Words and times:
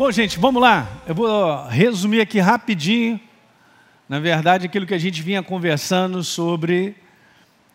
Bom, 0.00 0.10
gente, 0.10 0.38
vamos 0.38 0.62
lá. 0.62 0.88
Eu 1.06 1.14
vou 1.14 1.66
resumir 1.66 2.22
aqui 2.22 2.40
rapidinho, 2.40 3.20
na 4.08 4.18
verdade, 4.18 4.64
aquilo 4.64 4.86
que 4.86 4.94
a 4.94 4.98
gente 4.98 5.20
vinha 5.20 5.42
conversando 5.42 6.24
sobre 6.24 6.96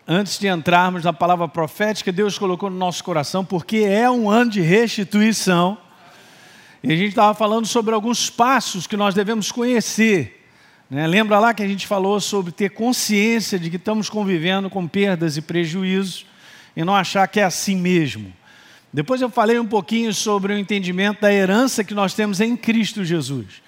antes 0.08 0.40
de 0.40 0.48
entrarmos 0.48 1.04
na 1.04 1.14
palavra 1.14 1.48
profética, 1.48 2.12
Deus 2.12 2.40
colocou 2.40 2.68
no 2.68 2.78
nosso 2.78 3.04
coração, 3.04 3.46
porque 3.46 3.78
é 3.78 4.10
um 4.10 4.28
ano 4.28 4.50
de 4.50 4.60
restituição. 4.60 5.78
E 6.82 6.92
a 6.92 6.96
gente 6.96 7.10
estava 7.10 7.36
falando 7.36 7.68
sobre 7.68 7.94
alguns 7.94 8.28
passos 8.28 8.88
que 8.88 8.98
nós 8.98 9.14
devemos 9.14 9.52
conhecer. 9.52 10.48
Né? 10.90 11.06
Lembra 11.06 11.38
lá 11.38 11.54
que 11.54 11.62
a 11.62 11.68
gente 11.68 11.86
falou 11.86 12.20
sobre 12.20 12.52
ter 12.52 12.72
consciência 12.72 13.60
de 13.60 13.70
que 13.70 13.76
estamos 13.76 14.10
convivendo 14.10 14.68
com 14.68 14.88
perdas 14.88 15.38
e 15.38 15.44
prejuízos 15.44 16.26
e 16.76 16.84
não 16.84 16.96
achar 16.96 17.28
que 17.28 17.40
é 17.40 17.44
assim 17.44 17.76
mesmo. 17.76 18.34
Depois 18.96 19.20
eu 19.20 19.30
falei 19.30 19.60
um 19.60 19.68
pouquinho 19.68 20.14
sobre 20.14 20.54
o 20.54 20.58
entendimento 20.58 21.20
da 21.20 21.34
herança 21.34 21.84
que 21.84 21.94
nós 21.94 22.14
temos 22.14 22.40
em 22.40 22.56
Cristo 22.56 23.04
Jesus. 23.04 23.62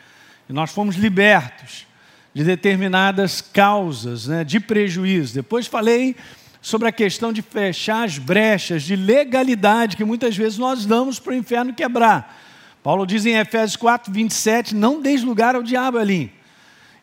E 0.48 0.54
nós 0.54 0.72
fomos 0.72 0.96
libertos 0.96 1.86
de 2.34 2.46
determinadas 2.46 3.42
causas 3.42 4.26
né, 4.26 4.46
de 4.46 4.58
prejuízo. 4.58 5.34
Depois 5.34 5.68
falei 5.68 6.16
sobre 6.62 6.88
a 6.88 6.94
questão 6.94 7.34
de 7.34 7.42
fechar 7.42 8.06
as 8.06 8.18
brechas 8.18 8.84
de 8.84 8.96
legalidade 8.96 9.98
que 9.98 10.06
muitas 10.06 10.34
vezes 10.38 10.58
nós 10.58 10.86
damos 10.86 11.20
para 11.20 11.34
o 11.34 11.36
inferno 11.36 11.74
quebrar. 11.74 12.42
Paulo 12.82 13.06
diz 13.06 13.26
em 13.26 13.36
Efésios 13.36 13.76
4, 13.76 14.14
27, 14.14 14.74
não 14.74 15.02
deis 15.02 15.24
lugar 15.24 15.58
ao 15.58 15.62
diabo 15.62 15.98
ali. 15.98 16.32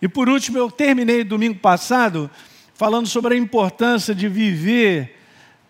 E 0.01 0.09
por 0.09 0.31
último, 0.31 0.57
eu 0.57 0.71
terminei 0.71 1.25
domingo 1.25 1.59
passado 1.59 2.31
falando 2.73 3.07
sobre 3.07 3.35
a 3.35 3.37
importância 3.37 4.15
de 4.15 4.31
viver 4.31 5.15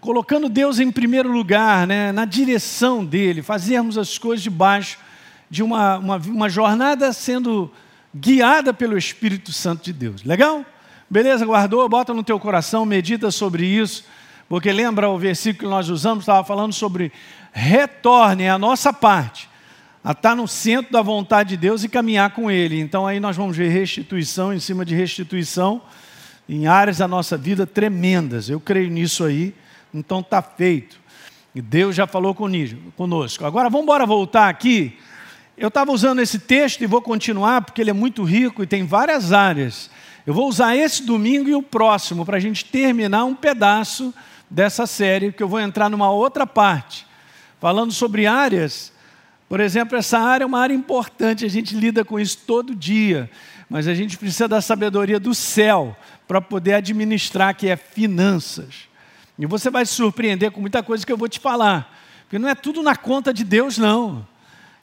colocando 0.05 0.51
Deus 0.51 0.79
em 0.79 0.93
primeiro 0.93 1.33
lugar, 1.33 1.87
né, 1.87 2.13
na 2.13 2.27
direção 2.27 3.03
dele, 3.03 3.41
fazermos 3.41 3.97
as 3.97 4.19
coisas 4.19 4.43
debaixo 4.43 4.99
de 5.49 5.63
uma, 5.63 5.97
uma, 5.97 6.17
uma 6.19 6.49
jornada 6.51 7.11
sendo 7.11 7.73
guiada 8.15 8.75
pelo 8.75 8.99
Espírito 8.99 9.51
Santo 9.51 9.83
de 9.83 9.95
Deus. 9.95 10.23
Legal? 10.23 10.63
Beleza, 11.09 11.47
guardou? 11.47 11.89
Bota 11.89 12.13
no 12.13 12.23
teu 12.23 12.39
coração, 12.39 12.85
medita 12.85 13.31
sobre 13.31 13.65
isso, 13.65 14.05
porque 14.47 14.71
lembra 14.71 15.09
o 15.09 15.19
versículo 15.19 15.71
que 15.71 15.75
nós 15.75 15.89
usamos, 15.89 16.25
estava 16.25 16.45
falando 16.45 16.75
sobre 16.75 17.11
retorne 17.51 18.43
é 18.43 18.51
a 18.51 18.59
nossa 18.59 18.93
parte, 18.93 19.49
a 20.05 20.13
estar 20.13 20.37
no 20.37 20.47
centro 20.47 20.93
da 20.93 21.01
vontade 21.01 21.51
de 21.51 21.57
Deus 21.57 21.83
e 21.83 21.89
caminhar 21.89 22.29
com 22.35 22.51
Ele. 22.51 22.79
Então 22.79 23.07
aí 23.07 23.19
nós 23.19 23.39
vamos 23.39 23.57
ver 23.57 23.71
restituição 23.71 24.53
em 24.53 24.61
cima 24.61 24.85
de 24.85 24.95
restituição 24.95 25.81
em 26.47 26.67
áreas 26.67 26.99
da 26.99 27.09
nossa 27.09 27.39
vida 27.39 27.67
tremendas. 27.67 28.51
Eu 28.51 28.61
creio 28.61 28.91
nisso 28.91 29.25
aí 29.25 29.55
então 29.95 30.21
está 30.21 30.43
feito. 30.43 31.01
E 31.55 31.63
Deus 31.63 31.95
já 31.95 32.07
falou 32.07 32.35
conosco. 32.35 33.47
Agora 33.47 33.71
vamos 33.71 33.85
embora 33.85 34.05
voltar 34.05 34.49
aqui. 34.49 34.99
Eu 35.57 35.69
estava 35.69 35.93
usando 35.93 36.21
esse 36.21 36.41
texto 36.41 36.83
e 36.83 36.87
vou 36.87 37.01
continuar 37.01 37.63
porque 37.63 37.81
ele 37.81 37.91
é 37.91 37.95
muito 37.95 38.25
rico 38.25 38.63
e 38.63 38.67
tem 38.67 38.85
várias 38.85 39.33
áreas. 39.33 39.89
Eu 40.27 40.35
vou 40.35 40.49
usar 40.49 40.77
esse 40.77 41.05
domingo 41.05 41.49
e 41.49 41.55
o 41.55 41.63
próximo 41.63 42.27
para 42.27 42.39
a 42.39 42.41
gente 42.41 42.65
terminar 42.65 43.25
um 43.25 43.37
pedaço 43.37 44.13
dessa 44.51 44.85
série, 44.85 45.33
que 45.33 45.43
eu 45.43 45.49
vou 45.49 45.61
entrar 45.61 45.89
numa 45.89 46.11
outra 46.11 46.45
parte, 46.45 47.07
falando 47.61 47.93
sobre 47.93 48.27
áreas. 48.27 48.93
Por 49.49 49.61
exemplo, 49.61 49.97
essa 49.97 50.19
área 50.19 50.43
é 50.43 50.47
uma 50.47 50.59
área 50.59 50.75
importante, 50.75 51.45
a 51.45 51.49
gente 51.49 51.77
lida 51.77 52.05
com 52.05 52.19
isso 52.19 52.39
todo 52.47 52.75
dia, 52.75 53.31
mas 53.69 53.87
a 53.87 53.95
gente 53.95 54.19
precisa 54.19 54.49
da 54.49 54.61
sabedoria 54.61 55.21
do 55.21 55.35
céu 55.35 55.97
para 56.27 56.41
poder 56.41 56.75
administrar, 56.75 57.55
que 57.55 57.69
é 57.69 57.77
finanças. 57.77 58.89
E 59.39 59.47
você 59.47 59.71
vai 59.71 59.85
se 59.85 59.93
surpreender 59.93 60.51
com 60.51 60.61
muita 60.61 60.83
coisa 60.83 61.05
que 61.05 61.13
eu 61.13 61.17
vou 61.17 61.29
te 61.29 61.41
falar. 61.41 61.93
Porque 62.23 62.39
não 62.39 62.49
é 62.49 62.55
tudo 62.55 62.83
na 62.83 62.97
conta 62.97 63.33
de 63.33 63.45
Deus, 63.45 63.79
não. 63.79 64.27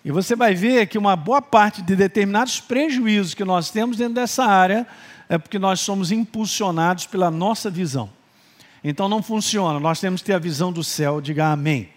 E 0.03 0.11
você 0.11 0.35
vai 0.35 0.55
ver 0.55 0.87
que 0.87 0.97
uma 0.97 1.15
boa 1.15 1.41
parte 1.41 1.81
de 1.81 1.95
determinados 1.95 2.59
prejuízos 2.59 3.33
que 3.33 3.45
nós 3.45 3.69
temos 3.69 3.97
dentro 3.97 4.15
dessa 4.15 4.43
área 4.43 4.87
é 5.29 5.37
porque 5.37 5.59
nós 5.59 5.79
somos 5.79 6.11
impulsionados 6.11 7.05
pela 7.05 7.29
nossa 7.29 7.69
visão. 7.69 8.09
Então 8.83 9.07
não 9.07 9.21
funciona, 9.21 9.79
nós 9.79 9.99
temos 9.99 10.21
que 10.21 10.27
ter 10.27 10.33
a 10.33 10.39
visão 10.39 10.73
do 10.73 10.83
céu, 10.83 11.21
diga 11.21 11.51
amém. 11.51 11.89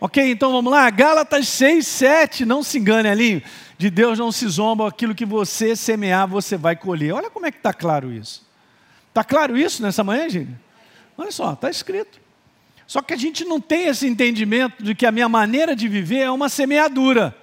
Ok, 0.00 0.30
então 0.30 0.52
vamos 0.52 0.70
lá, 0.70 0.90
Gálatas 0.90 1.48
6, 1.48 1.86
7, 1.86 2.44
não 2.44 2.62
se 2.62 2.78
engane 2.78 3.08
ali, 3.08 3.42
de 3.78 3.88
Deus 3.88 4.18
não 4.18 4.30
se 4.30 4.46
zomba, 4.46 4.88
aquilo 4.88 5.14
que 5.14 5.24
você 5.24 5.74
semear, 5.74 6.28
você 6.28 6.56
vai 6.56 6.76
colher. 6.76 7.14
Olha 7.14 7.30
como 7.30 7.46
é 7.46 7.50
que 7.50 7.56
está 7.56 7.72
claro 7.72 8.12
isso. 8.12 8.44
Está 9.08 9.24
claro 9.24 9.56
isso 9.56 9.82
nessa 9.82 10.04
manhã, 10.04 10.28
gente? 10.28 10.65
Olha 11.16 11.30
só, 11.30 11.52
está 11.52 11.70
escrito. 11.70 12.20
Só 12.86 13.02
que 13.02 13.14
a 13.14 13.16
gente 13.16 13.44
não 13.44 13.60
tem 13.60 13.86
esse 13.86 14.06
entendimento 14.06 14.82
de 14.82 14.94
que 14.94 15.06
a 15.06 15.12
minha 15.12 15.28
maneira 15.28 15.74
de 15.74 15.88
viver 15.88 16.20
é 16.20 16.30
uma 16.30 16.48
semeadura. 16.48 17.36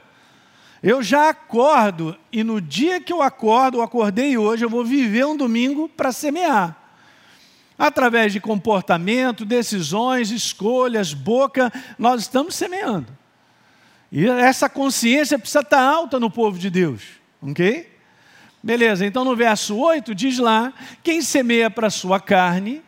Eu 0.82 1.02
já 1.02 1.30
acordo 1.30 2.18
e 2.32 2.44
no 2.44 2.60
dia 2.60 3.00
que 3.00 3.12
eu 3.12 3.22
acordo, 3.22 3.78
eu 3.78 3.82
acordei 3.82 4.38
hoje, 4.38 4.66
eu 4.66 4.70
vou 4.70 4.84
viver 4.84 5.26
um 5.26 5.36
domingo 5.36 5.88
para 5.90 6.12
semear. 6.12 6.78
Através 7.78 8.32
de 8.32 8.40
comportamento, 8.40 9.46
decisões, 9.46 10.30
escolhas, 10.30 11.14
boca, 11.14 11.72
nós 11.98 12.22
estamos 12.22 12.56
semeando. 12.56 13.08
E 14.12 14.28
essa 14.28 14.70
consciência 14.70 15.40
precisa 15.40 15.62
estar 15.62 15.82
alta 15.82 16.20
no 16.20 16.30
povo 16.30 16.60
de 16.60 16.70
Deus, 16.70 17.02
ok? 17.42 17.92
Beleza, 18.62 19.06
então 19.06 19.26
no 19.26 19.36
verso 19.36 19.76
8 19.76 20.14
diz 20.14 20.38
lá: 20.38 20.72
quem 21.02 21.22
semeia 21.22 21.70
para 21.70 21.88
a 21.88 21.90
sua 21.90 22.20
carne, 22.20 22.82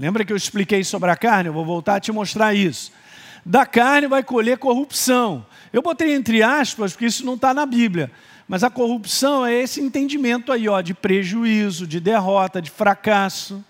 Lembra 0.00 0.24
que 0.24 0.32
eu 0.32 0.36
expliquei 0.36 0.82
sobre 0.82 1.10
a 1.10 1.14
carne? 1.14 1.50
Eu 1.50 1.52
vou 1.52 1.62
voltar 1.62 1.96
a 1.96 2.00
te 2.00 2.10
mostrar 2.10 2.54
isso. 2.54 2.90
Da 3.44 3.66
carne 3.66 4.06
vai 4.06 4.22
colher 4.22 4.56
corrupção. 4.56 5.44
Eu 5.70 5.82
botei 5.82 6.14
entre 6.14 6.42
aspas, 6.42 6.92
porque 6.92 7.04
isso 7.04 7.22
não 7.22 7.34
está 7.34 7.52
na 7.52 7.66
Bíblia. 7.66 8.10
Mas 8.48 8.64
a 8.64 8.70
corrupção 8.70 9.44
é 9.44 9.52
esse 9.52 9.78
entendimento 9.78 10.52
aí, 10.52 10.66
ó, 10.70 10.80
de 10.80 10.94
prejuízo, 10.94 11.86
de 11.86 12.00
derrota, 12.00 12.62
de 12.62 12.70
fracasso. 12.70 13.62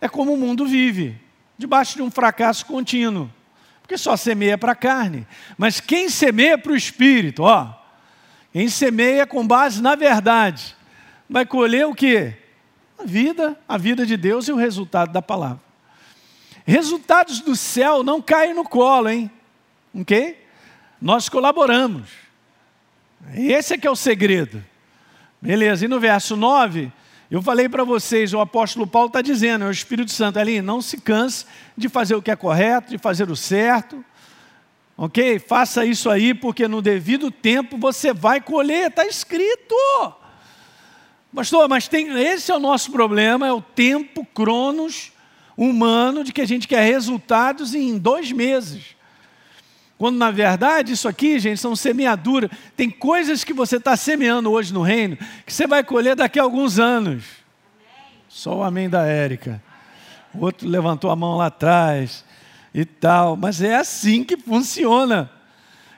É 0.00 0.08
como 0.08 0.32
o 0.32 0.36
mundo 0.38 0.64
vive, 0.64 1.20
debaixo 1.58 1.94
de 1.96 2.00
um 2.00 2.10
fracasso 2.10 2.64
contínuo. 2.64 3.30
Porque 3.82 3.98
só 3.98 4.16
semeia 4.16 4.56
para 4.56 4.72
a 4.72 4.74
carne. 4.74 5.26
Mas 5.58 5.78
quem 5.78 6.08
semeia 6.08 6.56
para 6.56 6.72
o 6.72 6.76
espírito, 6.76 7.42
ó, 7.42 7.70
quem 8.50 8.66
semeia 8.66 9.26
com 9.26 9.46
base 9.46 9.82
na 9.82 9.94
verdade, 9.94 10.74
vai 11.28 11.44
colher 11.44 11.86
o 11.86 11.94
quê? 11.94 12.38
A 13.02 13.04
vida, 13.04 13.58
a 13.68 13.76
vida 13.76 14.06
de 14.06 14.16
Deus 14.16 14.46
e 14.46 14.52
o 14.52 14.56
resultado 14.56 15.12
da 15.12 15.20
palavra. 15.20 15.60
Resultados 16.64 17.40
do 17.40 17.56
céu 17.56 18.04
não 18.04 18.22
caem 18.22 18.54
no 18.54 18.62
colo, 18.62 19.08
hein? 19.08 19.28
Ok? 19.92 20.40
Nós 21.00 21.28
colaboramos. 21.28 22.08
Esse 23.34 23.74
é 23.74 23.78
que 23.78 23.88
é 23.88 23.90
o 23.90 23.96
segredo. 23.96 24.64
Beleza, 25.40 25.84
e 25.84 25.88
no 25.88 25.98
verso 25.98 26.36
9, 26.36 26.92
eu 27.28 27.42
falei 27.42 27.68
para 27.68 27.82
vocês, 27.82 28.32
o 28.32 28.38
apóstolo 28.38 28.86
Paulo 28.86 29.08
está 29.08 29.20
dizendo, 29.20 29.64
é 29.64 29.68
o 29.68 29.72
Espírito 29.72 30.12
Santo 30.12 30.38
ali, 30.38 30.62
não 30.62 30.80
se 30.80 30.98
canse 30.98 31.44
de 31.76 31.88
fazer 31.88 32.14
o 32.14 32.22
que 32.22 32.30
é 32.30 32.36
correto, 32.36 32.90
de 32.90 32.98
fazer 32.98 33.28
o 33.28 33.34
certo. 33.34 34.04
Ok? 34.96 35.40
Faça 35.40 35.84
isso 35.84 36.08
aí, 36.08 36.32
porque 36.34 36.68
no 36.68 36.80
devido 36.80 37.32
tempo 37.32 37.76
você 37.76 38.12
vai 38.12 38.40
colher, 38.40 38.90
está 38.90 39.04
escrito. 39.04 39.74
Pastor, 41.34 41.68
mas 41.68 41.88
tem, 41.88 42.10
esse 42.18 42.50
é 42.52 42.54
o 42.54 42.60
nosso 42.60 42.90
problema, 42.90 43.46
é 43.46 43.52
o 43.52 43.62
tempo, 43.62 44.26
cronos 44.34 45.12
humano, 45.56 46.22
de 46.22 46.32
que 46.32 46.42
a 46.42 46.46
gente 46.46 46.68
quer 46.68 46.84
resultados 46.84 47.74
em 47.74 47.98
dois 47.98 48.30
meses. 48.32 48.94
Quando 49.96 50.18
na 50.18 50.30
verdade 50.30 50.92
isso 50.92 51.08
aqui, 51.08 51.38
gente, 51.38 51.60
são 51.60 51.76
semeadura. 51.76 52.50
Tem 52.76 52.90
coisas 52.90 53.44
que 53.44 53.52
você 53.52 53.76
está 53.76 53.96
semeando 53.96 54.50
hoje 54.50 54.74
no 54.74 54.82
reino 54.82 55.16
que 55.46 55.52
você 55.52 55.66
vai 55.66 55.84
colher 55.84 56.16
daqui 56.16 56.40
a 56.40 56.42
alguns 56.42 56.78
anos. 56.78 57.24
Amém. 57.78 58.18
Só 58.28 58.56
o 58.56 58.62
amém 58.64 58.90
da 58.90 59.06
Érica. 59.06 59.62
O 60.34 60.44
outro 60.44 60.68
levantou 60.68 61.10
a 61.10 61.16
mão 61.16 61.36
lá 61.36 61.46
atrás 61.46 62.24
e 62.74 62.84
tal. 62.84 63.36
Mas 63.36 63.62
é 63.62 63.76
assim 63.76 64.24
que 64.24 64.36
funciona. 64.36 65.30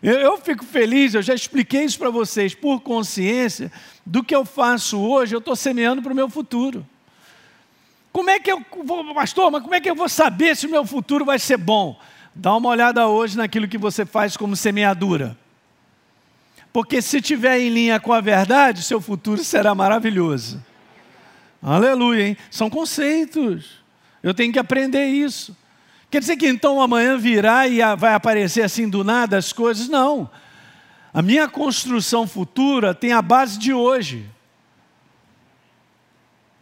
Eu, 0.07 0.37
fico 0.37 0.67
feliz, 0.67 1.15
eu 1.15 1.23
já 1.23 1.33
expliquei 1.33 1.83
isso 1.83 1.99
para 1.99 2.11
vocês, 2.11 2.55
por 2.55 2.83
consciência 2.83 3.73
do 4.05 4.23
que 4.23 4.37
eu 4.37 4.45
faço 4.45 5.01
hoje, 5.01 5.35
eu 5.35 5.39
estou 5.39 5.57
semeando 5.57 6.03
para 6.03 6.13
o 6.13 6.15
meu 6.15 6.29
futuro. 6.29 6.87
Como 8.13 8.29
é 8.29 8.39
que 8.39 8.53
eu 8.53 8.63
vou, 8.85 9.15
pastor, 9.15 9.51
mas 9.51 9.63
como 9.63 9.75
é 9.75 9.81
que 9.81 9.89
eu 9.89 9.95
vou 9.95 10.07
saber 10.07 10.55
se 10.57 10.67
o 10.67 10.71
meu 10.71 10.85
futuro 10.85 11.25
vai 11.25 11.39
ser 11.39 11.57
bom? 11.57 11.99
Dá 12.35 12.55
uma 12.55 12.69
olhada 12.69 13.09
hoje 13.09 13.39
naquilo 13.39 13.67
que 13.67 13.79
você 13.79 14.05
faz 14.05 14.37
como 14.37 14.55
semeadura. 14.55 15.39
Porque 16.71 17.01
se 17.01 17.17
estiver 17.17 17.59
em 17.59 17.71
linha 17.71 17.99
com 17.99 18.13
a 18.13 18.21
verdade, 18.21 18.83
seu 18.83 19.01
futuro 19.01 19.43
será 19.43 19.75
maravilhoso. 19.75 20.63
Aleluia, 21.63 22.29
hein? 22.29 22.37
São 22.51 22.69
conceitos. 22.69 23.83
Eu 24.23 24.35
tenho 24.35 24.53
que 24.53 24.59
aprender 24.59 25.07
isso. 25.07 25.57
Quer 26.15 26.21
dizer 26.21 26.37
que 26.37 26.47
então 26.47 26.81
amanhã 26.81 27.19
virá 27.19 27.67
e 27.67 27.81
vai 27.97 28.15
aparecer 28.15 28.63
assim 28.63 28.89
do 28.89 29.03
nada 29.03 29.37
as 29.37 29.53
coisas? 29.53 29.89
Não. 29.89 30.31
A 31.13 31.21
minha 31.21 31.49
construção 31.49 32.25
futura 32.25 32.95
tem 32.95 33.13
a 33.13 33.21
base 33.21 33.59
de 33.59 33.75
hoje. 33.75 34.25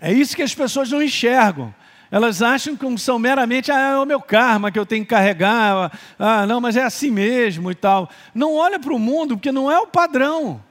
É 0.01 0.11
isso 0.11 0.35
que 0.35 0.43
as 0.43 0.55
pessoas 0.55 0.91
não 0.91 1.03
enxergam. 1.03 1.75
Elas 2.11 2.41
acham 2.41 2.75
que 2.75 2.99
são 2.99 3.19
meramente, 3.19 3.71
ah, 3.71 3.91
é 3.91 3.99
o 3.99 4.07
meu 4.07 4.23
karma 4.23 4.73
que 4.73 4.79
eu 4.79 4.87
tenho 4.87 5.05
que 5.05 5.11
carregar, 5.11 5.93
ah, 6.19 6.47
não, 6.47 6.59
mas 6.59 6.75
é 6.75 6.85
assim 6.85 7.11
mesmo 7.11 7.71
e 7.71 7.75
tal. 7.75 8.09
Não 8.35 8.55
olha 8.55 8.81
para 8.81 8.95
o 8.95 8.99
mundo, 8.99 9.37
porque 9.37 9.53
não 9.53 9.71
é 9.71 9.79
o 9.79 9.87
padrão. 9.87 10.65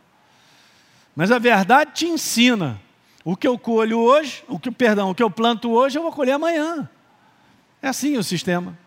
Mas 1.16 1.30
a 1.30 1.38
verdade 1.38 1.92
te 1.94 2.07
ensina. 2.07 2.81
O 3.24 3.38
que 3.38 3.48
eu 3.48 3.60
colho 3.60 4.00
hoje, 4.00 4.44
o 4.48 4.57
que, 4.57 4.72
perdão, 4.72 5.12
o 5.12 5.13
que 5.13 5.22
eu 5.22 5.30
planto 5.30 5.69
hoje, 5.69 6.00
eu 6.00 6.01
vou 6.01 6.12
colher 6.12 6.31
amanhã. 6.31 6.89
É 7.81 7.88
assim 7.88 8.18
o 8.18 8.24
sistema. 8.24 8.78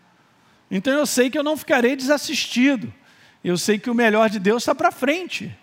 Então 0.69 0.93
eu 0.93 1.05
sei 1.05 1.29
que 1.29 1.37
eu 1.37 1.43
não 1.43 1.57
ficarei 1.57 1.95
desassistido. 1.95 2.93
Eu 3.43 3.57
sei 3.57 3.77
que 3.77 3.89
o 3.89 3.95
melhor 3.95 4.29
de 4.29 4.39
Deus 4.39 4.63
está 4.63 4.73
para 4.73 4.91
frente. 4.91 5.55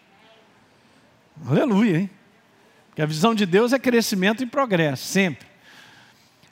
Aleluia, 1.47 1.99
hein? 1.99 2.11
Porque 2.89 3.03
a 3.03 3.07
visão 3.07 3.35
de 3.35 3.47
Deus 3.47 3.73
é 3.73 3.79
crescimento 3.79 4.43
e 4.43 4.47
progresso, 4.47 5.05
sempre. 5.05 5.47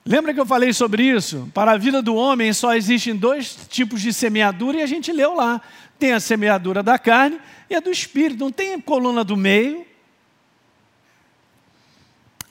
Lembra 0.05 0.32
que 0.32 0.41
eu 0.41 0.47
falei 0.47 0.73
sobre 0.73 1.03
isso? 1.03 1.50
Para 1.53 1.73
a 1.73 1.77
vida 1.77 2.00
do 2.00 2.15
homem 2.15 2.53
só 2.53 2.75
existem 2.75 3.15
dois 3.15 3.55
tipos 3.69 4.00
de 4.00 4.12
semeadura 4.12 4.79
e 4.79 4.83
a 4.83 4.87
gente 4.87 5.12
leu 5.12 5.35
lá. 5.35 5.61
Tem 5.99 6.12
a 6.12 6.21
semeadura 6.21 6.83
da 6.83 6.99
carne 6.99 7.38
e 7.69 7.75
a 7.75 7.81
do 7.81 7.91
espírito. 7.91 8.43
Não 8.43 8.50
tem 8.50 8.81
coluna 8.81 9.23
do 9.23 9.37
meio. 9.37 9.87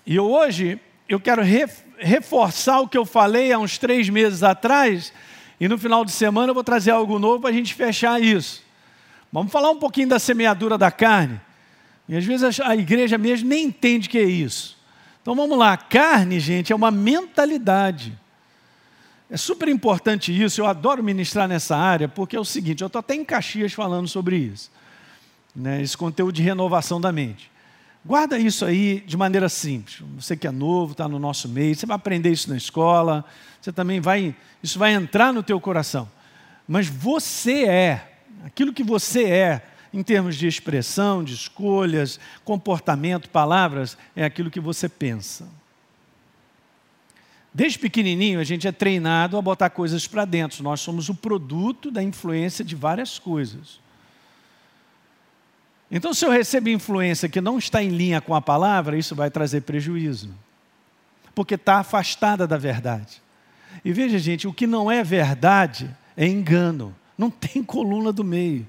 E 0.05 0.19
hoje 0.19 0.79
eu 1.07 1.19
quero 1.19 1.41
reforçar 1.99 2.79
o 2.79 2.87
que 2.87 2.97
eu 2.97 3.05
falei 3.05 3.51
há 3.51 3.59
uns 3.59 3.77
três 3.77 4.09
meses 4.09 4.43
atrás. 4.43 5.13
E 5.59 5.67
no 5.67 5.77
final 5.77 6.05
de 6.05 6.11
semana 6.11 6.49
eu 6.49 6.53
vou 6.53 6.63
trazer 6.63 6.91
algo 6.91 7.19
novo 7.19 7.41
para 7.41 7.49
a 7.49 7.53
gente 7.53 7.73
fechar 7.73 8.21
isso. 8.21 8.63
Vamos 9.31 9.51
falar 9.51 9.69
um 9.69 9.77
pouquinho 9.77 10.07
da 10.07 10.17
semeadura 10.17 10.77
da 10.77 10.89
carne. 10.89 11.39
E 12.07 12.15
às 12.15 12.25
vezes 12.25 12.59
a 12.59 12.75
igreja 12.75 13.17
mesmo 13.17 13.47
nem 13.47 13.65
entende 13.65 14.07
o 14.07 14.11
que 14.11 14.17
é 14.17 14.23
isso. 14.23 14.77
Então 15.21 15.35
vamos 15.35 15.57
lá, 15.57 15.77
carne, 15.77 16.39
gente, 16.39 16.73
é 16.73 16.75
uma 16.75 16.89
mentalidade. 16.89 18.17
É 19.29 19.37
super 19.37 19.67
importante 19.67 20.31
isso, 20.31 20.59
eu 20.59 20.65
adoro 20.65 21.03
ministrar 21.03 21.47
nessa 21.47 21.77
área, 21.77 22.07
porque 22.07 22.35
é 22.35 22.39
o 22.39 22.45
seguinte, 22.45 22.81
eu 22.81 22.87
estou 22.87 22.99
até 22.99 23.13
em 23.13 23.23
Caxias 23.23 23.73
falando 23.73 24.07
sobre 24.07 24.37
isso. 24.37 24.71
Né, 25.55 25.81
esse 25.81 25.95
conteúdo 25.95 26.33
de 26.33 26.41
renovação 26.41 26.99
da 26.99 27.11
mente. 27.11 27.51
Guarda 28.03 28.39
isso 28.39 28.65
aí 28.65 29.01
de 29.01 29.17
maneira 29.17 29.49
simples. 29.49 30.01
Você 30.15 30.35
que 30.37 30.47
é 30.47 30.51
novo, 30.51 30.93
está 30.93 31.07
no 31.07 31.19
nosso 31.19 31.49
meio, 31.49 31.75
você 31.75 31.85
vai 31.85 31.95
aprender 31.95 32.31
isso 32.31 32.49
na 32.49 32.57
escola, 32.57 33.25
você 33.61 33.71
também 33.71 33.99
vai, 33.99 34.35
isso 34.63 34.79
vai 34.79 34.93
entrar 34.93 35.33
no 35.33 35.43
teu 35.43 35.59
coração. 35.59 36.09
Mas 36.67 36.87
você 36.87 37.65
é, 37.65 38.11
aquilo 38.45 38.71
que 38.71 38.83
você 38.83 39.23
é, 39.25 39.61
em 39.93 40.01
termos 40.03 40.35
de 40.35 40.47
expressão, 40.47 41.23
de 41.23 41.33
escolhas, 41.33 42.19
comportamento, 42.45 43.29
palavras, 43.29 43.97
é 44.15 44.23
aquilo 44.23 44.51
que 44.51 44.59
você 44.59 44.87
pensa. 44.87 45.47
Desde 47.53 47.79
pequenininho 47.79 48.39
a 48.39 48.43
gente 48.43 48.67
é 48.67 48.71
treinado 48.71 49.35
a 49.35 49.41
botar 49.41 49.69
coisas 49.71 50.07
para 50.07 50.23
dentro. 50.23 50.63
Nós 50.63 50.79
somos 50.79 51.09
o 51.09 51.15
produto 51.15 51.91
da 51.91 52.01
influência 52.01 52.63
de 52.63 52.75
várias 52.75 53.19
coisas. 53.19 53.79
Então, 55.91 56.13
se 56.13 56.25
eu 56.25 56.29
recebo 56.29 56.69
influência 56.69 57.27
que 57.27 57.41
não 57.41 57.57
está 57.57 57.83
em 57.83 57.89
linha 57.89 58.21
com 58.21 58.35
a 58.35 58.41
palavra, 58.41 58.97
isso 58.97 59.15
vai 59.15 59.31
trazer 59.31 59.61
prejuízo, 59.61 60.29
porque 61.33 61.55
está 61.55 61.79
afastada 61.79 62.45
da 62.45 62.57
verdade. 62.57 63.21
E 63.83 63.91
veja, 63.91 64.19
gente, 64.19 64.47
o 64.47 64.53
que 64.53 64.67
não 64.67 64.91
é 64.91 65.03
verdade 65.03 65.95
é 66.15 66.27
engano, 66.27 66.95
não 67.17 67.29
tem 67.29 67.63
coluna 67.63 68.11
do 68.11 68.23
meio. 68.23 68.67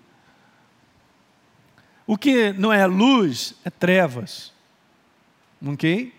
O 2.07 2.17
que 2.17 2.53
não 2.55 2.73
é 2.73 2.87
luz 2.87 3.55
é 3.65 3.71
trevas. 3.71 4.53
Ok? 5.65 6.13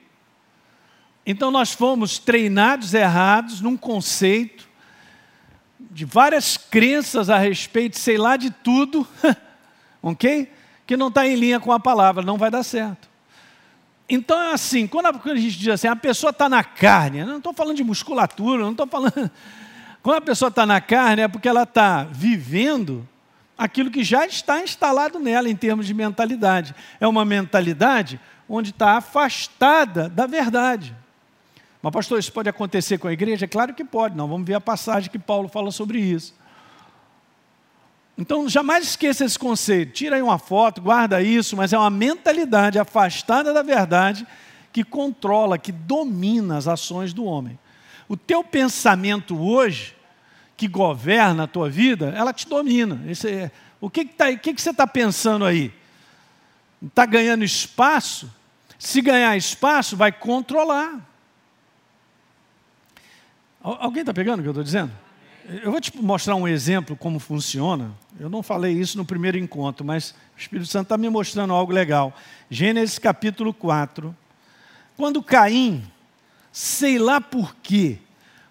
Então 1.26 1.52
nós 1.52 1.72
fomos 1.72 2.18
treinados 2.18 2.94
errados 2.94 3.60
num 3.62 3.76
conceito 3.76 4.70
de 5.80 6.06
várias 6.06 6.58
crenças 6.58 7.30
a 7.30 7.38
respeito, 7.38 7.98
sei 7.98 8.18
lá, 8.18 8.38
de 8.38 8.52
tudo, 8.52 9.08
ok? 10.02 10.52
Que 10.92 10.98
não 10.98 11.08
está 11.08 11.26
em 11.26 11.38
linha 11.38 11.58
com 11.58 11.72
a 11.72 11.80
palavra, 11.80 12.22
não 12.22 12.38
vai 12.38 12.52
dar 12.52 12.64
certo. 12.64 13.10
Então 14.10 14.38
é 14.38 14.52
assim, 14.52 14.86
quando 14.86 15.06
a 15.06 15.36
gente 15.38 15.58
diz 15.58 15.70
assim, 15.70 15.88
a 15.88 15.96
pessoa 15.96 16.32
está 16.32 16.50
na 16.50 16.66
carne, 16.66 17.24
não 17.24 17.38
estou 17.38 17.54
falando 17.54 17.78
de 17.78 17.84
musculatura, 17.86 18.62
não 18.62 18.72
estou 18.72 18.86
falando. 18.86 19.32
Quando 20.04 20.18
a 20.18 20.22
pessoa 20.22 20.50
está 20.50 20.66
na 20.66 20.82
carne 20.82 21.22
é 21.22 21.30
porque 21.30 21.48
ela 21.48 21.64
está 21.64 22.04
vivendo 22.04 23.08
aquilo 23.58 23.90
que 23.90 24.04
já 24.04 24.26
está 24.26 24.62
instalado 24.62 25.18
nela 25.18 25.50
em 25.50 25.56
termos 25.56 25.88
de 25.88 25.94
mentalidade. 25.94 26.76
É 27.00 27.08
uma 27.08 27.24
mentalidade 27.24 28.20
onde 28.50 28.72
está 28.72 28.98
afastada 28.98 30.10
da 30.10 30.28
verdade. 30.28 30.94
Mas, 31.82 31.94
pastor, 31.94 32.20
isso 32.20 32.34
pode 32.34 32.50
acontecer 32.50 32.98
com 32.98 33.08
a 33.08 33.14
igreja? 33.14 33.48
Claro 33.48 33.74
que 33.74 33.86
pode, 33.86 34.18
não. 34.18 34.28
Vamos 34.28 34.46
ver 34.46 34.56
a 34.56 34.60
passagem 34.60 35.10
que 35.10 35.18
Paulo 35.18 35.48
fala 35.48 35.72
sobre 35.72 36.00
isso. 36.00 36.36
Então, 38.18 38.48
jamais 38.48 38.86
esqueça 38.86 39.26
esse 39.26 39.40
conceito. 39.40 39.94
Tira 39.94 40.16
aí 40.16 40.22
uma 40.22 40.38
foto, 40.38 40.82
guarda 40.82 41.22
isso, 41.22 41.56
mas 41.56 41.74
é 41.74 41.78
uma 41.78 41.90
mentalidade 41.90 42.78
afastada 42.78 43.54
da 43.54 43.62
verdade 43.62 44.28
que 44.72 44.84
controla, 44.84 45.58
que 45.58 45.72
domina 45.72 46.58
as 46.58 46.68
ações 46.68 47.14
do 47.14 47.24
homem. 47.24 47.58
O 48.08 48.16
teu 48.16 48.44
pensamento 48.44 49.40
hoje 49.40 49.96
que 50.56 50.68
governa 50.68 51.44
a 51.44 51.48
tua 51.48 51.70
vida, 51.70 52.14
ela 52.16 52.32
te 52.32 52.48
domina. 52.48 53.02
Esse 53.08 53.28
é, 53.30 53.52
o 53.80 53.90
que, 53.90 54.06
que, 54.06 54.14
tá, 54.14 54.36
que, 54.36 54.54
que 54.54 54.62
você 54.62 54.70
está 54.70 54.86
pensando 54.86 55.44
aí? 55.44 55.74
Está 56.86 57.06
ganhando 57.06 57.44
espaço? 57.44 58.32
Se 58.78 59.02
ganhar 59.02 59.36
espaço, 59.36 59.98
vai 59.98 60.12
controlar. 60.12 61.00
Alguém 63.64 64.02
está 64.02 64.14
pegando 64.14 64.40
o 64.40 64.42
que 64.44 64.48
eu 64.48 64.52
estou 64.52 64.64
dizendo? 64.64 64.92
Eu 65.48 65.72
vou 65.72 65.82
te 65.82 65.96
mostrar 65.98 66.36
um 66.36 66.48
exemplo 66.48 66.96
como 66.96 67.20
funciona. 67.20 67.92
Eu 68.20 68.30
não 68.30 68.44
falei 68.44 68.74
isso 68.74 68.98
no 68.98 69.06
primeiro 69.06 69.38
encontro, 69.38 69.84
mas 69.84 70.12
o 70.36 70.40
Espírito 70.40 70.70
Santo 70.70 70.84
está 70.84 70.98
me 70.98 71.10
mostrando 71.10 71.54
algo 71.54 71.72
legal. 71.72 72.16
Gênesis 72.50 73.00
capítulo 73.00 73.54
4. 73.54 74.16
Quando 74.96 75.24
Caim, 75.24 75.84
sei 76.52 77.00
lá 77.00 77.20
por 77.20 77.56
quê, 77.56 77.98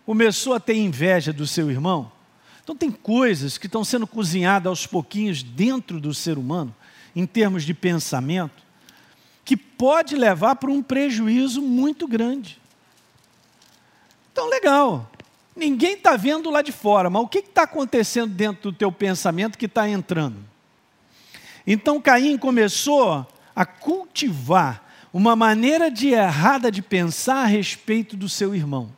começou 0.04 0.54
a 0.54 0.60
ter 0.60 0.74
inveja 0.74 1.32
do 1.32 1.46
seu 1.46 1.70
irmão. 1.70 2.10
Então, 2.62 2.74
tem 2.74 2.90
coisas 2.90 3.56
que 3.56 3.66
estão 3.66 3.84
sendo 3.84 4.06
cozinhadas 4.06 4.68
aos 4.68 4.86
pouquinhos 4.86 5.42
dentro 5.42 6.00
do 6.00 6.12
ser 6.12 6.38
humano, 6.38 6.74
em 7.14 7.26
termos 7.26 7.64
de 7.64 7.74
pensamento, 7.74 8.62
que 9.44 9.56
pode 9.56 10.14
levar 10.16 10.56
para 10.56 10.70
um 10.70 10.82
prejuízo 10.82 11.62
muito 11.62 12.06
grande. 12.06 12.60
Então, 14.32 14.48
legal. 14.48 15.10
Ninguém 15.60 15.92
está 15.92 16.16
vendo 16.16 16.48
lá 16.48 16.62
de 16.62 16.72
fora, 16.72 17.10
mas 17.10 17.22
o 17.22 17.28
que 17.28 17.40
está 17.40 17.64
acontecendo 17.64 18.32
dentro 18.32 18.70
do 18.70 18.72
teu 18.72 18.90
pensamento 18.90 19.58
que 19.58 19.66
está 19.66 19.86
entrando? 19.86 20.38
Então, 21.66 22.00
Caim 22.00 22.38
começou 22.38 23.26
a 23.54 23.66
cultivar 23.66 24.82
uma 25.12 25.36
maneira 25.36 25.90
de 25.90 26.14
errada 26.14 26.70
de 26.72 26.80
pensar 26.80 27.42
a 27.42 27.44
respeito 27.44 28.16
do 28.16 28.26
seu 28.26 28.54
irmão. 28.54 28.90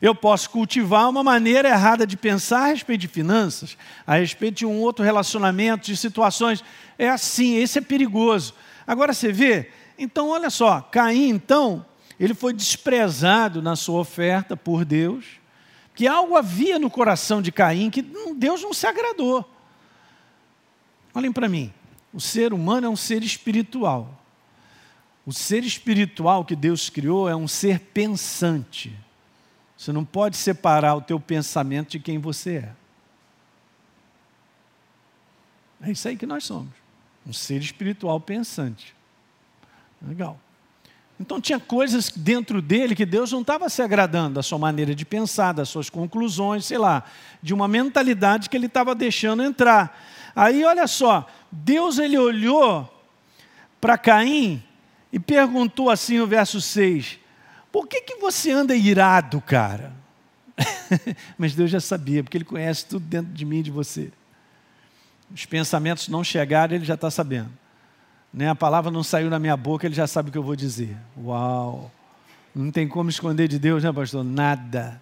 Eu 0.00 0.14
posso 0.14 0.48
cultivar 0.48 1.06
uma 1.06 1.22
maneira 1.22 1.68
errada 1.68 2.06
de 2.06 2.16
pensar 2.16 2.60
a 2.60 2.66
respeito 2.68 3.02
de 3.02 3.08
finanças, 3.08 3.76
a 4.06 4.16
respeito 4.16 4.54
de 4.54 4.64
um 4.64 4.80
outro 4.80 5.04
relacionamento, 5.04 5.84
de 5.84 5.98
situações. 5.98 6.64
É 6.98 7.10
assim, 7.10 7.56
esse 7.56 7.76
é 7.76 7.82
perigoso. 7.82 8.54
Agora 8.86 9.12
você 9.12 9.30
vê, 9.30 9.70
então 9.98 10.30
olha 10.30 10.48
só, 10.48 10.80
Caim, 10.80 11.28
então, 11.28 11.84
ele 12.18 12.34
foi 12.34 12.52
desprezado 12.52 13.60
na 13.60 13.76
sua 13.76 14.00
oferta 14.00 14.56
por 14.56 14.84
Deus, 14.84 15.24
que 15.94 16.06
algo 16.06 16.36
havia 16.36 16.78
no 16.78 16.90
coração 16.90 17.40
de 17.40 17.52
Caim 17.52 17.90
que 17.90 18.02
Deus 18.02 18.62
não 18.62 18.72
se 18.72 18.86
agradou. 18.86 19.48
Olhem 21.14 21.32
para 21.32 21.48
mim, 21.48 21.72
o 22.12 22.20
ser 22.20 22.52
humano 22.52 22.86
é 22.86 22.90
um 22.90 22.96
ser 22.96 23.22
espiritual. 23.22 24.22
O 25.26 25.32
ser 25.32 25.64
espiritual 25.64 26.44
que 26.44 26.54
Deus 26.54 26.88
criou 26.88 27.28
é 27.28 27.34
um 27.34 27.48
ser 27.48 27.80
pensante. 27.80 28.96
Você 29.76 29.92
não 29.92 30.04
pode 30.04 30.36
separar 30.36 30.94
o 30.94 31.02
teu 31.02 31.18
pensamento 31.18 31.90
de 31.90 32.00
quem 32.00 32.18
você 32.18 32.56
é. 32.56 32.72
É 35.82 35.90
isso 35.90 36.08
aí 36.08 36.16
que 36.16 36.26
nós 36.26 36.44
somos. 36.44 36.72
Um 37.26 37.32
ser 37.32 37.60
espiritual 37.60 38.20
pensante. 38.20 38.94
Legal. 40.00 40.40
Então 41.18 41.40
tinha 41.40 41.58
coisas 41.58 42.10
dentro 42.14 42.60
dele 42.60 42.94
que 42.94 43.06
Deus 43.06 43.32
não 43.32 43.40
estava 43.40 43.68
se 43.68 43.80
agradando 43.80 44.34
da 44.34 44.42
sua 44.42 44.58
maneira 44.58 44.94
de 44.94 45.04
pensar, 45.04 45.52
das 45.52 45.68
suas 45.68 45.88
conclusões, 45.88 46.66
sei 46.66 46.78
lá, 46.78 47.04
de 47.42 47.54
uma 47.54 47.66
mentalidade 47.66 48.50
que 48.50 48.56
ele 48.56 48.66
estava 48.66 48.94
deixando 48.94 49.42
entrar. 49.42 49.98
Aí 50.34 50.64
olha 50.64 50.86
só, 50.86 51.26
Deus 51.50 51.98
ele 51.98 52.18
olhou 52.18 52.92
para 53.80 53.96
Caim 53.96 54.62
e 55.10 55.18
perguntou 55.18 55.88
assim 55.88 56.18
no 56.18 56.26
verso 56.26 56.60
6: 56.60 57.18
por 57.76 57.86
que, 57.86 58.00
que 58.00 58.16
você 58.16 58.52
anda 58.52 58.74
irado, 58.74 59.38
cara? 59.38 59.92
Mas 61.36 61.54
Deus 61.54 61.70
já 61.70 61.78
sabia, 61.78 62.24
porque 62.24 62.38
Ele 62.38 62.44
conhece 62.46 62.86
tudo 62.86 63.04
dentro 63.04 63.32
de 63.34 63.44
mim 63.44 63.58
e 63.58 63.64
de 63.64 63.70
você. 63.70 64.10
Os 65.30 65.44
pensamentos 65.44 66.08
não 66.08 66.24
chegaram, 66.24 66.74
Ele 66.74 66.86
já 66.86 66.94
está 66.94 67.10
sabendo. 67.10 67.50
Nem 68.36 68.48
a 68.48 68.54
palavra 68.54 68.90
não 68.90 69.02
saiu 69.02 69.30
na 69.30 69.38
minha 69.38 69.56
boca, 69.56 69.86
Ele 69.86 69.94
já 69.94 70.06
sabe 70.06 70.28
o 70.28 70.32
que 70.32 70.36
eu 70.36 70.42
vou 70.42 70.54
dizer. 70.54 70.94
Uau! 71.16 71.90
Não 72.54 72.70
tem 72.70 72.86
como 72.86 73.08
esconder 73.08 73.48
de 73.48 73.58
Deus, 73.58 73.82
né, 73.82 73.90
pastor? 73.90 74.22
Nada. 74.22 75.00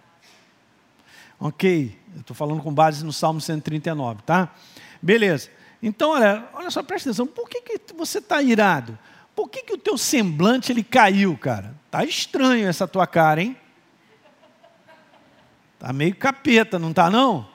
Ok, 1.37 1.99
eu 2.13 2.21
estou 2.21 2.33
falando 2.33 2.63
com 2.63 2.73
base 2.73 3.03
no 3.03 3.11
Salmo 3.11 3.41
139, 3.41 4.21
tá? 4.21 4.53
Beleza. 5.01 5.49
Então, 5.83 6.11
olha, 6.11 6.47
olha 6.53 6.71
só, 6.71 6.81
presta 6.81 7.09
atenção. 7.09 7.27
Por 7.27 7.49
que, 7.49 7.59
que 7.59 7.93
você 7.93 8.19
está 8.19 8.41
irado? 8.41 8.97
Por 9.35 9.49
que, 9.49 9.63
que 9.63 9.73
o 9.73 9.77
teu 9.77 9.97
semblante 9.97 10.71
ele 10.71 10.81
caiu, 10.81 11.37
cara? 11.37 11.75
Tá 11.91 12.05
estranho 12.05 12.69
essa 12.69 12.87
tua 12.87 13.05
cara, 13.05 13.41
hein? 13.41 13.57
Tá 15.77 15.91
meio 15.91 16.15
capeta, 16.15 16.79
não 16.79 16.93
tá 16.93 17.09
não? 17.09 17.45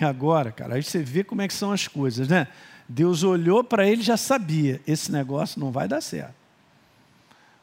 E 0.00 0.04
agora, 0.04 0.50
cara, 0.50 0.74
aí 0.74 0.82
você 0.82 0.98
vê 1.04 1.22
como 1.22 1.40
é 1.40 1.46
que 1.46 1.54
são 1.54 1.70
as 1.70 1.86
coisas, 1.86 2.26
né? 2.26 2.48
Deus 2.92 3.22
olhou 3.22 3.62
para 3.62 3.86
ele 3.86 4.00
e 4.00 4.04
já 4.04 4.16
sabia, 4.16 4.80
esse 4.84 5.12
negócio 5.12 5.60
não 5.60 5.70
vai 5.70 5.86
dar 5.86 6.00
certo. 6.00 6.34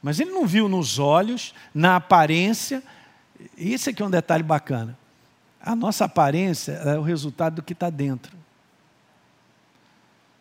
Mas 0.02 0.22
ele 0.22 0.32
não 0.32 0.48
viu 0.48 0.70
nos 0.70 1.00
olhos, 1.00 1.54
na 1.76 1.98
aparência. 1.98 2.82
Esse 3.58 3.90
aqui 3.90 4.02
é 4.02 4.06
um 4.06 4.10
detalhe 4.10 4.42
bacana. 4.42 4.98
A 5.60 5.76
nossa 5.76 6.06
aparência 6.06 6.72
é 6.72 6.98
o 6.98 7.02
resultado 7.02 7.56
do 7.56 7.62
que 7.62 7.74
está 7.74 7.90
dentro. 7.90 8.38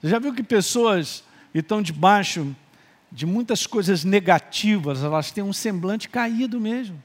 Você 0.01 0.09
já 0.09 0.21
viu 0.21 0.33
que 0.33 0.43
pessoas 0.45 1.25
que 1.53 1.59
estão 1.59 1.83
debaixo 1.83 2.55
de 3.11 3.27
muitas 3.27 3.67
coisas 3.67 4.05
negativas, 4.05 5.03
elas 5.03 5.33
têm 5.33 5.43
um 5.43 5.53
semblante 5.53 6.09
caído 6.09 6.61
mesmo. 6.61 7.03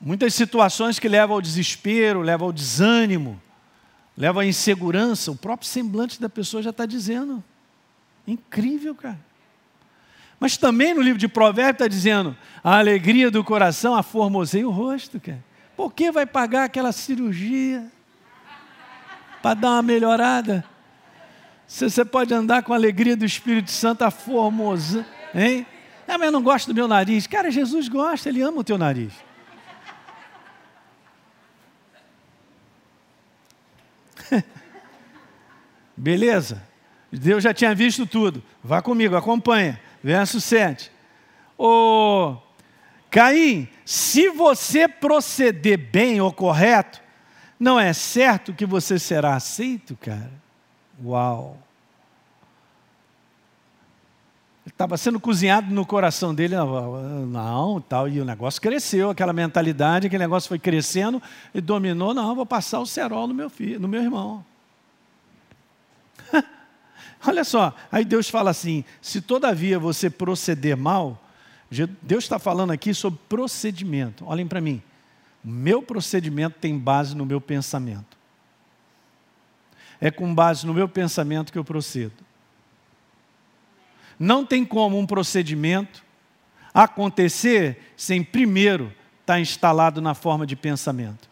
Muitas 0.00 0.34
situações 0.34 1.00
que 1.00 1.08
levam 1.08 1.34
ao 1.34 1.42
desespero, 1.42 2.20
levam 2.20 2.46
ao 2.46 2.52
desânimo, 2.52 3.42
levam 4.16 4.42
à 4.42 4.46
insegurança, 4.46 5.30
o 5.30 5.36
próprio 5.36 5.68
semblante 5.68 6.20
da 6.20 6.28
pessoa 6.28 6.62
já 6.62 6.70
está 6.70 6.86
dizendo. 6.86 7.42
Incrível, 8.26 8.94
cara. 8.94 9.18
Mas 10.38 10.56
também 10.56 10.94
no 10.94 11.00
livro 11.00 11.18
de 11.18 11.28
Provérbios 11.28 11.74
está 11.74 11.88
dizendo: 11.88 12.36
a 12.62 12.78
alegria 12.78 13.30
do 13.30 13.44
coração 13.44 13.94
aformoseia 13.94 14.66
o 14.66 14.70
rosto, 14.70 15.20
cara. 15.20 15.42
Por 15.76 15.92
que 15.92 16.10
vai 16.10 16.26
pagar 16.26 16.64
aquela 16.64 16.92
cirurgia? 16.92 17.90
Para 19.40 19.54
dar 19.54 19.70
uma 19.70 19.82
melhorada? 19.82 20.64
Se 21.66 21.88
você 21.88 22.04
pode 22.04 22.34
andar 22.34 22.62
com 22.62 22.72
a 22.72 22.76
alegria 22.76 23.16
do 23.16 23.24
Espírito 23.24 23.70
Santo, 23.70 24.02
a 24.02 24.10
formosa, 24.10 25.06
hein? 25.34 25.66
Ah, 26.06 26.18
mas 26.18 26.26
eu 26.26 26.32
não 26.32 26.42
gosto 26.42 26.66
do 26.66 26.74
meu 26.74 26.86
nariz. 26.86 27.26
Cara, 27.26 27.50
Jesus 27.50 27.88
gosta, 27.88 28.28
Ele 28.28 28.42
ama 28.42 28.58
o 28.58 28.64
teu 28.64 28.76
nariz. 28.76 29.12
Beleza? 36.02 36.60
Deus 37.12 37.44
já 37.44 37.54
tinha 37.54 37.72
visto 37.72 38.04
tudo. 38.04 38.42
Vá 38.62 38.82
comigo, 38.82 39.14
acompanha 39.14 39.80
verso 40.02 40.40
7. 40.40 40.90
Ô 41.56 42.38
Caim, 43.08 43.68
se 43.84 44.28
você 44.30 44.88
proceder 44.88 45.78
bem 45.78 46.20
ou 46.20 46.32
correto, 46.32 47.00
não 47.56 47.78
é 47.78 47.92
certo 47.92 48.52
que 48.52 48.66
você 48.66 48.98
será 48.98 49.36
aceito, 49.36 49.96
cara? 50.00 50.32
Uau! 51.04 51.56
Estava 54.66 54.96
sendo 54.96 55.20
cozinhado 55.20 55.72
no 55.72 55.86
coração 55.86 56.34
dele, 56.34 56.56
não, 57.28 57.80
tal, 57.80 58.08
e 58.08 58.20
o 58.20 58.24
negócio 58.24 58.60
cresceu, 58.60 59.10
aquela 59.10 59.32
mentalidade, 59.32 60.08
aquele 60.08 60.24
negócio 60.24 60.48
foi 60.48 60.58
crescendo 60.58 61.22
e 61.54 61.60
dominou, 61.60 62.12
não, 62.12 62.34
vou 62.34 62.46
passar 62.46 62.80
o 62.80 62.86
cerol 62.86 63.28
no 63.28 63.34
meu 63.34 63.48
filho, 63.48 63.78
no 63.78 63.86
meu 63.86 64.02
irmão. 64.02 64.44
Olha 67.26 67.44
só, 67.44 67.74
aí 67.90 68.04
Deus 68.04 68.28
fala 68.28 68.50
assim: 68.50 68.84
se 69.00 69.20
todavia 69.20 69.78
você 69.78 70.10
proceder 70.10 70.76
mal, 70.76 71.22
Deus 72.02 72.24
está 72.24 72.38
falando 72.38 72.72
aqui 72.72 72.92
sobre 72.92 73.20
procedimento. 73.28 74.24
Olhem 74.26 74.46
para 74.46 74.60
mim. 74.60 74.82
Meu 75.42 75.82
procedimento 75.82 76.58
tem 76.58 76.78
base 76.78 77.16
no 77.16 77.24
meu 77.24 77.40
pensamento. 77.40 78.16
É 80.00 80.10
com 80.10 80.34
base 80.34 80.66
no 80.66 80.74
meu 80.74 80.88
pensamento 80.88 81.52
que 81.52 81.58
eu 81.58 81.64
procedo. 81.64 82.24
Não 84.18 84.44
tem 84.44 84.64
como 84.64 84.98
um 84.98 85.06
procedimento 85.06 86.04
acontecer 86.74 87.92
sem 87.96 88.22
primeiro 88.22 88.86
estar 89.20 89.34
tá 89.34 89.40
instalado 89.40 90.00
na 90.00 90.14
forma 90.14 90.46
de 90.46 90.56
pensamento. 90.56 91.28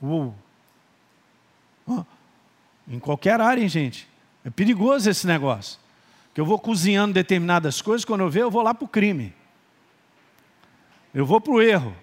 Uou! 0.00 0.34
Em 2.88 2.98
qualquer 2.98 3.40
área, 3.40 3.60
hein, 3.60 3.68
gente. 3.68 4.08
É 4.44 4.50
perigoso 4.50 5.10
esse 5.10 5.26
negócio. 5.26 5.78
Que 6.32 6.40
eu 6.40 6.46
vou 6.46 6.58
cozinhando 6.58 7.12
determinadas 7.12 7.82
coisas, 7.82 8.04
quando 8.04 8.22
eu 8.22 8.30
ver, 8.30 8.42
eu 8.42 8.50
vou 8.50 8.62
lá 8.62 8.72
para 8.72 8.84
o 8.84 8.88
crime. 8.88 9.34
Eu 11.12 11.26
vou 11.26 11.40
para 11.40 11.52
o 11.52 11.60
erro. 11.60 11.94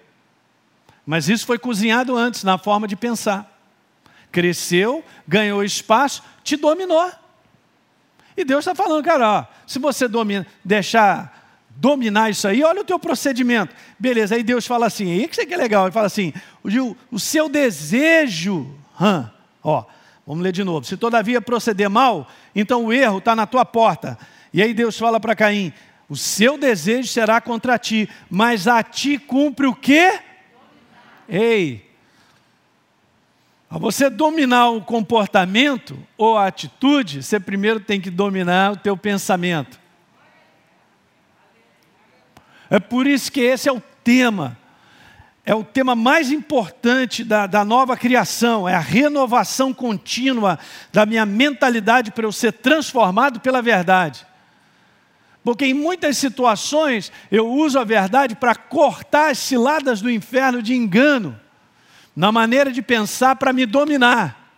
Mas 1.04 1.28
isso 1.28 1.46
foi 1.46 1.58
cozinhado 1.58 2.16
antes, 2.16 2.44
na 2.44 2.58
forma 2.58 2.86
de 2.86 2.96
pensar. 2.96 3.52
Cresceu, 4.30 5.04
ganhou 5.26 5.64
espaço, 5.64 6.22
te 6.42 6.56
dominou. 6.56 7.10
E 8.36 8.44
Deus 8.44 8.66
está 8.66 8.74
falando, 8.74 9.02
cara, 9.04 9.40
ó, 9.40 9.46
se 9.66 9.78
você 9.78 10.06
domina, 10.06 10.46
deixar 10.64 11.46
dominar 11.70 12.30
isso 12.30 12.46
aí, 12.46 12.62
olha 12.62 12.82
o 12.82 12.84
teu 12.84 12.98
procedimento. 12.98 13.74
Beleza, 13.98 14.34
aí 14.34 14.42
Deus 14.42 14.66
fala 14.66 14.86
assim, 14.86 15.12
aí 15.12 15.28
que 15.28 15.36
você 15.36 15.46
que 15.46 15.54
é 15.54 15.56
legal, 15.56 15.84
ele 15.84 15.92
fala 15.92 16.06
assim, 16.06 16.32
o, 16.62 16.96
o 17.10 17.18
seu 17.18 17.48
desejo, 17.48 18.74
hum, 19.00 19.24
ó, 19.62 19.84
Vamos 20.26 20.42
ler 20.42 20.52
de 20.52 20.64
novo. 20.64 20.84
Se 20.84 20.96
todavia 20.96 21.40
proceder 21.40 21.88
mal, 21.88 22.28
então 22.54 22.86
o 22.86 22.92
erro 22.92 23.18
está 23.18 23.36
na 23.36 23.46
tua 23.46 23.64
porta. 23.64 24.18
E 24.52 24.60
aí 24.60 24.74
Deus 24.74 24.98
fala 24.98 25.20
para 25.20 25.36
Caim: 25.36 25.72
o 26.08 26.16
seu 26.16 26.58
desejo 26.58 27.08
será 27.08 27.40
contra 27.40 27.78
ti, 27.78 28.08
mas 28.28 28.66
a 28.66 28.82
ti 28.82 29.18
cumpre 29.18 29.66
o 29.66 29.74
quê? 29.74 30.18
Ei, 31.28 31.88
a 33.68 33.78
você 33.78 34.08
dominar 34.08 34.70
o 34.70 34.80
comportamento 34.80 35.98
ou 36.16 36.36
a 36.36 36.46
atitude, 36.46 37.22
você 37.22 37.38
primeiro 37.38 37.80
tem 37.80 38.00
que 38.00 38.10
dominar 38.10 38.72
o 38.72 38.76
teu 38.76 38.96
pensamento. 38.96 39.78
É 42.68 42.80
por 42.80 43.06
isso 43.06 43.30
que 43.30 43.40
esse 43.40 43.68
é 43.68 43.72
o 43.72 43.82
tema 44.02 44.56
é 45.46 45.54
o 45.54 45.62
tema 45.62 45.94
mais 45.94 46.32
importante 46.32 47.22
da, 47.22 47.46
da 47.46 47.64
nova 47.64 47.96
criação, 47.96 48.68
é 48.68 48.74
a 48.74 48.80
renovação 48.80 49.72
contínua 49.72 50.58
da 50.92 51.06
minha 51.06 51.24
mentalidade 51.24 52.10
para 52.10 52.26
eu 52.26 52.32
ser 52.32 52.52
transformado 52.52 53.38
pela 53.38 53.62
verdade. 53.62 54.26
Porque 55.44 55.66
em 55.66 55.72
muitas 55.72 56.18
situações 56.18 57.12
eu 57.30 57.48
uso 57.48 57.78
a 57.78 57.84
verdade 57.84 58.34
para 58.34 58.56
cortar 58.56 59.30
as 59.30 59.38
ciladas 59.38 60.00
do 60.00 60.10
inferno 60.10 60.60
de 60.60 60.74
engano, 60.74 61.40
na 62.16 62.32
maneira 62.32 62.72
de 62.72 62.82
pensar 62.82 63.36
para 63.36 63.52
me 63.52 63.64
dominar. 63.64 64.50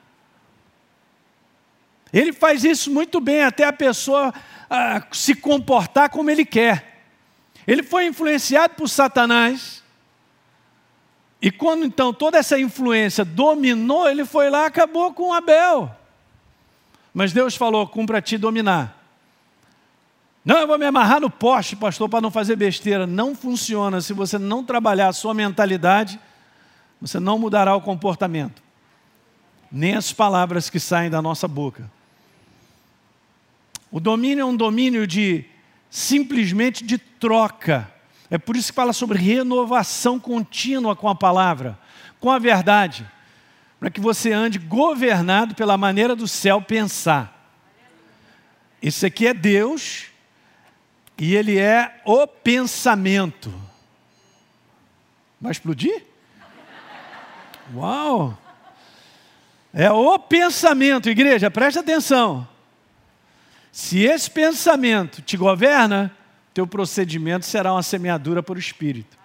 Ele 2.10 2.32
faz 2.32 2.64
isso 2.64 2.90
muito 2.90 3.20
bem 3.20 3.42
até 3.42 3.66
a 3.66 3.72
pessoa 3.74 4.32
ah, 4.70 5.02
se 5.12 5.34
comportar 5.34 6.08
como 6.08 6.30
ele 6.30 6.46
quer. 6.46 7.02
Ele 7.66 7.82
foi 7.82 8.06
influenciado 8.06 8.72
por 8.74 8.88
Satanás 8.88 9.86
e 11.40 11.50
quando 11.50 11.84
então 11.84 12.12
toda 12.12 12.38
essa 12.38 12.58
influência 12.58 13.24
dominou, 13.24 14.08
ele 14.08 14.24
foi 14.24 14.50
lá 14.50 14.64
e 14.64 14.66
acabou 14.66 15.12
com 15.12 15.32
Abel. 15.32 15.90
Mas 17.14 17.32
Deus 17.32 17.54
falou: 17.54 17.86
cumpra 17.86 18.20
ti 18.20 18.36
dominar. 18.36 18.96
Não, 20.44 20.58
eu 20.58 20.66
vou 20.66 20.78
me 20.78 20.86
amarrar 20.86 21.20
no 21.20 21.28
poste, 21.28 21.76
pastor, 21.76 22.08
para 22.08 22.20
não 22.20 22.30
fazer 22.30 22.56
besteira. 22.56 23.06
Não 23.06 23.34
funciona. 23.34 24.00
Se 24.00 24.12
você 24.12 24.38
não 24.38 24.64
trabalhar 24.64 25.08
a 25.08 25.12
sua 25.12 25.34
mentalidade, 25.34 26.18
você 27.00 27.20
não 27.20 27.38
mudará 27.38 27.76
o 27.76 27.80
comportamento, 27.80 28.62
nem 29.70 29.94
as 29.94 30.12
palavras 30.12 30.68
que 30.68 30.80
saem 30.80 31.10
da 31.10 31.22
nossa 31.22 31.46
boca. 31.46 31.90
O 33.90 34.00
domínio 34.00 34.42
é 34.42 34.44
um 34.44 34.56
domínio 34.56 35.06
de 35.06 35.44
simplesmente 35.90 36.84
de 36.84 36.98
troca. 36.98 37.92
É 38.30 38.36
por 38.36 38.56
isso 38.56 38.72
que 38.72 38.76
fala 38.76 38.92
sobre 38.92 39.18
renovação 39.18 40.18
contínua 40.18 40.94
com 40.94 41.08
a 41.08 41.14
palavra, 41.14 41.78
com 42.20 42.30
a 42.30 42.38
verdade, 42.38 43.08
para 43.80 43.90
que 43.90 44.00
você 44.00 44.32
ande 44.32 44.58
governado 44.58 45.54
pela 45.54 45.78
maneira 45.78 46.14
do 46.14 46.28
céu 46.28 46.60
pensar. 46.60 47.34
Isso 48.82 49.06
aqui 49.06 49.26
é 49.26 49.34
Deus 49.34 50.06
e 51.16 51.34
Ele 51.34 51.58
é 51.58 52.00
o 52.04 52.26
pensamento. 52.26 53.52
Vai 55.40 55.52
explodir? 55.52 56.04
Uau! 57.74 58.36
É 59.72 59.90
o 59.90 60.18
pensamento, 60.18 61.08
igreja, 61.08 61.50
presta 61.50 61.80
atenção. 61.80 62.48
Se 63.70 64.02
esse 64.02 64.30
pensamento 64.30 65.22
te 65.22 65.36
governa, 65.36 66.14
teu 66.54 66.66
procedimento 66.66 67.46
será 67.46 67.72
uma 67.72 67.82
semeadura 67.82 68.42
para 68.42 68.56
o 68.56 68.58
Espírito. 68.58 69.16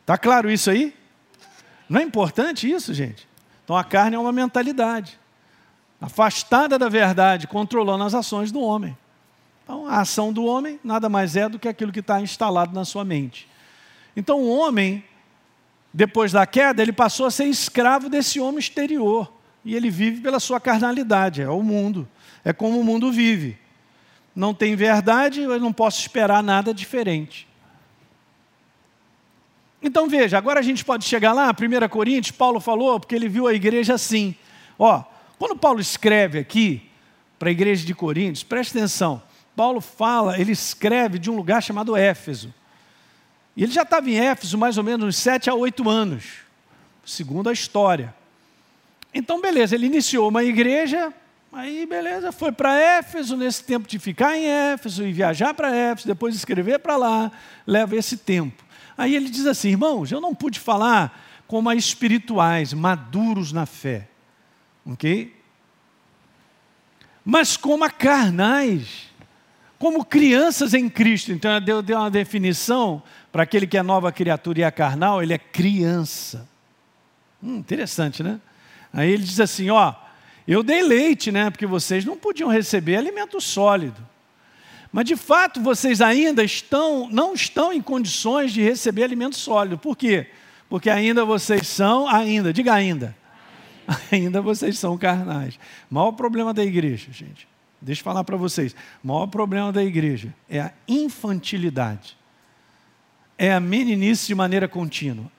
Está 0.00 0.18
claro 0.18 0.50
isso 0.50 0.70
aí? 0.70 0.94
Não 1.88 2.00
é 2.00 2.02
importante 2.02 2.70
isso, 2.70 2.92
gente? 2.92 3.28
Então 3.64 3.76
a 3.76 3.84
carne 3.84 4.16
é 4.16 4.18
uma 4.18 4.32
mentalidade. 4.32 5.18
afastada 6.00 6.76
da 6.76 6.88
verdade, 6.88 7.46
controlando 7.46 8.02
as 8.02 8.12
ações 8.12 8.50
do 8.50 8.60
homem. 8.60 8.98
Então, 9.62 9.86
a 9.86 10.00
ação 10.00 10.32
do 10.32 10.44
homem 10.44 10.80
nada 10.82 11.08
mais 11.08 11.36
é 11.36 11.48
do 11.48 11.58
que 11.58 11.68
aquilo 11.68 11.92
que 11.92 12.00
está 12.00 12.20
instalado 12.20 12.74
na 12.74 12.84
sua 12.84 13.04
mente. 13.04 13.48
Então, 14.16 14.40
o 14.40 14.48
homem, 14.48 15.04
depois 15.94 16.32
da 16.32 16.44
queda, 16.44 16.82
ele 16.82 16.92
passou 16.92 17.24
a 17.26 17.30
ser 17.30 17.44
escravo 17.44 18.08
desse 18.08 18.40
homem 18.40 18.58
exterior. 18.58 19.32
E 19.64 19.76
ele 19.76 19.90
vive 19.90 20.20
pela 20.20 20.40
sua 20.40 20.58
carnalidade, 20.58 21.40
é 21.40 21.48
o 21.48 21.62
mundo. 21.62 22.08
É 22.44 22.52
como 22.52 22.80
o 22.80 22.84
mundo 22.84 23.12
vive. 23.12 23.56
Não 24.34 24.54
tem 24.54 24.74
verdade, 24.74 25.42
eu 25.42 25.60
não 25.60 25.72
posso 25.72 26.00
esperar 26.00 26.42
nada 26.42 26.72
diferente. 26.72 27.46
Então 29.82 30.08
veja, 30.08 30.38
agora 30.38 30.60
a 30.60 30.62
gente 30.62 30.84
pode 30.84 31.04
chegar 31.04 31.32
lá, 31.32 31.50
1 31.50 31.88
Coríntios, 31.88 32.36
Paulo 32.36 32.60
falou, 32.60 33.00
porque 33.00 33.14
ele 33.14 33.28
viu 33.28 33.48
a 33.48 33.52
igreja 33.54 33.94
assim. 33.94 34.34
Ó, 34.78 35.02
quando 35.38 35.56
Paulo 35.56 35.80
escreve 35.80 36.38
aqui 36.38 36.88
para 37.38 37.48
a 37.48 37.52
igreja 37.52 37.84
de 37.84 37.94
Coríntios, 37.94 38.44
preste 38.44 38.78
atenção, 38.78 39.20
Paulo 39.56 39.80
fala, 39.80 40.40
ele 40.40 40.52
escreve 40.52 41.18
de 41.18 41.30
um 41.30 41.36
lugar 41.36 41.62
chamado 41.62 41.96
Éfeso. 41.96 42.54
E 43.56 43.64
ele 43.64 43.72
já 43.72 43.82
estava 43.82 44.08
em 44.08 44.18
Éfeso 44.18 44.56
mais 44.56 44.78
ou 44.78 44.84
menos 44.84 45.06
uns 45.06 45.16
sete 45.16 45.50
a 45.50 45.54
oito 45.54 45.90
anos, 45.90 46.24
segundo 47.04 47.50
a 47.50 47.52
história. 47.52 48.14
Então, 49.12 49.40
beleza, 49.40 49.74
ele 49.74 49.86
iniciou 49.86 50.28
uma 50.28 50.42
igreja, 50.42 51.12
aí 51.52 51.86
beleza, 51.86 52.32
foi 52.32 52.50
para 52.50 52.74
Éfeso, 52.74 53.36
nesse 53.36 53.62
tempo 53.64 53.86
de 53.86 53.98
ficar 53.98 54.36
em 54.36 54.46
Éfeso 54.46 55.06
e 55.06 55.12
viajar 55.12 55.54
para 55.54 55.74
Éfeso, 55.74 56.08
depois 56.08 56.34
escrever 56.34 56.78
para 56.78 56.96
lá, 56.96 57.30
leva 57.66 57.96
esse 57.96 58.16
tempo. 58.16 58.64
Aí 58.96 59.14
ele 59.14 59.28
diz 59.28 59.46
assim: 59.46 59.70
irmãos, 59.70 60.10
eu 60.10 60.20
não 60.20 60.34
pude 60.34 60.58
falar 60.58 61.20
como 61.46 61.68
a 61.68 61.74
espirituais, 61.74 62.72
maduros 62.72 63.52
na 63.52 63.66
fé, 63.66 64.08
ok? 64.86 65.36
Mas 67.24 67.56
como 67.56 67.84
a 67.84 67.90
carnais, 67.90 69.10
como 69.78 70.04
crianças 70.04 70.74
em 70.74 70.88
Cristo. 70.88 71.32
Então, 71.32 71.60
deu, 71.60 71.82
deu 71.82 71.98
uma 71.98 72.10
definição 72.10 73.02
para 73.30 73.42
aquele 73.42 73.66
que 73.66 73.76
é 73.76 73.82
nova 73.82 74.12
criatura 74.12 74.60
e 74.60 74.62
é 74.62 74.70
carnal, 74.70 75.22
ele 75.22 75.34
é 75.34 75.38
criança. 75.38 76.48
Hum, 77.42 77.56
interessante, 77.58 78.22
né? 78.22 78.40
Aí 78.92 79.10
ele 79.10 79.24
diz 79.24 79.40
assim: 79.40 79.70
ó, 79.70 79.94
eu 80.46 80.62
dei 80.62 80.82
leite, 80.82 81.30
né? 81.30 81.50
Porque 81.50 81.66
vocês 81.66 82.04
não 82.04 82.16
podiam 82.16 82.48
receber 82.48 82.96
alimento 82.96 83.40
sólido. 83.40 84.06
Mas 84.92 85.06
de 85.06 85.16
fato 85.16 85.60
vocês 85.60 86.00
ainda 86.00 86.44
estão, 86.44 87.08
não 87.10 87.32
estão 87.32 87.72
em 87.72 87.80
condições 87.80 88.52
de 88.52 88.60
receber 88.60 89.04
alimento 89.04 89.36
sólido. 89.36 89.78
Por 89.78 89.96
quê? 89.96 90.26
Porque 90.68 90.90
ainda 90.90 91.24
vocês 91.24 91.66
são, 91.66 92.06
ainda, 92.06 92.52
diga 92.52 92.74
ainda. 92.74 93.16
Ainda 94.12 94.40
vocês 94.40 94.78
são 94.78 94.96
carnais. 94.96 95.58
O 95.90 95.94
maior 95.94 96.12
problema 96.12 96.54
da 96.54 96.64
igreja, 96.64 97.10
gente, 97.10 97.48
deixa 97.80 98.00
eu 98.00 98.04
falar 98.04 98.22
para 98.22 98.36
vocês. 98.36 98.76
O 99.02 99.08
maior 99.08 99.26
problema 99.26 99.72
da 99.72 99.82
igreja 99.82 100.32
é 100.48 100.60
a 100.60 100.72
infantilidade. 100.86 102.16
É 103.36 103.52
a 103.52 103.58
meninice 103.58 104.28
de 104.28 104.36
maneira 104.36 104.68
contínua. 104.68 105.30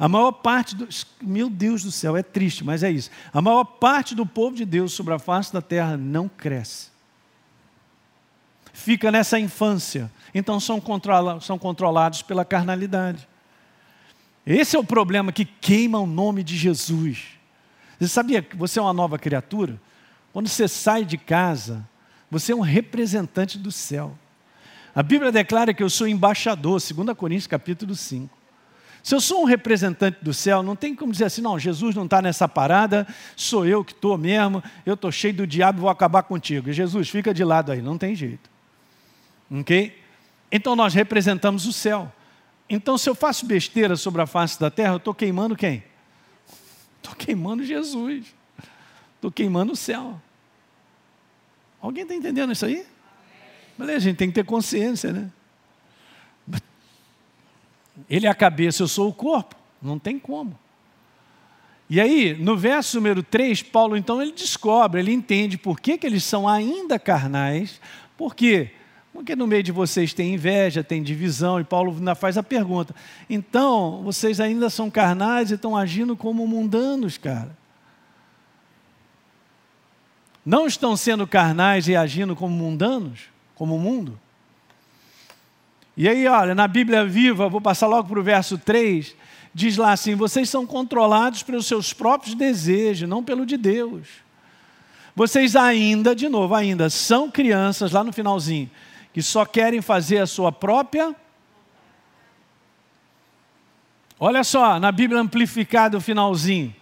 A 0.00 0.08
maior 0.08 0.32
parte 0.32 0.74
do. 0.74 0.88
Meu 1.22 1.48
Deus 1.48 1.84
do 1.84 1.92
céu, 1.92 2.16
é 2.16 2.22
triste, 2.22 2.64
mas 2.64 2.82
é 2.82 2.90
isso. 2.90 3.10
A 3.32 3.40
maior 3.40 3.62
parte 3.62 4.16
do 4.16 4.26
povo 4.26 4.56
de 4.56 4.64
Deus 4.64 4.92
sobre 4.92 5.14
a 5.14 5.18
face 5.20 5.52
da 5.52 5.62
terra 5.62 5.96
não 5.96 6.28
cresce 6.28 6.90
fica 8.80 9.10
nessa 9.10 9.38
infância. 9.38 10.10
Então 10.34 10.58
são, 10.58 10.80
controla 10.80 11.40
são 11.40 11.58
controlados 11.58 12.22
pela 12.22 12.44
carnalidade. 12.44 13.28
Esse 14.46 14.74
é 14.74 14.78
o 14.78 14.84
problema 14.84 15.32
que 15.32 15.44
queima 15.44 15.98
o 15.98 16.06
nome 16.06 16.42
de 16.42 16.56
Jesus. 16.56 17.24
Você 17.98 18.08
sabia 18.08 18.42
que 18.42 18.56
você 18.56 18.78
é 18.78 18.82
uma 18.82 18.92
nova 18.92 19.18
criatura? 19.18 19.80
Quando 20.32 20.48
você 20.48 20.66
sai 20.66 21.04
de 21.04 21.18
casa, 21.18 21.86
você 22.30 22.52
é 22.52 22.56
um 22.56 22.60
representante 22.60 23.58
do 23.58 23.70
céu. 23.70 24.16
A 24.94 25.02
Bíblia 25.02 25.30
declara 25.30 25.74
que 25.74 25.82
eu 25.82 25.90
sou 25.90 26.08
embaixador, 26.08 26.80
2 26.80 27.16
Coríntios 27.16 27.46
capítulo 27.46 27.94
5. 27.94 28.39
Se 29.02 29.14
eu 29.14 29.20
sou 29.20 29.42
um 29.42 29.44
representante 29.44 30.18
do 30.22 30.34
céu, 30.34 30.62
não 30.62 30.76
tem 30.76 30.94
como 30.94 31.12
dizer 31.12 31.24
assim, 31.24 31.40
não, 31.40 31.58
Jesus 31.58 31.94
não 31.94 32.04
está 32.04 32.20
nessa 32.20 32.48
parada, 32.48 33.06
sou 33.34 33.66
eu 33.66 33.84
que 33.84 33.92
estou 33.92 34.18
mesmo, 34.18 34.62
eu 34.84 34.94
estou 34.94 35.10
cheio 35.10 35.34
do 35.34 35.46
diabo 35.46 35.80
vou 35.80 35.90
acabar 35.90 36.22
contigo. 36.22 36.72
Jesus, 36.72 37.08
fica 37.08 37.32
de 37.32 37.42
lado 37.42 37.72
aí, 37.72 37.80
não 37.80 37.96
tem 37.96 38.14
jeito. 38.14 38.50
Ok? 39.50 39.98
Então 40.52 40.76
nós 40.76 40.92
representamos 40.92 41.66
o 41.66 41.72
céu. 41.72 42.12
Então, 42.68 42.96
se 42.96 43.10
eu 43.10 43.16
faço 43.16 43.46
besteira 43.46 43.96
sobre 43.96 44.22
a 44.22 44.26
face 44.26 44.60
da 44.60 44.70
terra, 44.70 44.92
eu 44.92 44.98
estou 44.98 45.12
queimando 45.12 45.56
quem? 45.56 45.82
Estou 46.98 47.16
queimando 47.16 47.64
Jesus. 47.64 48.26
Estou 49.16 49.32
queimando 49.32 49.72
o 49.72 49.76
céu. 49.76 50.20
Alguém 51.80 52.04
está 52.04 52.14
entendendo 52.14 52.52
isso 52.52 52.64
aí? 52.64 52.86
Beleza, 53.76 53.96
a 53.96 54.00
gente 54.00 54.16
tem 54.16 54.28
que 54.28 54.34
ter 54.34 54.44
consciência, 54.44 55.12
né? 55.12 55.30
Ele 58.10 58.26
é 58.26 58.30
a 58.30 58.34
cabeça, 58.34 58.82
eu 58.82 58.88
sou 58.88 59.08
o 59.08 59.14
corpo. 59.14 59.54
Não 59.80 59.98
tem 59.98 60.18
como. 60.18 60.58
E 61.88 62.00
aí, 62.00 62.34
no 62.34 62.56
verso 62.56 62.96
número 62.96 63.22
3, 63.22 63.62
Paulo 63.62 63.96
então 63.96 64.20
ele 64.20 64.32
descobre, 64.32 65.00
ele 65.00 65.12
entende 65.12 65.56
por 65.56 65.80
que, 65.80 65.96
que 65.96 66.06
eles 66.06 66.22
são 66.22 66.48
ainda 66.48 66.98
carnais, 66.98 67.80
por 68.16 68.34
quê? 68.34 68.70
Porque 69.12 69.34
no 69.34 69.46
meio 69.46 69.62
de 69.62 69.72
vocês 69.72 70.14
tem 70.14 70.34
inveja, 70.34 70.84
tem 70.84 71.02
divisão, 71.02 71.58
e 71.58 71.64
Paulo 71.64 71.92
ainda 71.92 72.14
faz 72.14 72.38
a 72.38 72.42
pergunta: 72.42 72.94
então, 73.28 74.02
vocês 74.04 74.38
ainda 74.38 74.70
são 74.70 74.88
carnais 74.88 75.50
e 75.50 75.54
estão 75.54 75.76
agindo 75.76 76.16
como 76.16 76.46
mundanos, 76.46 77.18
cara? 77.18 77.58
Não 80.46 80.66
estão 80.66 80.96
sendo 80.96 81.26
carnais 81.26 81.88
e 81.88 81.96
agindo 81.96 82.36
como 82.36 82.54
mundanos, 82.54 83.22
como 83.54 83.74
o 83.74 83.80
mundo? 83.80 84.18
E 86.00 86.08
aí, 86.08 86.26
olha, 86.26 86.54
na 86.54 86.66
Bíblia 86.66 87.04
Viva, 87.04 87.46
vou 87.46 87.60
passar 87.60 87.86
logo 87.86 88.08
para 88.08 88.18
o 88.18 88.22
verso 88.22 88.56
3, 88.56 89.14
diz 89.52 89.76
lá 89.76 89.92
assim: 89.92 90.14
vocês 90.14 90.48
são 90.48 90.66
controlados 90.66 91.42
pelos 91.42 91.66
seus 91.66 91.92
próprios 91.92 92.34
desejos, 92.34 93.06
não 93.06 93.22
pelo 93.22 93.44
de 93.44 93.58
Deus. 93.58 94.08
Vocês 95.14 95.54
ainda, 95.54 96.16
de 96.16 96.26
novo, 96.26 96.54
ainda 96.54 96.88
são 96.88 97.30
crianças, 97.30 97.92
lá 97.92 98.02
no 98.02 98.14
finalzinho 98.14 98.70
que 99.12 99.22
só 99.22 99.44
querem 99.44 99.82
fazer 99.82 100.18
a 100.20 100.26
sua 100.26 100.50
própria. 100.50 101.14
Olha 104.18 104.42
só, 104.42 104.80
na 104.80 104.90
Bíblia 104.90 105.20
amplificada, 105.20 105.98
o 105.98 106.00
finalzinho. 106.00 106.74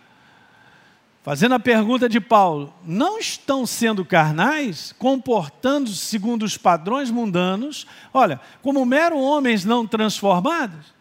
Fazendo 1.22 1.54
a 1.54 1.60
pergunta 1.60 2.08
de 2.08 2.20
Paulo: 2.20 2.72
não 2.84 3.18
estão 3.18 3.66
sendo 3.66 4.04
carnais, 4.04 4.94
comportando-se 4.98 5.96
segundo 5.96 6.44
os 6.44 6.56
padrões 6.56 7.10
mundanos, 7.10 7.86
olha, 8.12 8.40
como 8.62 8.84
mero 8.84 9.18
homens 9.18 9.64
não 9.64 9.86
transformados? 9.86 10.94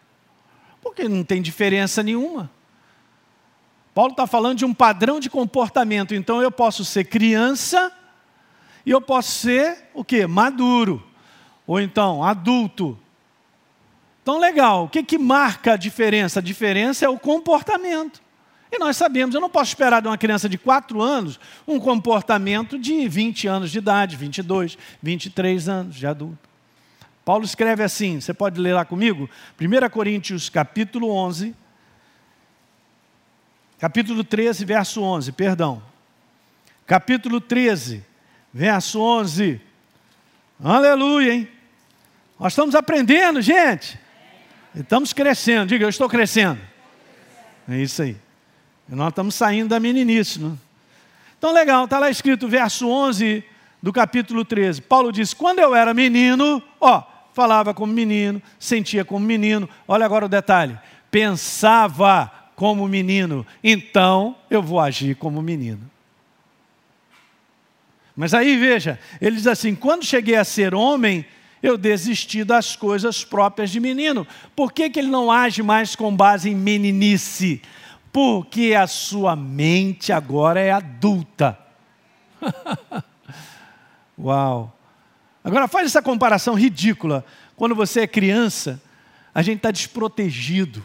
Porque 0.82 1.08
não 1.08 1.24
tem 1.24 1.40
diferença 1.40 2.02
nenhuma. 2.02 2.50
Paulo 3.94 4.12
está 4.12 4.26
falando 4.26 4.58
de 4.58 4.64
um 4.64 4.72
padrão 4.72 5.18
de 5.18 5.28
comportamento, 5.28 6.14
então 6.14 6.40
eu 6.40 6.52
posso 6.52 6.84
ser 6.84 7.04
criança 7.04 7.92
e 8.86 8.90
eu 8.90 9.00
posso 9.00 9.32
ser 9.32 9.88
o 9.92 10.04
que? 10.04 10.26
Maduro. 10.26 11.04
Ou 11.66 11.80
então, 11.80 12.22
adulto. 12.22 12.98
Então, 14.22 14.38
legal, 14.38 14.84
o 14.84 14.88
que, 14.88 15.02
que 15.02 15.18
marca 15.18 15.72
a 15.72 15.76
diferença? 15.76 16.38
A 16.38 16.42
diferença 16.42 17.04
é 17.04 17.08
o 17.08 17.18
comportamento. 17.18 18.22
E 18.70 18.78
nós 18.78 18.96
sabemos, 18.96 19.34
eu 19.34 19.40
não 19.40 19.48
posso 19.48 19.70
esperar 19.70 20.02
de 20.02 20.08
uma 20.08 20.18
criança 20.18 20.48
de 20.48 20.58
4 20.58 21.00
anos 21.00 21.40
um 21.66 21.80
comportamento 21.80 22.78
de 22.78 23.08
20 23.08 23.46
anos 23.46 23.70
de 23.70 23.78
idade, 23.78 24.16
22, 24.16 24.76
23 25.02 25.68
anos 25.68 25.96
de 25.96 26.06
adulto. 26.06 26.48
Paulo 27.24 27.44
escreve 27.44 27.82
assim, 27.82 28.20
você 28.20 28.32
pode 28.32 28.60
ler 28.60 28.74
lá 28.74 28.84
comigo? 28.84 29.28
1 29.60 29.88
Coríntios 29.90 30.48
capítulo 30.48 31.10
11, 31.10 31.54
capítulo 33.78 34.24
13, 34.24 34.64
verso 34.64 35.02
11, 35.02 35.32
perdão. 35.32 35.82
Capítulo 36.86 37.40
13, 37.40 38.02
verso 38.52 39.00
11. 39.00 39.60
Aleluia, 40.62 41.34
hein? 41.34 41.48
Nós 42.40 42.52
estamos 42.52 42.74
aprendendo, 42.74 43.42
gente. 43.42 43.98
Estamos 44.74 45.12
crescendo. 45.12 45.68
Diga, 45.68 45.84
eu 45.84 45.88
estou 45.88 46.08
crescendo. 46.08 46.60
É 47.68 47.76
isso 47.76 48.02
aí. 48.02 48.16
E 48.88 48.94
nós 48.94 49.08
estamos 49.08 49.34
saindo 49.34 49.68
da 49.68 49.80
meninice. 49.80 50.40
Né? 50.40 50.52
Então, 51.38 51.52
legal, 51.52 51.84
está 51.84 51.98
lá 51.98 52.10
escrito 52.10 52.48
verso 52.48 52.88
11 52.88 53.44
do 53.82 53.92
capítulo 53.92 54.44
13. 54.44 54.82
Paulo 54.82 55.12
diz: 55.12 55.34
Quando 55.34 55.58
eu 55.58 55.74
era 55.74 55.92
menino, 55.92 56.62
ó, 56.80 57.02
falava 57.32 57.72
como 57.72 57.92
menino, 57.92 58.42
sentia 58.58 59.04
como 59.04 59.24
menino. 59.24 59.68
Olha 59.86 60.04
agora 60.04 60.26
o 60.26 60.28
detalhe: 60.28 60.78
pensava 61.10 62.32
como 62.56 62.88
menino, 62.88 63.46
então 63.62 64.34
eu 64.50 64.60
vou 64.60 64.80
agir 64.80 65.14
como 65.14 65.40
menino. 65.40 65.88
Mas 68.16 68.34
aí 68.34 68.56
veja, 68.56 68.98
ele 69.20 69.36
diz 69.36 69.46
assim: 69.46 69.76
quando 69.76 70.04
cheguei 70.04 70.34
a 70.34 70.42
ser 70.42 70.74
homem, 70.74 71.24
eu 71.62 71.78
desisti 71.78 72.42
das 72.42 72.74
coisas 72.74 73.24
próprias 73.24 73.70
de 73.70 73.78
menino. 73.78 74.26
Por 74.56 74.72
que, 74.72 74.90
que 74.90 74.98
ele 74.98 75.08
não 75.08 75.30
age 75.30 75.62
mais 75.62 75.94
com 75.94 76.14
base 76.14 76.50
em 76.50 76.54
meninice? 76.56 77.62
Porque 78.12 78.74
a 78.74 78.86
sua 78.86 79.36
mente 79.36 80.12
agora 80.12 80.60
é 80.60 80.70
adulta. 80.70 81.58
Uau! 84.18 84.74
Agora 85.44 85.68
faz 85.68 85.86
essa 85.86 86.02
comparação 86.02 86.54
ridícula. 86.54 87.24
Quando 87.56 87.74
você 87.74 88.00
é 88.00 88.06
criança, 88.06 88.82
a 89.34 89.42
gente 89.42 89.58
está 89.58 89.70
desprotegido. 89.70 90.84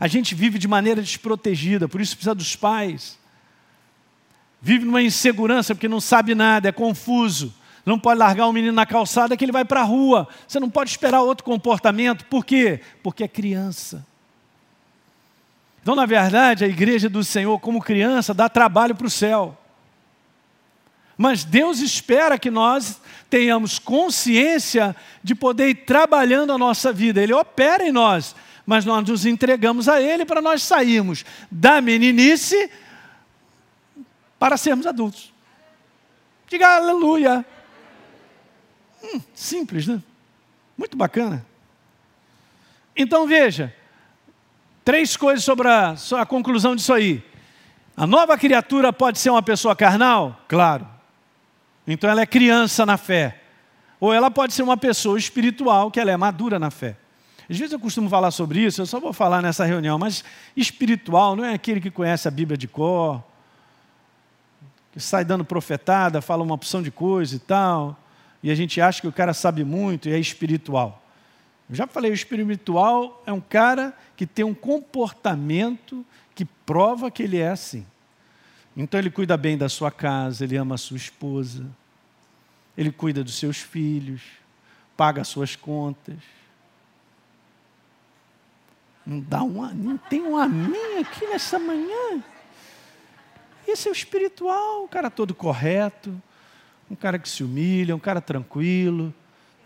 A 0.00 0.06
gente 0.06 0.34
vive 0.34 0.58
de 0.58 0.68
maneira 0.68 1.02
desprotegida, 1.02 1.88
por 1.88 2.00
isso 2.00 2.16
precisa 2.16 2.34
dos 2.34 2.54
pais. 2.54 3.18
Vive 4.60 4.84
numa 4.84 5.02
insegurança 5.02 5.74
porque 5.74 5.88
não 5.88 6.00
sabe 6.00 6.34
nada, 6.34 6.68
é 6.68 6.72
confuso. 6.72 7.54
Não 7.86 7.98
pode 7.98 8.18
largar 8.18 8.46
o 8.46 8.52
menino 8.52 8.74
na 8.74 8.84
calçada 8.84 9.36
que 9.36 9.44
ele 9.44 9.52
vai 9.52 9.64
para 9.64 9.80
a 9.80 9.84
rua. 9.84 10.28
Você 10.46 10.60
não 10.60 10.68
pode 10.68 10.90
esperar 10.90 11.22
outro 11.22 11.44
comportamento. 11.44 12.24
Por 12.26 12.44
quê? 12.44 12.80
Porque 13.02 13.24
é 13.24 13.28
criança. 13.28 14.06
Então, 15.82 15.94
na 15.94 16.06
verdade, 16.06 16.64
a 16.64 16.68
igreja 16.68 17.08
do 17.08 17.24
Senhor, 17.24 17.58
como 17.60 17.80
criança, 17.80 18.34
dá 18.34 18.48
trabalho 18.48 18.94
para 18.94 19.06
o 19.06 19.10
céu. 19.10 19.56
Mas 21.16 21.44
Deus 21.44 21.80
espera 21.80 22.38
que 22.38 22.50
nós 22.50 23.00
tenhamos 23.28 23.78
consciência 23.78 24.94
de 25.22 25.34
poder 25.34 25.70
ir 25.70 25.74
trabalhando 25.84 26.52
a 26.52 26.58
nossa 26.58 26.92
vida. 26.92 27.20
Ele 27.22 27.32
opera 27.32 27.84
em 27.84 27.90
nós, 27.92 28.36
mas 28.64 28.84
nós 28.84 29.08
nos 29.08 29.26
entregamos 29.26 29.88
a 29.88 30.00
Ele 30.00 30.24
para 30.24 30.40
nós 30.40 30.62
sairmos 30.62 31.24
da 31.50 31.80
meninice 31.80 32.70
para 34.38 34.56
sermos 34.56 34.86
adultos. 34.86 35.32
Diga 36.46 36.76
aleluia. 36.76 37.44
Hum, 39.02 39.20
simples, 39.34 39.86
né? 39.86 40.02
Muito 40.76 40.96
bacana. 40.96 41.44
Então 42.96 43.26
veja, 43.26 43.74
três 44.88 45.18
coisas 45.18 45.44
sobre 45.44 45.68
a, 45.68 45.94
a 46.18 46.24
conclusão 46.24 46.74
disso 46.74 46.94
aí. 46.94 47.22
A 47.94 48.06
nova 48.06 48.38
criatura 48.38 48.90
pode 48.90 49.18
ser 49.18 49.28
uma 49.28 49.42
pessoa 49.42 49.76
carnal? 49.76 50.40
Claro. 50.48 50.88
Então 51.86 52.08
ela 52.08 52.22
é 52.22 52.26
criança 52.26 52.86
na 52.86 52.96
fé. 52.96 53.38
Ou 54.00 54.14
ela 54.14 54.30
pode 54.30 54.54
ser 54.54 54.62
uma 54.62 54.78
pessoa 54.78 55.18
espiritual, 55.18 55.90
que 55.90 56.00
ela 56.00 56.10
é 56.10 56.16
madura 56.16 56.58
na 56.58 56.70
fé. 56.70 56.96
Às 57.50 57.58
vezes 57.58 57.74
eu 57.74 57.78
costumo 57.78 58.08
falar 58.08 58.30
sobre 58.30 58.60
isso, 58.60 58.80
eu 58.80 58.86
só 58.86 58.98
vou 58.98 59.12
falar 59.12 59.42
nessa 59.42 59.62
reunião, 59.66 59.98
mas 59.98 60.24
espiritual 60.56 61.36
não 61.36 61.44
é 61.44 61.52
aquele 61.52 61.82
que 61.82 61.90
conhece 61.90 62.26
a 62.26 62.30
Bíblia 62.30 62.56
de 62.56 62.66
cor, 62.66 63.22
que 64.90 65.00
sai 65.00 65.22
dando 65.22 65.44
profetada, 65.44 66.22
fala 66.22 66.42
uma 66.42 66.54
opção 66.54 66.80
de 66.80 66.90
coisa 66.90 67.36
e 67.36 67.38
tal, 67.38 67.94
e 68.42 68.50
a 68.50 68.54
gente 68.54 68.80
acha 68.80 69.02
que 69.02 69.06
o 69.06 69.12
cara 69.12 69.34
sabe 69.34 69.64
muito 69.64 70.08
e 70.08 70.14
é 70.14 70.18
espiritual. 70.18 71.02
Já 71.70 71.86
falei, 71.86 72.10
o 72.10 72.14
espiritual 72.14 73.22
é 73.26 73.32
um 73.32 73.40
cara 73.40 73.96
que 74.16 74.26
tem 74.26 74.44
um 74.44 74.54
comportamento 74.54 76.04
que 76.34 76.44
prova 76.44 77.10
que 77.10 77.22
ele 77.22 77.38
é 77.38 77.50
assim. 77.50 77.86
Então 78.76 78.98
ele 78.98 79.10
cuida 79.10 79.36
bem 79.36 79.58
da 79.58 79.68
sua 79.68 79.90
casa, 79.90 80.44
ele 80.44 80.56
ama 80.56 80.76
a 80.76 80.78
sua 80.78 80.96
esposa, 80.96 81.66
ele 82.76 82.90
cuida 82.90 83.22
dos 83.22 83.34
seus 83.34 83.58
filhos, 83.58 84.22
paga 84.96 85.20
as 85.20 85.28
suas 85.28 85.56
contas. 85.56 86.16
Não, 89.04 89.20
dá 89.20 89.42
uma, 89.42 89.74
não 89.74 89.98
tem 89.98 90.22
um 90.22 90.36
amém 90.36 90.98
aqui 90.98 91.26
nessa 91.26 91.58
manhã? 91.58 92.22
Esse 93.66 93.88
é 93.88 93.90
o 93.90 93.92
espiritual, 93.92 94.84
o 94.84 94.88
cara 94.88 95.10
todo 95.10 95.34
correto, 95.34 96.22
um 96.90 96.94
cara 96.94 97.18
que 97.18 97.28
se 97.28 97.42
humilha, 97.42 97.94
um 97.94 97.98
cara 98.00 98.20
tranquilo. 98.20 99.12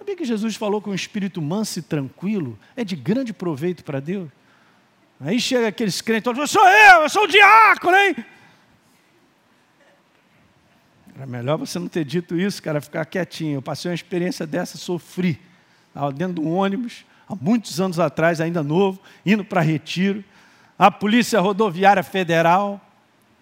Sabia 0.02 0.16
que 0.16 0.24
Jesus 0.24 0.56
falou 0.56 0.82
que 0.82 0.90
um 0.90 0.94
espírito 0.94 1.40
manso 1.40 1.78
e 1.78 1.82
tranquilo 1.82 2.58
é 2.74 2.82
de 2.82 2.96
grande 2.96 3.32
proveito 3.32 3.84
para 3.84 4.00
Deus? 4.00 4.28
Aí 5.20 5.40
chega 5.40 5.68
aqueles 5.68 6.00
crentes, 6.00 6.36
eu 6.36 6.46
sou 6.48 6.66
eu, 6.66 7.02
eu 7.02 7.08
sou 7.08 7.22
o 7.22 7.28
diácono, 7.28 7.96
hein? 7.96 8.16
Era 11.14 11.24
melhor 11.24 11.56
você 11.56 11.78
não 11.78 11.86
ter 11.86 12.04
dito 12.04 12.36
isso, 12.36 12.60
cara, 12.60 12.80
ficar 12.80 13.04
quietinho. 13.04 13.58
Eu 13.58 13.62
passei 13.62 13.92
uma 13.92 13.94
experiência 13.94 14.44
dessa, 14.44 14.76
sofri. 14.76 15.40
Dentro 16.16 16.42
de 16.42 16.48
um 16.48 16.52
ônibus, 16.52 17.04
há 17.28 17.36
muitos 17.36 17.80
anos 17.80 18.00
atrás, 18.00 18.40
ainda 18.40 18.60
novo, 18.60 19.00
indo 19.24 19.44
para 19.44 19.60
retiro. 19.60 20.24
A 20.76 20.90
Polícia 20.90 21.38
Rodoviária 21.38 22.02
Federal 22.02 22.80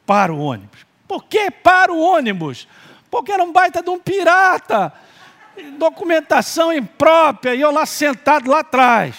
para 0.05 0.31
o 0.31 0.38
ônibus. 0.38 0.85
Por 1.09 1.25
que 1.25 1.51
para 1.51 1.90
o 1.90 1.99
ônibus? 1.99 2.68
Porque 3.11 3.33
era 3.33 3.42
um 3.42 3.51
baita 3.51 3.83
de 3.83 3.88
um 3.88 3.99
pirata. 3.99 4.92
Documentação 5.79 6.73
imprópria, 6.73 7.55
e 7.55 7.61
eu 7.61 7.71
lá 7.71 7.85
sentado 7.87 8.51
lá 8.51 8.61
atrás. 8.61 9.17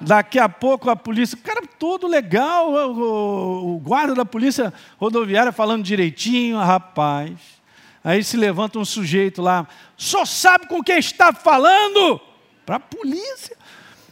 Daqui 0.00 0.38
a 0.38 0.48
pouco 0.48 0.90
a 0.90 0.96
polícia, 0.96 1.38
cara, 1.42 1.62
todo 1.78 2.06
legal, 2.06 2.72
o, 2.72 3.74
o 3.74 3.78
guarda 3.78 4.14
da 4.14 4.24
polícia 4.24 4.72
rodoviária 4.98 5.52
falando 5.52 5.84
direitinho, 5.84 6.58
rapaz. 6.58 7.32
Aí 8.02 8.22
se 8.22 8.36
levanta 8.36 8.78
um 8.78 8.84
sujeito 8.84 9.40
lá, 9.40 9.66
só 9.96 10.24
sabe 10.24 10.66
com 10.66 10.82
quem 10.82 10.98
está 10.98 11.32
falando? 11.32 12.20
Para 12.66 12.76
a 12.76 12.80
polícia. 12.80 13.56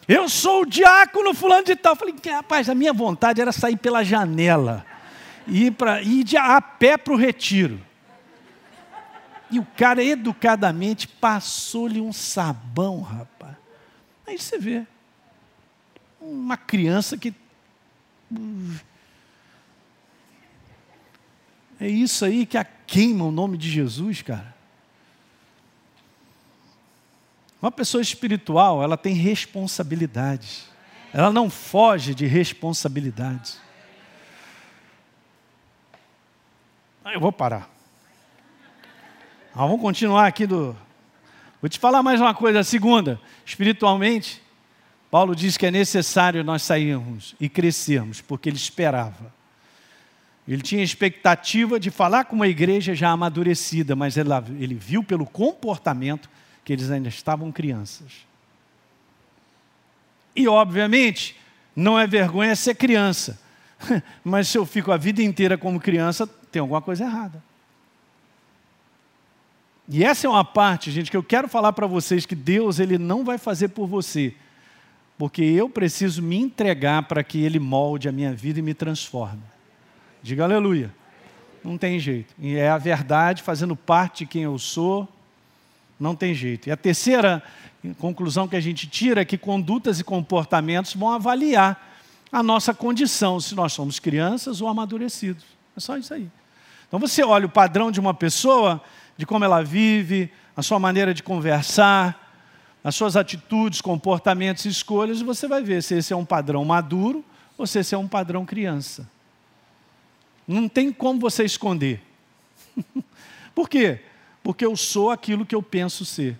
Eu 0.09 0.29
sou 0.29 0.63
o 0.63 0.67
diácono 0.67 1.35
fulano 1.35 1.65
de 1.65 1.77
tal. 1.77 1.95
Falei, 1.95 2.15
rapaz, 2.27 2.69
a 2.69 2.75
minha 2.75 2.93
vontade 2.93 3.41
era 3.41 3.53
sair 3.53 3.77
pela 3.77 4.03
janela 4.03 4.85
e 5.47 5.67
ir, 5.67 5.71
pra, 5.73 6.03
ir 6.03 6.25
de, 6.25 6.37
a 6.37 6.61
pé 6.61 6.97
para 6.97 7.13
o 7.13 7.17
retiro. 7.17 7.81
E 9.53 9.59
o 9.59 9.67
cara 9.77 10.03
educadamente 10.03 11.07
passou-lhe 11.07 12.01
um 12.01 12.11
sabão, 12.11 13.03
rapaz. 13.03 13.55
Aí 14.27 14.39
você 14.39 14.59
vê. 14.59 14.87
Uma 16.19 16.57
criança 16.57 17.19
que 17.19 17.35
é 21.79 21.87
isso 21.87 22.25
aí 22.25 22.47
que 22.47 22.57
a 22.57 22.65
queima 22.65 23.25
o 23.25 23.31
nome 23.31 23.59
de 23.59 23.71
Jesus, 23.71 24.23
cara. 24.23 24.55
Uma 27.61 27.71
pessoa 27.71 28.01
espiritual, 28.01 28.83
ela 28.83 28.97
tem 28.97 29.13
responsabilidades. 29.15 30.67
Ela 31.13 31.31
não 31.31 31.51
foge 31.51 32.15
de 32.15 32.25
responsabilidades. 32.25 33.61
Eu 37.05 37.21
vou 37.21 37.33
parar. 37.33 37.69
Vamos 39.55 39.81
continuar 39.81 40.27
aqui 40.27 40.47
do. 40.47 40.77
Vou 41.61 41.69
te 41.69 41.79
falar 41.79 42.03
mais 42.03 42.21
uma 42.21 42.35
coisa. 42.35 42.61
A 42.61 42.65
segunda, 42.65 43.21
espiritualmente, 43.45 44.43
Paulo 45.11 45.37
diz 45.37 45.57
que 45.57 45.67
é 45.67 45.71
necessário 45.71 46.43
nós 46.43 46.63
sairmos 46.63 47.35
e 47.39 47.49
crescermos, 47.49 48.21
porque 48.21 48.49
ele 48.49 48.57
esperava. 48.57 49.33
Ele 50.49 50.63
tinha 50.63 50.83
expectativa 50.83 51.79
de 51.79 51.91
falar 51.91 52.25
com 52.25 52.35
uma 52.35 52.49
igreja 52.49 52.95
já 52.95 53.11
amadurecida, 53.11 53.95
mas 53.95 54.17
ele 54.17 54.75
viu 54.75 55.05
pelo 55.05 55.25
comportamento 55.25 56.29
que 56.65 56.73
eles 56.73 56.91
ainda 56.91 57.09
estavam 57.09 57.53
crianças. 57.53 58.27
E, 60.35 60.49
obviamente, 60.49 61.37
não 61.77 61.99
é 61.99 62.07
vergonha 62.07 62.57
ser 62.57 62.75
criança, 62.75 63.39
mas 64.25 64.49
se 64.49 64.59
eu 64.59 64.65
fico 64.65 64.91
a 64.91 64.97
vida 64.97 65.23
inteira 65.23 65.57
como 65.57 65.79
criança, 65.79 66.27
tem 66.27 66.61
alguma 66.61 66.81
coisa 66.81 67.05
errada. 67.05 67.52
E 69.89 70.05
essa 70.05 70.27
é 70.27 70.31
uma 70.31 70.45
parte, 70.45 70.91
gente, 70.91 71.11
que 71.11 71.17
eu 71.17 71.23
quero 71.23 71.49
falar 71.49 71.73
para 71.73 71.87
vocês 71.87 72.25
que 72.25 72.35
Deus 72.35 72.79
ele 72.79 72.99
não 72.99 73.25
vai 73.25 73.37
fazer 73.37 73.69
por 73.69 73.87
você, 73.87 74.35
porque 75.19 75.43
eu 75.43 75.69
preciso 75.69 76.23
me 76.23 76.37
entregar 76.37 77.03
para 77.05 77.23
que 77.23 77.43
Ele 77.43 77.59
molde 77.59 78.09
a 78.09 78.13
minha 78.13 78.33
vida 78.33 78.59
e 78.59 78.63
me 78.63 78.75
transforme. 78.75 79.43
Diga 80.23 80.45
aleluia. 80.45 80.93
Não 81.65 81.79
tem 81.79 81.99
jeito. 81.99 82.35
E 82.39 82.57
é 82.57 82.69
a 82.69 82.79
verdade 82.79 83.43
fazendo 83.43 83.77
parte 83.77 84.25
de 84.25 84.31
quem 84.31 84.43
eu 84.43 84.59
sou. 84.59 85.09
Não 85.99 86.17
tem 86.17 86.35
jeito. 86.35 86.69
E 86.69 86.73
a 86.73 86.77
terceira 86.77 87.43
conclusão 87.99 88.49
que 88.49 88.57
a 88.57 88.61
gente 88.61 88.87
tira 88.89 89.23
é 89.23 89.25
que 89.25 89.39
condutas 89.39 90.01
e 90.01 90.05
comportamentos 90.05 90.95
vão 90.95 91.11
avaliar 91.11 91.91
a 92.31 92.43
nossa 92.43 92.73
condição, 92.73 93.39
se 93.39 93.55
nós 93.55 93.73
somos 93.73 94.01
crianças 94.01 94.61
ou 94.61 94.69
amadurecidos. 94.69 95.45
É 95.77 95.81
só 95.81 95.97
isso 95.97 96.15
aí. 96.15 96.29
Então 96.89 96.99
você 96.99 97.23
olha 97.23 97.47
o 97.47 97.51
padrão 97.51 97.91
de 97.91 98.01
uma 98.01 98.15
pessoa, 98.15 98.83
de 99.17 99.27
como 99.27 99.45
ela 99.45 99.63
vive, 99.63 100.31
a 100.57 100.63
sua 100.63 100.79
maneira 100.79 101.15
de 101.15 101.23
conversar, 101.23 102.23
as 102.85 102.95
suas 102.95 103.17
atitudes, 103.17 103.81
comportamentos 103.81 104.65
e 104.65 104.69
escolhas, 104.69 105.21
você 105.21 105.47
vai 105.47 105.63
ver 105.63 105.83
se 105.83 105.95
esse 105.95 106.13
é 106.13 106.17
um 106.17 106.25
padrão 106.25 106.65
maduro 106.65 107.25
ou 107.57 107.67
se 107.67 107.79
esse 107.79 107.95
é 107.95 107.99
um 107.99 108.09
padrão 108.09 108.45
criança. 108.45 109.09
Não 110.47 110.69
tem 110.69 110.93
como 110.93 111.21
você 111.21 111.45
esconder. 111.45 112.03
Por 113.55 113.69
quê? 113.69 114.01
Porque 114.43 114.67
eu 114.67 114.77
sou 114.77 115.11
aquilo 115.11 115.47
que 115.47 115.55
eu 115.55 115.63
penso 115.63 116.05
ser. 116.05 116.37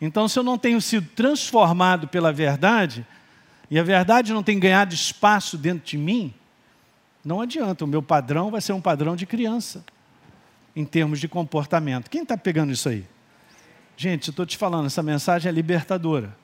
Então, 0.00 0.28
se 0.28 0.38
eu 0.38 0.42
não 0.42 0.58
tenho 0.58 0.80
sido 0.80 1.08
transformado 1.14 2.08
pela 2.08 2.32
verdade, 2.32 3.06
e 3.70 3.78
a 3.78 3.82
verdade 3.82 4.32
não 4.32 4.42
tem 4.42 4.58
ganhado 4.58 4.94
espaço 4.94 5.56
dentro 5.56 5.86
de 5.86 5.96
mim, 5.96 6.34
não 7.24 7.40
adianta, 7.40 7.84
o 7.84 7.88
meu 7.88 8.02
padrão 8.02 8.50
vai 8.50 8.60
ser 8.60 8.72
um 8.72 8.80
padrão 8.80 9.14
de 9.14 9.26
criança, 9.26 9.84
em 10.74 10.84
termos 10.84 11.20
de 11.20 11.28
comportamento. 11.28 12.10
Quem 12.10 12.22
está 12.22 12.36
pegando 12.36 12.72
isso 12.72 12.88
aí? 12.88 13.04
Gente, 13.96 14.30
estou 14.30 14.46
te 14.46 14.56
falando, 14.56 14.86
essa 14.86 15.02
mensagem 15.02 15.48
é 15.48 15.52
libertadora. 15.52 16.34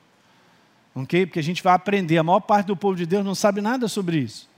Ok? 0.95 1.27
Porque 1.27 1.39
a 1.39 1.43
gente 1.43 1.63
vai 1.63 1.75
aprender. 1.75 2.19
A 2.19 2.23
maior 2.23 2.41
parte 2.41 2.67
do 2.67 2.77
povo 2.77 2.97
de 2.97 3.07
Deus 3.07 3.25
não 3.25 3.35
sabe 3.35 3.61
nada 3.61 3.89
sobre 3.89 4.19
isso. 4.19 4.49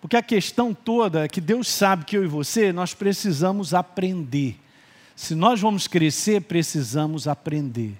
Porque 0.00 0.16
a 0.16 0.22
questão 0.22 0.72
toda 0.72 1.24
é 1.24 1.28
que 1.28 1.40
Deus 1.40 1.68
sabe 1.68 2.04
que 2.04 2.16
eu 2.16 2.24
e 2.24 2.28
você, 2.28 2.72
nós 2.72 2.94
precisamos 2.94 3.74
aprender. 3.74 4.58
Se 5.16 5.34
nós 5.34 5.60
vamos 5.60 5.88
crescer, 5.88 6.42
precisamos 6.42 7.26
aprender. 7.26 7.98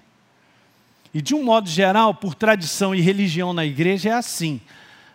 E 1.13 1.21
de 1.21 1.33
um 1.35 1.43
modo 1.43 1.67
geral, 1.67 2.13
por 2.13 2.35
tradição 2.35 2.95
e 2.95 3.01
religião 3.01 3.51
na 3.51 3.65
igreja, 3.65 4.09
é 4.09 4.13
assim. 4.13 4.61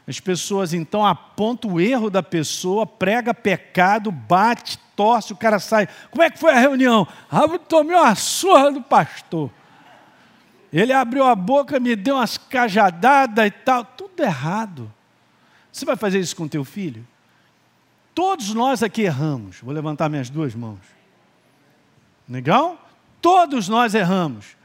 As 0.06 0.20
pessoas 0.20 0.74
então 0.74 1.04
apontam 1.04 1.72
o 1.72 1.80
erro 1.80 2.10
da 2.10 2.22
pessoa, 2.22 2.86
prega 2.86 3.32
pecado, 3.32 4.12
bate, 4.12 4.78
torce, 4.94 5.32
o 5.32 5.36
cara 5.36 5.58
sai. 5.58 5.88
Como 6.10 6.22
é 6.22 6.30
que 6.30 6.38
foi 6.38 6.52
a 6.52 6.58
reunião? 6.58 7.08
Ah, 7.30 7.46
eu 7.50 7.58
tomei 7.58 7.96
uma 7.96 8.14
surra 8.14 8.70
do 8.70 8.82
pastor. 8.82 9.50
Ele 10.72 10.92
abriu 10.92 11.24
a 11.24 11.34
boca, 11.34 11.80
me 11.80 11.96
deu 11.96 12.16
umas 12.16 12.36
cajadadas 12.36 13.46
e 13.46 13.50
tal. 13.50 13.84
Tudo 13.84 14.22
errado. 14.22 14.92
Você 15.72 15.84
vai 15.84 15.96
fazer 15.96 16.18
isso 16.18 16.36
com 16.36 16.46
teu 16.46 16.64
filho? 16.64 17.06
Todos 18.14 18.52
nós 18.52 18.82
aqui 18.82 19.02
erramos. 19.02 19.60
Vou 19.60 19.72
levantar 19.72 20.08
minhas 20.08 20.28
duas 20.28 20.54
mãos. 20.54 20.80
Legal? 22.28 22.78
Todos 23.22 23.68
nós 23.68 23.94
erramos. 23.94 24.56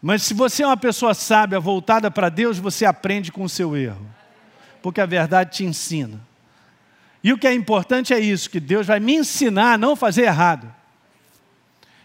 Mas 0.00 0.22
se 0.22 0.32
você 0.32 0.62
é 0.62 0.66
uma 0.66 0.76
pessoa 0.76 1.12
sábia, 1.12 1.58
voltada 1.58 2.10
para 2.10 2.28
Deus, 2.28 2.58
você 2.58 2.84
aprende 2.84 3.32
com 3.32 3.42
o 3.42 3.48
seu 3.48 3.76
erro. 3.76 4.15
Porque 4.86 5.00
a 5.00 5.06
verdade 5.06 5.50
te 5.50 5.64
ensina. 5.64 6.20
E 7.20 7.32
o 7.32 7.38
que 7.38 7.48
é 7.48 7.52
importante 7.52 8.14
é 8.14 8.20
isso, 8.20 8.48
que 8.48 8.60
Deus 8.60 8.86
vai 8.86 9.00
me 9.00 9.16
ensinar 9.16 9.72
a 9.72 9.76
não 9.76 9.96
fazer 9.96 10.22
errado. 10.22 10.72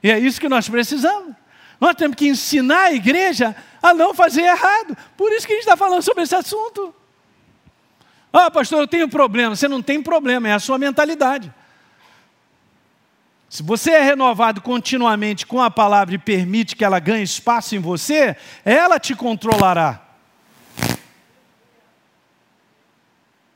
E 0.02 0.10
é 0.10 0.18
isso 0.18 0.42
que 0.42 0.50
nós 0.50 0.68
precisamos. 0.68 1.36
Nós 1.80 1.94
temos 1.94 2.16
que 2.16 2.28
ensinar 2.28 2.86
a 2.86 2.92
igreja 2.92 3.56
a 3.84 3.94
não 3.94 4.16
fazer 4.16 4.42
errado. 4.42 4.98
Por 5.16 5.32
isso 5.32 5.46
que 5.46 5.54
a 5.54 5.56
gente 5.58 5.66
está 5.66 5.78
falando 5.78 6.02
sobre 6.02 6.24
esse 6.24 6.34
assunto. 6.34 6.92
Ah, 8.34 8.50
pastor, 8.50 8.80
eu 8.80 8.88
tenho 8.88 9.08
problema. 9.08 9.56
Você 9.56 9.68
não 9.68 9.84
tem 9.84 10.02
problema, 10.02 10.50
é 10.50 10.54
a 10.54 10.60
sua 10.60 10.80
mentalidade. 10.80 11.54
Se 13.48 13.62
você 13.62 13.92
é 13.92 14.02
renovado 14.02 14.60
continuamente 14.60 15.46
com 15.46 15.62
a 15.62 15.70
palavra 15.70 16.16
e 16.16 16.18
permite 16.18 16.76
que 16.76 16.84
ela 16.84 16.98
ganhe 16.98 17.22
espaço 17.22 17.76
em 17.76 17.80
você, 17.80 18.36
ela 18.66 19.00
te 19.00 19.14
controlará. 19.14 20.11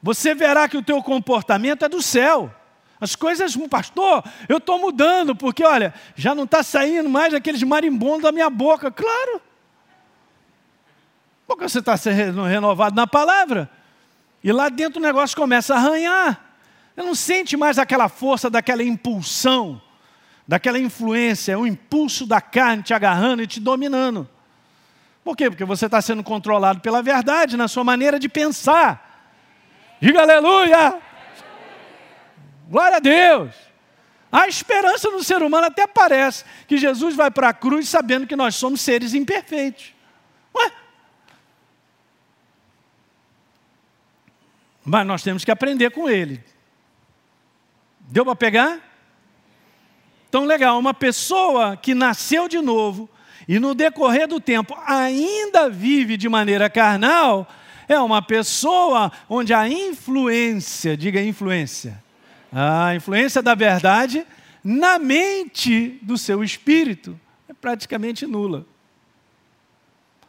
Você 0.05 0.35
verá 0.35 0.69
que 0.69 0.77
o 0.77 0.83
teu 0.83 1.01
comportamento 1.01 1.83
é 1.83 1.89
do 1.89 1.99
céu. 1.99 2.53
As 3.01 3.15
coisas, 3.15 3.57
pastor, 3.67 4.23
eu 4.47 4.57
estou 4.57 4.77
mudando, 4.77 5.35
porque 5.35 5.65
olha, 5.65 5.95
já 6.15 6.35
não 6.35 6.43
está 6.43 6.61
saindo 6.61 7.09
mais 7.09 7.33
aqueles 7.33 7.63
marimbondos 7.63 8.21
da 8.21 8.31
minha 8.31 8.47
boca. 8.47 8.91
Claro. 8.91 9.41
Porque 11.47 11.67
você 11.67 11.79
está 11.79 11.97
sendo 11.97 12.43
renovado 12.43 12.95
na 12.95 13.07
palavra. 13.07 13.67
E 14.43 14.51
lá 14.51 14.69
dentro 14.69 14.99
o 14.99 15.03
negócio 15.03 15.35
começa 15.35 15.73
a 15.73 15.77
arranhar. 15.77 16.39
Você 16.95 17.01
não 17.01 17.15
sente 17.15 17.57
mais 17.57 17.79
aquela 17.79 18.07
força 18.07 18.47
daquela 18.47 18.83
impulsão 18.83 19.81
daquela 20.47 20.77
influência, 20.77 21.57
o 21.57 21.65
impulso 21.65 22.27
da 22.27 22.39
carne 22.39 22.83
te 22.83 22.93
agarrando 22.93 23.41
e 23.41 23.47
te 23.47 23.59
dominando. 23.59 24.29
Por 25.23 25.35
quê? 25.35 25.49
Porque 25.49 25.65
você 25.65 25.87
está 25.87 25.99
sendo 25.99 26.23
controlado 26.23 26.81
pela 26.81 27.01
verdade 27.01 27.57
na 27.57 27.67
sua 27.67 27.83
maneira 27.83 28.19
de 28.19 28.29
pensar. 28.29 29.04
Diga 30.01 30.21
aleluia! 30.21 31.01
Glória 32.67 32.97
a 32.97 32.99
Deus! 32.99 33.53
A 34.31 34.47
esperança 34.47 35.09
no 35.09 35.23
ser 35.23 35.41
humano 35.41 35.67
até 35.67 35.87
parece 35.87 36.43
que 36.67 36.77
Jesus 36.77 37.15
vai 37.15 37.31
para 37.31 37.49
a 37.49 37.53
cruz 37.53 37.87
sabendo 37.87 38.27
que 38.27 38.35
nós 38.35 38.55
somos 38.55 38.81
seres 38.81 39.13
imperfeitos. 39.13 39.93
Ué? 40.53 40.71
Mas 44.83 45.07
nós 45.07 45.23
temos 45.23 45.45
que 45.45 45.51
aprender 45.51 45.91
com 45.91 46.09
ele. 46.09 46.43
Deu 48.01 48.25
para 48.25 48.35
pegar? 48.35 48.79
Então, 50.27 50.43
legal, 50.43 50.77
uma 50.77 50.93
pessoa 50.93 51.77
que 51.77 51.95
nasceu 51.95 52.49
de 52.49 52.59
novo 52.59 53.09
e 53.47 53.57
no 53.57 53.73
decorrer 53.73 54.27
do 54.27 54.39
tempo 54.39 54.77
ainda 54.85 55.69
vive 55.69 56.17
de 56.17 56.27
maneira 56.27 56.69
carnal, 56.69 57.47
é 57.87 57.99
uma 57.99 58.21
pessoa 58.21 59.11
onde 59.29 59.53
a 59.53 59.67
influência, 59.67 60.95
diga 60.95 61.21
influência, 61.21 62.03
a 62.51 62.95
influência 62.95 63.41
da 63.41 63.53
verdade 63.55 64.25
na 64.63 64.97
mente 64.97 65.99
do 66.01 66.17
seu 66.17 66.43
espírito 66.43 67.19
é 67.47 67.53
praticamente 67.53 68.25
nula. 68.25 68.65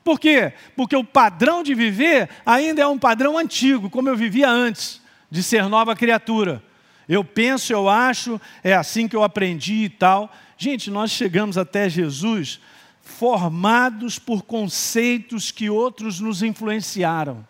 Por 0.05 0.21
quê? 0.21 0.53
Porque 0.77 0.95
o 0.95 1.03
padrão 1.03 1.63
de 1.63 1.75
viver 1.75 2.29
ainda 2.45 2.83
é 2.83 2.87
um 2.87 2.99
padrão 2.99 3.37
antigo, 3.37 3.91
como 3.91 4.09
eu 4.09 4.17
vivia 4.17 4.49
antes 4.49 5.01
de 5.31 5.43
ser 5.43 5.69
nova 5.69 5.97
criatura. 5.97 6.63
Eu 7.09 7.25
penso, 7.25 7.73
eu 7.73 7.89
acho, 7.89 8.41
é 8.63 8.75
assim 8.75 9.09
que 9.09 9.17
eu 9.17 9.23
aprendi 9.23 9.85
e 9.85 9.89
tal. 9.89 10.33
Gente, 10.57 10.91
nós 10.91 11.11
chegamos 11.11 11.59
até 11.59 11.89
Jesus 11.89 12.61
formados 13.07 14.19
por 14.19 14.43
conceitos 14.43 15.53
que 15.53 15.71
outros 15.71 16.21
nos 16.21 16.43
influenciaram. 16.43 17.47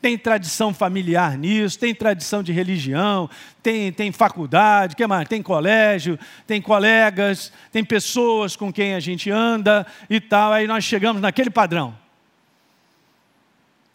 Tem 0.00 0.16
tradição 0.16 0.72
familiar 0.72 1.36
nisso, 1.36 1.78
tem 1.78 1.94
tradição 1.94 2.42
de 2.42 2.52
religião, 2.52 3.28
tem, 3.62 3.92
tem 3.92 4.10
faculdade, 4.10 4.96
que 4.96 5.06
mais? 5.06 5.28
tem 5.28 5.42
colégio, 5.42 6.18
tem 6.46 6.62
colegas, 6.62 7.52
tem 7.70 7.84
pessoas 7.84 8.56
com 8.56 8.72
quem 8.72 8.94
a 8.94 9.00
gente 9.00 9.30
anda 9.30 9.86
e 10.08 10.20
tal. 10.20 10.52
Aí 10.52 10.66
nós 10.66 10.84
chegamos 10.84 11.20
naquele 11.20 11.50
padrão. 11.50 11.96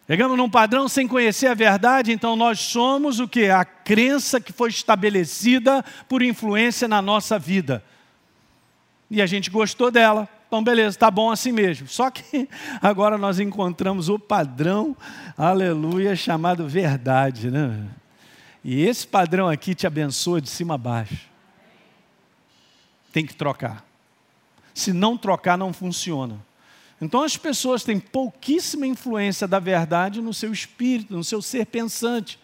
Chegamos 0.06 0.38
num 0.38 0.48
padrão 0.48 0.88
sem 0.88 1.06
conhecer 1.08 1.48
a 1.48 1.54
verdade, 1.54 2.12
então 2.12 2.36
nós 2.36 2.60
somos 2.60 3.20
o 3.20 3.28
que? 3.28 3.50
A 3.50 3.64
crença 3.64 4.40
que 4.40 4.52
foi 4.52 4.70
estabelecida 4.70 5.84
por 6.08 6.22
influência 6.22 6.86
na 6.86 7.02
nossa 7.02 7.38
vida. 7.38 7.84
E 9.10 9.20
a 9.20 9.26
gente 9.26 9.50
gostou 9.50 9.90
dela. 9.90 10.28
Então, 10.48 10.64
beleza, 10.64 10.96
está 10.96 11.10
bom 11.10 11.30
assim 11.30 11.52
mesmo. 11.52 11.86
Só 11.86 12.10
que 12.10 12.48
agora 12.80 13.18
nós 13.18 13.38
encontramos 13.38 14.08
o 14.08 14.18
padrão, 14.18 14.96
aleluia, 15.36 16.16
chamado 16.16 16.66
verdade, 16.66 17.50
né? 17.50 17.86
E 18.64 18.82
esse 18.82 19.06
padrão 19.06 19.48
aqui 19.48 19.74
te 19.74 19.86
abençoa 19.86 20.40
de 20.40 20.48
cima 20.48 20.74
a 20.74 20.78
baixo. 20.78 21.28
Tem 23.12 23.26
que 23.26 23.34
trocar. 23.34 23.84
Se 24.74 24.92
não 24.92 25.18
trocar, 25.18 25.58
não 25.58 25.72
funciona. 25.72 26.42
Então 27.00 27.22
as 27.22 27.36
pessoas 27.36 27.84
têm 27.84 28.00
pouquíssima 28.00 28.86
influência 28.86 29.46
da 29.46 29.58
verdade 29.58 30.20
no 30.20 30.32
seu 30.32 30.52
espírito, 30.52 31.14
no 31.14 31.22
seu 31.22 31.40
ser 31.40 31.66
pensante, 31.66 32.38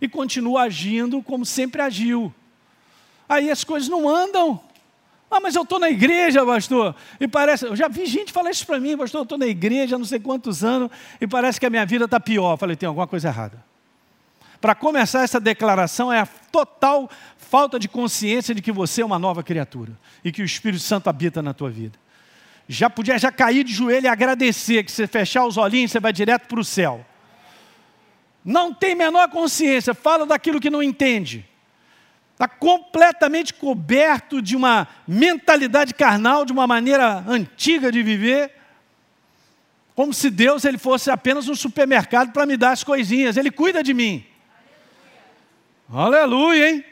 e 0.00 0.08
continuam 0.08 0.58
agindo 0.58 1.22
como 1.22 1.46
sempre 1.46 1.80
agiu. 1.80 2.32
Aí 3.28 3.50
as 3.50 3.64
coisas 3.64 3.88
não 3.88 4.08
andam. 4.08 4.60
Ah, 5.34 5.40
mas 5.40 5.54
eu 5.54 5.62
estou 5.62 5.78
na 5.78 5.88
igreja, 5.88 6.44
pastor. 6.44 6.94
E 7.18 7.26
parece, 7.26 7.64
eu 7.64 7.74
já 7.74 7.88
vi 7.88 8.04
gente 8.04 8.32
falar 8.32 8.50
isso 8.50 8.66
para 8.66 8.78
mim, 8.78 8.96
pastor, 8.96 9.20
eu 9.20 9.22
estou 9.22 9.38
na 9.38 9.46
igreja 9.46 9.96
há 9.96 9.98
não 9.98 10.04
sei 10.04 10.20
quantos 10.20 10.62
anos, 10.62 10.90
e 11.20 11.26
parece 11.26 11.58
que 11.58 11.64
a 11.64 11.70
minha 11.70 11.86
vida 11.86 12.04
está 12.04 12.20
pior. 12.20 12.52
Eu 12.52 12.56
falei, 12.58 12.76
tem 12.76 12.86
alguma 12.86 13.06
coisa 13.06 13.28
errada. 13.28 13.64
Para 14.60 14.74
começar 14.74 15.22
essa 15.22 15.40
declaração 15.40 16.12
é 16.12 16.20
a 16.20 16.26
total 16.26 17.10
falta 17.36 17.78
de 17.78 17.88
consciência 17.88 18.54
de 18.54 18.60
que 18.60 18.70
você 18.70 19.02
é 19.02 19.04
uma 19.04 19.18
nova 19.18 19.42
criatura 19.42 19.92
e 20.22 20.30
que 20.30 20.42
o 20.42 20.44
Espírito 20.44 20.82
Santo 20.82 21.08
habita 21.08 21.42
na 21.42 21.54
tua 21.54 21.70
vida 21.70 21.98
já 22.68 22.88
podia 22.88 23.18
já 23.18 23.30
cair 23.30 23.64
de 23.64 23.72
joelho 23.72 24.06
e 24.06 24.08
agradecer, 24.08 24.84
que 24.84 24.90
você 24.90 25.06
fechar 25.06 25.44
os 25.44 25.56
olhinhos, 25.56 25.90
você 25.90 26.00
vai 26.00 26.12
direto 26.12 26.46
para 26.46 26.60
o 26.60 26.64
céu. 26.64 27.04
Não 28.44 28.72
tem 28.72 28.94
menor 28.94 29.28
consciência, 29.28 29.94
fala 29.94 30.26
daquilo 30.26 30.60
que 30.60 30.70
não 30.70 30.82
entende. 30.82 31.46
Está 32.42 32.48
completamente 32.48 33.54
coberto 33.54 34.42
de 34.42 34.56
uma 34.56 34.88
mentalidade 35.06 35.94
carnal, 35.94 36.44
de 36.44 36.50
uma 36.50 36.66
maneira 36.66 37.22
antiga 37.28 37.92
de 37.92 38.02
viver, 38.02 38.52
como 39.94 40.12
se 40.12 40.28
Deus 40.28 40.64
ele 40.64 40.76
fosse 40.76 41.08
apenas 41.08 41.46
um 41.46 41.54
supermercado 41.54 42.32
para 42.32 42.44
me 42.44 42.56
dar 42.56 42.72
as 42.72 42.82
coisinhas. 42.82 43.36
Ele 43.36 43.52
cuida 43.52 43.80
de 43.80 43.94
mim. 43.94 44.26
Aleluia, 45.88 46.24
Aleluia 46.24 46.70
hein? 46.70 46.84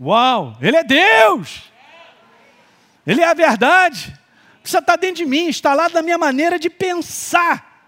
Uau, 0.00 0.56
Ele 0.62 0.76
é 0.78 0.84
Deus. 0.84 1.70
Ele 3.06 3.20
é 3.20 3.26
a 3.28 3.34
verdade 3.34 4.18
precisa 4.62 4.80
estar 4.80 4.96
dentro 4.96 5.16
de 5.16 5.26
mim, 5.26 5.48
instalado 5.48 5.92
na 5.92 6.02
minha 6.02 6.16
maneira 6.16 6.58
de 6.58 6.70
pensar. 6.70 7.86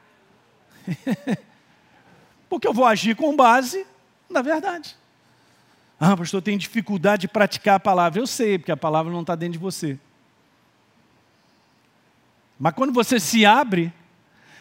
Porque 2.51 2.68
eu 2.68 2.75
vou 2.75 2.85
agir 2.85 3.16
com 3.16 3.35
base 3.35 3.87
na 4.29 4.42
verdade. 4.42 4.99
Ah, 6.02 6.16
pastor, 6.16 6.38
eu 6.38 6.42
tenho 6.42 6.58
dificuldade 6.58 7.20
de 7.20 7.28
praticar 7.28 7.74
a 7.74 7.80
palavra. 7.80 8.18
Eu 8.18 8.26
sei, 8.26 8.58
porque 8.58 8.72
a 8.72 8.76
palavra 8.76 9.12
não 9.12 9.20
está 9.20 9.34
dentro 9.34 9.52
de 9.52 9.58
você. 9.58 9.98
Mas 12.58 12.72
quando 12.72 12.90
você 12.90 13.20
se 13.20 13.44
abre 13.44 13.92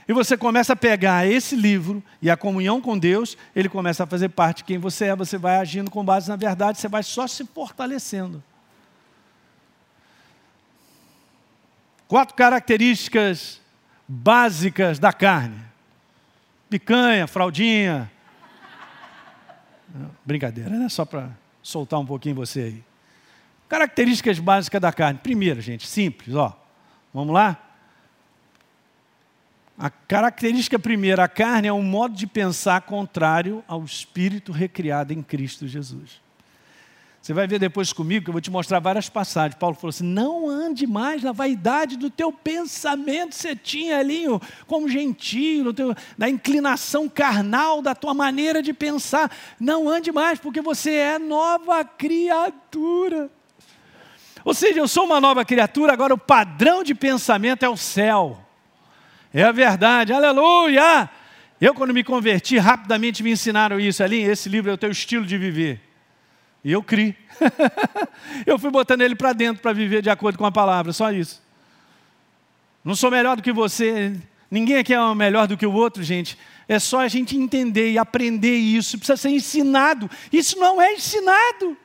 e 0.06 0.12
você 0.12 0.36
começa 0.36 0.73
a 0.73 0.75
pegar 0.75 1.25
esse 1.25 1.56
livro 1.56 2.04
e 2.21 2.30
a 2.30 2.36
comunhão 2.36 2.82
com 2.82 2.97
Deus, 2.97 3.38
ele 3.56 3.69
começa 3.69 4.04
a 4.04 4.08
fazer 4.08 4.28
parte 4.30 4.58
de 4.58 4.63
quem 4.65 4.78
você 4.78 5.06
é, 5.06 5.15
você 5.15 5.38
vai 5.38 5.58
agindo 5.58 5.89
com 5.89 6.04
base 6.04 6.28
na 6.28 6.36
verdade, 6.36 6.78
você 6.78 6.89
vai 6.89 7.04
só 7.04 7.25
se 7.25 7.45
fortalecendo. 7.45 8.43
Quatro 12.06 12.36
características 12.36 13.62
básicas 14.06 14.99
da 14.99 15.13
carne: 15.13 15.62
picanha, 16.69 17.28
fraldinha, 17.28 18.12
Brincadeira, 20.25 20.69
né? 20.69 20.89
Só 20.89 21.06
para 21.06 21.30
soltar 21.62 21.99
um 21.99 22.06
pouquinho 22.06 22.36
você 22.36 22.62
aí. 22.62 22.84
Características 23.67 24.39
básicas 24.39 24.82
da 24.82 24.91
carne. 24.91 25.19
Primeiro, 25.21 25.62
gente, 25.62 25.88
simples, 25.88 26.36
ó. 26.36 26.58
Vamos 27.13 27.34
lá? 27.34 27.58
A 29.78 29.89
característica 29.89 30.78
primeira, 30.78 31.23
a 31.23 31.28
carne 31.28 31.67
é 31.67 31.73
um 31.73 31.82
modo 31.82 32.15
de 32.15 32.28
pensar 32.28 32.82
contrário 32.82 33.63
ao 33.67 33.84
espírito 33.84 34.52
recriado 34.52 35.13
em 35.13 35.23
Cristo 35.23 35.67
Jesus. 35.67 36.21
Você 37.22 37.34
vai 37.34 37.46
ver 37.48 37.60
depois 37.60 37.92
comigo 37.92 38.24
que 38.24 38.30
eu 38.30 38.34
vou 38.34 38.42
te 38.42 38.50
mostrar 38.50 38.80
várias 38.80 39.10
passagens. 39.10 39.56
Paulo 39.56 39.76
falou 39.76 39.90
assim: 39.90 40.06
não 40.06 40.48
ande 40.50 40.88
mais 40.88 41.22
na 41.22 41.32
vaidade 41.32 41.98
do 41.98 42.10
teu 42.10 42.32
pensamento, 42.32 43.36
você 43.36 43.56
tinha 43.56 43.98
ali 43.98 44.24
como 44.66 44.88
gentio, 44.88 45.74
teu, 45.74 45.94
na 46.18 46.30
inclinação 46.30 47.10
carnal 47.10 47.82
da 47.82 47.94
tua 47.94 48.14
maneira 48.14 48.64
de 48.64 48.74
pensar. 48.74 49.30
Não 49.60 49.90
ande 49.90 50.12
mais, 50.12 50.40
porque 50.40 50.62
você 50.62 50.94
é 50.94 51.20
nova 51.20 51.84
criatura. 51.84 53.30
Ou 54.46 54.54
seja, 54.54 54.80
eu 54.80 54.88
sou 54.88 55.04
uma 55.04 55.20
nova 55.20 55.44
criatura, 55.44 55.92
agora 55.92 56.14
o 56.14 56.18
padrão 56.18 56.84
de 56.84 56.96
pensamento 56.96 57.64
é 57.64 57.70
o 57.70 57.76
céu. 57.76 58.40
É 59.34 59.44
a 59.44 59.52
verdade, 59.52 60.14
aleluia! 60.14 61.10
Eu, 61.60 61.76
quando 61.76 61.94
me 61.94 62.06
converti, 62.06 62.58
rapidamente 62.58 63.22
me 63.22 63.32
ensinaram 63.32 63.78
isso 63.78 64.02
ali. 64.02 64.22
Esse 64.24 64.48
livro 64.48 64.72
é 64.72 64.74
o 64.74 64.78
teu 64.78 64.90
estilo 64.90 65.26
de 65.26 65.38
viver. 65.38 65.88
E 66.63 66.72
eu 66.72 66.84
criei. 66.84 67.15
eu 68.45 68.60
fui 68.60 68.69
botando 68.69 69.02
ele 69.02 69.15
para 69.15 69.34
dentro 69.34 69.62
para 69.62 69.74
viver 69.74 70.02
de 70.02 70.10
acordo 70.10 70.38
com 70.38 70.45
a 70.45 70.52
palavra, 70.52 70.91
só 70.91 71.12
isso. 71.12 71.41
Não 72.84 72.95
sou 72.95 73.12
melhor 73.12 73.38
do 73.38 73.43
que 73.43 73.52
você, 73.52 74.15
ninguém 74.50 74.78
aqui 74.78 74.93
é 74.93 75.15
melhor 75.15 75.48
do 75.48 75.58
que 75.58 75.65
o 75.65 75.74
outro, 75.74 76.04
gente. 76.04 76.38
É 76.67 76.80
só 76.80 77.00
a 77.00 77.08
gente 77.08 77.36
entender 77.38 77.91
e 77.91 77.98
aprender 77.98 78.56
isso, 78.56 78.98
precisa 78.98 79.17
ser 79.17 79.30
ensinado. 79.30 80.10
Isso 80.32 80.60
não 80.60 80.82
é 80.82 80.93
ensinado. 80.93 81.78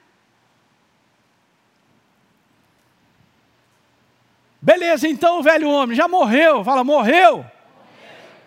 Beleza, 4.61 5.07
então 5.07 5.41
o 5.41 5.43
velho 5.43 5.69
homem 5.69 5.97
já 5.97 6.09
morreu, 6.09 6.65
fala, 6.65 6.83
morreu. 6.83 7.37
morreu. 7.39 7.55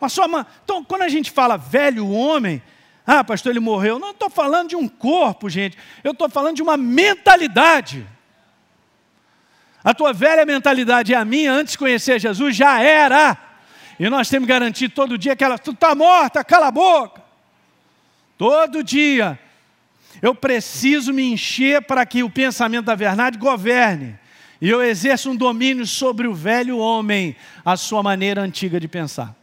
A 0.01 0.09
sua 0.09 0.27
mãe. 0.27 0.45
Então, 0.63 0.83
quando 0.83 1.01
a 1.01 1.09
gente 1.09 1.31
fala 1.31 1.57
velho 1.57 2.09
homem, 2.09 2.61
ah, 3.09 3.23
pastor, 3.23 3.51
ele 3.51 3.61
morreu. 3.61 3.97
Não 3.97 4.11
estou 4.11 4.29
falando 4.29 4.67
de 4.67 4.75
um 4.75 4.85
corpo, 4.85 5.49
gente. 5.49 5.77
Eu 6.03 6.11
estou 6.11 6.27
falando 6.27 6.57
de 6.57 6.61
uma 6.61 6.75
mentalidade. 6.75 8.05
A 9.81 9.93
tua 9.93 10.11
velha 10.11 10.45
mentalidade 10.45 11.13
e 11.13 11.15
a 11.15 11.23
minha, 11.23 11.53
antes 11.53 11.71
de 11.71 11.77
conhecer 11.77 12.19
Jesus, 12.19 12.53
já 12.53 12.81
era. 12.81 13.37
E 13.97 14.09
nós 14.09 14.27
temos 14.27 14.45
que 14.45 14.51
garantir 14.53 14.89
todo 14.89 15.17
dia 15.17 15.37
que 15.37 15.43
ela, 15.43 15.57
tu 15.57 15.71
está 15.71 15.95
morta, 15.95 16.43
cala 16.43 16.67
a 16.67 16.71
boca. 16.71 17.23
Todo 18.37 18.83
dia. 18.83 19.39
Eu 20.21 20.35
preciso 20.35 21.13
me 21.13 21.31
encher 21.31 21.83
para 21.83 22.05
que 22.05 22.23
o 22.23 22.29
pensamento 22.29 22.87
da 22.87 22.95
verdade 22.95 23.37
governe. 23.37 24.19
E 24.59 24.67
eu 24.67 24.83
exerço 24.83 25.31
um 25.31 25.35
domínio 25.35 25.85
sobre 25.85 26.27
o 26.27 26.33
velho 26.33 26.77
homem, 26.77 27.37
a 27.63 27.77
sua 27.77 28.03
maneira 28.03 28.41
antiga 28.41 28.81
de 28.81 28.87
pensar. 28.89 29.33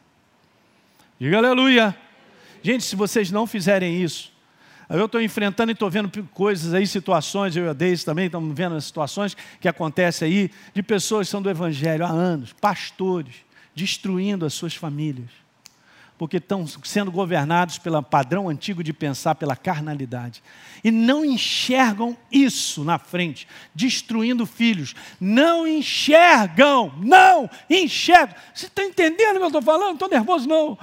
Diga 1.18 1.38
aleluia. 1.38 2.04
Gente, 2.64 2.83
se 2.83 2.96
vocês 2.96 3.31
não 3.31 3.46
fizerem 3.46 4.03
isso, 4.03 4.33
eu 4.88 5.05
estou 5.05 5.20
enfrentando 5.20 5.70
e 5.70 5.74
estou 5.74 5.90
vendo 5.90 6.11
coisas 6.29 6.72
aí, 6.72 6.87
situações, 6.87 7.55
eu 7.55 7.66
e 7.66 7.68
a 7.68 7.74
Deise 7.74 8.07
também 8.07 8.24
estamos 8.24 8.57
vendo 8.57 8.74
as 8.74 8.87
situações 8.87 9.37
que 9.61 9.68
acontecem 9.68 10.27
aí, 10.27 10.50
de 10.72 10.83
pessoas 10.83 11.27
que 11.27 11.31
são 11.31 11.42
do 11.42 11.50
Evangelho 11.50 12.07
há 12.07 12.09
anos, 12.09 12.55
pastores, 12.55 13.35
destruindo 13.74 14.46
as 14.46 14.55
suas 14.55 14.74
famílias, 14.74 15.29
porque 16.16 16.38
estão 16.38 16.66
sendo 16.66 17.12
governados 17.12 17.77
pelo 17.77 18.03
padrão 18.03 18.48
antigo 18.48 18.83
de 18.83 18.94
pensar, 18.94 19.35
pela 19.35 19.57
carnalidade, 19.57 20.42
e 20.83 20.90
não 20.90 21.22
enxergam 21.22 22.16
isso 22.33 22.83
na 22.83 22.98
frente, 22.98 23.46
destruindo 23.74 24.46
filhos, 24.46 24.94
não 25.20 25.68
enxergam, 25.68 26.94
não 26.96 27.50
enxergam. 27.68 28.35
Você 28.55 28.68
está 28.68 28.83
entendendo 28.83 29.37
o 29.37 29.38
que 29.38 29.44
eu 29.44 29.48
estou 29.48 29.62
falando? 29.62 29.92
Estou 29.92 30.09
nervoso, 30.09 30.48
não. 30.48 30.79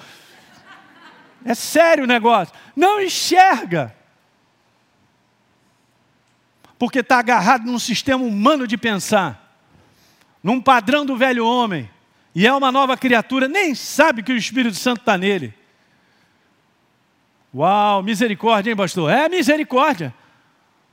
É 1.44 1.54
sério 1.54 2.04
o 2.04 2.08
negócio. 2.08 2.54
Não 2.76 3.02
enxerga. 3.02 3.96
Porque 6.78 7.00
está 7.00 7.20
agarrado 7.20 7.66
num 7.66 7.80
sistema 7.80 8.24
humano 8.24 8.66
de 8.66 8.78
pensar, 8.78 9.56
num 10.44 10.60
padrão 10.60 11.06
do 11.06 11.16
velho 11.16 11.46
homem, 11.46 11.90
e 12.34 12.48
é 12.48 12.54
uma 12.54 12.72
nova 12.72 12.98
criatura, 12.98 13.48
nem 13.48 13.76
sabe 13.76 14.24
que 14.24 14.32
o 14.32 14.38
Espírito 14.38 14.76
Santo 14.76 15.02
está 15.02 15.18
nele. 15.18 15.54
Uau, 17.54 18.02
misericórdia, 18.02 18.72
hein, 18.72 18.78
pastor? 18.78 19.12
É 19.12 19.28
misericórdia. 19.28 20.14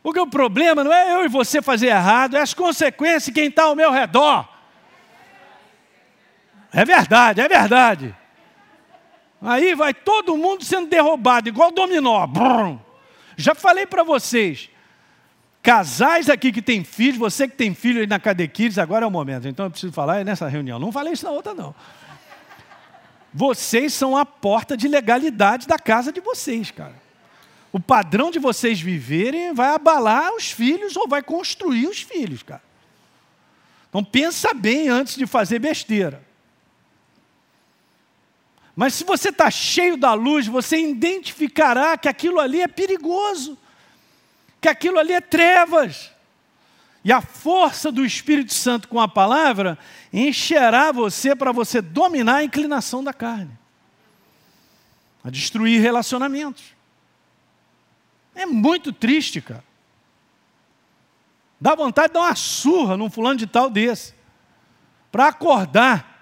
Porque 0.02 0.18
o 0.18 0.26
problema 0.26 0.82
não 0.82 0.92
é 0.92 1.14
eu 1.14 1.24
e 1.24 1.28
você 1.28 1.62
fazer 1.62 1.88
errado, 1.88 2.36
é 2.36 2.40
as 2.40 2.52
consequências 2.52 3.34
quem 3.34 3.48
está 3.48 3.64
ao 3.64 3.76
meu 3.76 3.92
redor. 3.92 4.48
É 6.72 6.84
verdade, 6.84 7.40
é 7.40 7.48
verdade. 7.48 8.14
Aí 9.40 9.74
vai 9.74 9.94
todo 9.94 10.36
mundo 10.36 10.64
sendo 10.64 10.88
derrubado, 10.88 11.48
igual 11.48 11.70
dominó. 11.70 12.26
Brum. 12.26 12.78
Já 13.36 13.54
falei 13.54 13.86
para 13.86 14.02
vocês, 14.02 14.68
casais 15.62 16.28
aqui 16.28 16.50
que 16.50 16.60
têm 16.60 16.82
filhos, 16.82 17.18
você 17.18 17.46
que 17.46 17.56
tem 17.56 17.72
filho 17.72 18.00
aí 18.00 18.06
na 18.06 18.18
Cadequires, 18.18 18.78
agora 18.78 19.04
é 19.04 19.08
o 19.08 19.10
momento. 19.10 19.46
Então 19.46 19.66
eu 19.66 19.70
preciso 19.70 19.92
falar 19.92 20.24
nessa 20.24 20.48
reunião. 20.48 20.78
Não 20.78 20.90
falei 20.90 21.12
isso 21.12 21.24
na 21.24 21.30
outra, 21.30 21.54
não. 21.54 21.74
Vocês 23.32 23.92
são 23.92 24.16
a 24.16 24.26
porta 24.26 24.76
de 24.76 24.88
legalidade 24.88 25.68
da 25.68 25.78
casa 25.78 26.10
de 26.10 26.20
vocês, 26.20 26.70
cara. 26.70 26.94
O 27.70 27.78
padrão 27.78 28.30
de 28.30 28.38
vocês 28.38 28.80
viverem 28.80 29.52
vai 29.52 29.68
abalar 29.68 30.34
os 30.34 30.50
filhos 30.50 30.96
ou 30.96 31.06
vai 31.06 31.22
construir 31.22 31.86
os 31.86 32.00
filhos, 32.00 32.42
cara. 32.42 32.62
Então 33.88 34.02
pensa 34.02 34.52
bem 34.52 34.88
antes 34.88 35.14
de 35.14 35.26
fazer 35.26 35.58
besteira. 35.58 36.27
Mas 38.78 38.94
se 38.94 39.02
você 39.02 39.30
está 39.30 39.50
cheio 39.50 39.96
da 39.96 40.14
luz, 40.14 40.46
você 40.46 40.78
identificará 40.80 41.98
que 41.98 42.08
aquilo 42.08 42.38
ali 42.38 42.60
é 42.60 42.68
perigoso, 42.68 43.58
que 44.60 44.68
aquilo 44.68 45.00
ali 45.00 45.12
é 45.12 45.20
trevas. 45.20 46.12
E 47.04 47.12
a 47.12 47.20
força 47.20 47.90
do 47.90 48.06
Espírito 48.06 48.54
Santo 48.54 48.86
com 48.86 49.00
a 49.00 49.08
palavra 49.08 49.76
encherá 50.12 50.92
você 50.92 51.34
para 51.34 51.50
você 51.50 51.82
dominar 51.82 52.36
a 52.36 52.44
inclinação 52.44 53.02
da 53.02 53.12
carne, 53.12 53.50
a 55.24 55.28
destruir 55.28 55.80
relacionamentos. 55.82 56.62
É 58.32 58.46
muito 58.46 58.92
triste, 58.92 59.40
cara. 59.40 59.64
Dá 61.60 61.74
vontade 61.74 62.10
de 62.10 62.14
dar 62.14 62.20
uma 62.20 62.36
surra 62.36 62.96
num 62.96 63.10
fulano 63.10 63.40
de 63.40 63.46
tal 63.48 63.68
desse, 63.68 64.14
para 65.10 65.26
acordar 65.26 66.17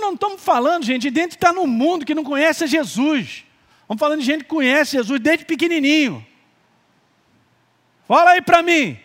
nós 0.00 0.10
não 0.10 0.14
estamos 0.14 0.42
falando, 0.42 0.84
gente, 0.84 1.10
de 1.10 1.20
gente 1.20 1.30
que 1.30 1.36
está 1.36 1.52
no 1.52 1.66
mundo 1.66 2.04
que 2.04 2.14
não 2.14 2.24
conhece 2.24 2.66
Jesus. 2.66 3.44
Estamos 3.82 4.00
falando 4.00 4.20
de 4.20 4.26
gente 4.26 4.44
que 4.44 4.50
conhece 4.50 4.92
Jesus 4.92 5.20
desde 5.20 5.44
pequenininho. 5.44 6.24
Fala 8.06 8.30
aí 8.30 8.42
para 8.42 8.62
mim. 8.62 8.98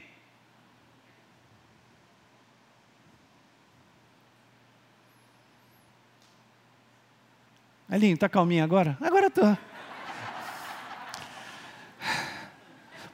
Alinho, 7.90 8.14
está 8.14 8.30
calminho 8.30 8.64
agora? 8.64 8.98
Agora 9.02 9.28
estou. 9.28 9.58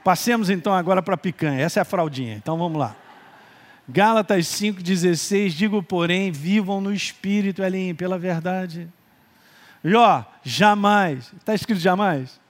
Passemos 0.04 0.50
então 0.50 0.72
agora 0.72 1.02
para 1.02 1.14
a 1.14 1.18
picanha. 1.18 1.60
Essa 1.60 1.80
é 1.80 1.82
a 1.82 1.84
fraldinha. 1.84 2.34
Então 2.36 2.58
vamos 2.58 2.78
lá. 2.78 2.94
Gálatas 3.88 4.46
5,16, 4.46 5.50
digo, 5.50 5.82
porém, 5.82 6.32
vivam 6.32 6.80
no 6.80 6.92
Espírito, 6.92 7.62
Elinho, 7.62 7.94
pela 7.94 8.18
verdade. 8.18 8.88
E 9.84 9.94
ó, 9.94 10.24
jamais, 10.42 11.32
está 11.36 11.54
escrito 11.54 11.80
jamais? 11.80 12.40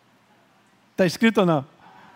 Está 0.93 1.05
escrito 1.05 1.41
ou 1.41 1.47
não? 1.47 1.67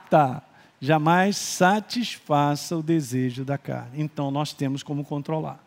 Tá. 0.09 0.43
Jamais 0.81 1.37
satisfaça 1.37 2.75
o 2.75 2.83
desejo 2.83 3.45
da 3.45 3.59
carne. 3.59 4.01
Então 4.01 4.31
nós 4.31 4.55
temos 4.55 4.83
como 4.83 5.05
controlar. 5.05 5.63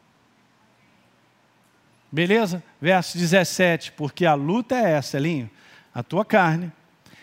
Beleza? 2.12 2.63
Verso 2.82 3.15
17, 3.17 3.92
porque 3.92 4.25
a 4.25 4.34
luta 4.34 4.75
é 4.75 4.94
essa, 4.94 5.17
Elinho. 5.17 5.50
A 5.94 6.02
tua 6.02 6.25
carne, 6.25 6.71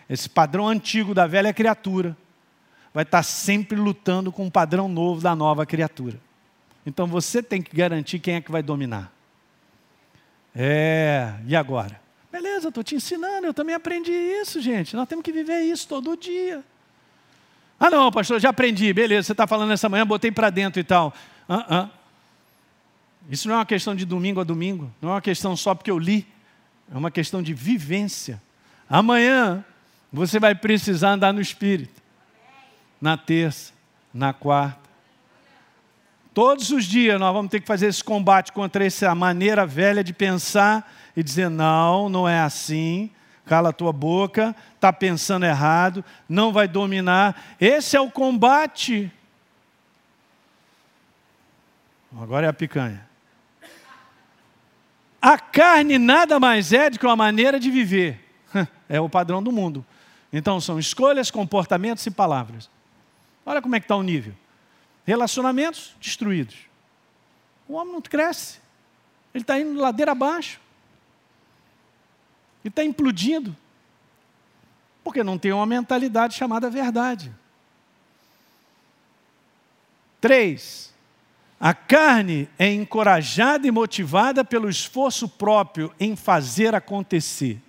esse 0.08 0.28
padrão 0.28 0.68
antigo 0.68 1.12
da 1.12 1.26
velha 1.26 1.52
criatura, 1.52 2.16
vai 2.94 3.02
estar 3.02 3.24
sempre 3.24 3.76
lutando 3.76 4.30
com 4.30 4.44
um 4.44 4.50
padrão 4.50 4.88
novo 4.88 5.20
da 5.20 5.34
nova 5.34 5.66
criatura. 5.66 6.20
Então 6.84 7.06
você 7.06 7.42
tem 7.42 7.60
que 7.60 7.74
garantir 7.76 8.18
quem 8.18 8.34
é 8.36 8.40
que 8.40 8.50
vai 8.50 8.62
dominar. 8.62 9.12
É, 10.54 11.34
e 11.46 11.54
agora? 11.54 12.00
Beleza, 12.32 12.68
estou 12.68 12.82
te 12.82 12.94
ensinando, 12.94 13.46
eu 13.46 13.54
também 13.54 13.74
aprendi 13.74 14.12
isso, 14.12 14.60
gente. 14.60 14.96
Nós 14.96 15.08
temos 15.08 15.24
que 15.24 15.32
viver 15.32 15.60
isso 15.62 15.86
todo 15.86 16.16
dia. 16.16 16.64
Ah, 17.78 17.90
não, 17.90 18.10
pastor, 18.10 18.40
já 18.40 18.50
aprendi, 18.50 18.92
beleza, 18.92 19.26
você 19.26 19.32
está 19.32 19.46
falando 19.46 19.72
essa 19.72 19.88
manhã, 19.88 20.06
botei 20.06 20.30
para 20.30 20.50
dentro 20.50 20.80
e 20.80 20.84
tal. 20.84 21.14
Uh 21.48 21.54
-uh. 21.54 21.90
Isso 23.30 23.48
não 23.48 23.54
é 23.54 23.58
uma 23.58 23.66
questão 23.66 23.94
de 23.94 24.04
domingo 24.04 24.40
a 24.40 24.44
domingo, 24.44 24.92
não 25.00 25.10
é 25.10 25.12
uma 25.14 25.20
questão 25.20 25.56
só 25.56 25.74
porque 25.74 25.90
eu 25.90 25.98
li, 25.98 26.26
é 26.92 26.96
uma 26.96 27.10
questão 27.10 27.42
de 27.42 27.54
vivência. 27.54 28.40
Amanhã 28.88 29.64
Você 30.12 30.40
vai 30.40 30.54
precisar 30.54 31.12
andar 31.12 31.32
no 31.32 31.40
Espírito. 31.40 32.02
Na 33.00 33.16
terça, 33.16 33.72
na 34.12 34.32
quarta. 34.32 34.79
Todos 36.40 36.70
os 36.70 36.86
dias 36.86 37.20
nós 37.20 37.34
vamos 37.34 37.50
ter 37.50 37.60
que 37.60 37.66
fazer 37.66 37.88
esse 37.88 38.02
combate 38.02 38.50
contra 38.50 38.86
essa 38.86 39.14
maneira 39.14 39.66
velha 39.66 40.02
de 40.02 40.14
pensar 40.14 40.90
e 41.14 41.22
dizer: 41.22 41.50
não, 41.50 42.08
não 42.08 42.26
é 42.26 42.40
assim. 42.40 43.10
Cala 43.44 43.68
a 43.68 43.72
tua 43.74 43.92
boca, 43.92 44.56
está 44.74 44.90
pensando 44.90 45.44
errado, 45.44 46.02
não 46.26 46.50
vai 46.50 46.66
dominar. 46.66 47.38
Esse 47.60 47.94
é 47.94 48.00
o 48.00 48.10
combate. 48.10 49.12
Agora 52.18 52.46
é 52.46 52.48
a 52.48 52.54
picanha. 52.54 53.06
A 55.20 55.38
carne 55.38 55.98
nada 55.98 56.40
mais 56.40 56.72
é 56.72 56.88
do 56.88 56.98
que 56.98 57.04
uma 57.04 57.16
maneira 57.16 57.60
de 57.60 57.70
viver. 57.70 58.18
É 58.88 58.98
o 58.98 59.10
padrão 59.10 59.42
do 59.42 59.52
mundo. 59.52 59.84
Então 60.32 60.58
são 60.58 60.78
escolhas, 60.78 61.30
comportamentos 61.30 62.06
e 62.06 62.10
palavras. 62.10 62.70
Olha 63.44 63.60
como 63.60 63.76
é 63.76 63.78
que 63.78 63.84
está 63.84 63.94
o 63.94 64.02
nível. 64.02 64.32
Relacionamentos 65.10 65.92
destruídos. 66.00 66.54
O 67.66 67.72
homem 67.72 67.94
não 67.94 68.00
cresce. 68.00 68.60
Ele 69.34 69.42
está 69.42 69.58
indo 69.58 69.80
ladeira 69.80 70.12
abaixo. 70.12 70.60
Ele 72.64 72.70
está 72.70 72.84
implodindo. 72.84 73.56
Porque 75.02 75.24
não 75.24 75.36
tem 75.36 75.52
uma 75.52 75.66
mentalidade 75.66 76.36
chamada 76.36 76.70
verdade. 76.70 77.32
Três, 80.20 80.94
a 81.58 81.74
carne 81.74 82.48
é 82.56 82.72
encorajada 82.72 83.66
e 83.66 83.70
motivada 83.72 84.44
pelo 84.44 84.70
esforço 84.70 85.28
próprio 85.28 85.92
em 85.98 86.14
fazer 86.14 86.72
acontecer. 86.72 87.60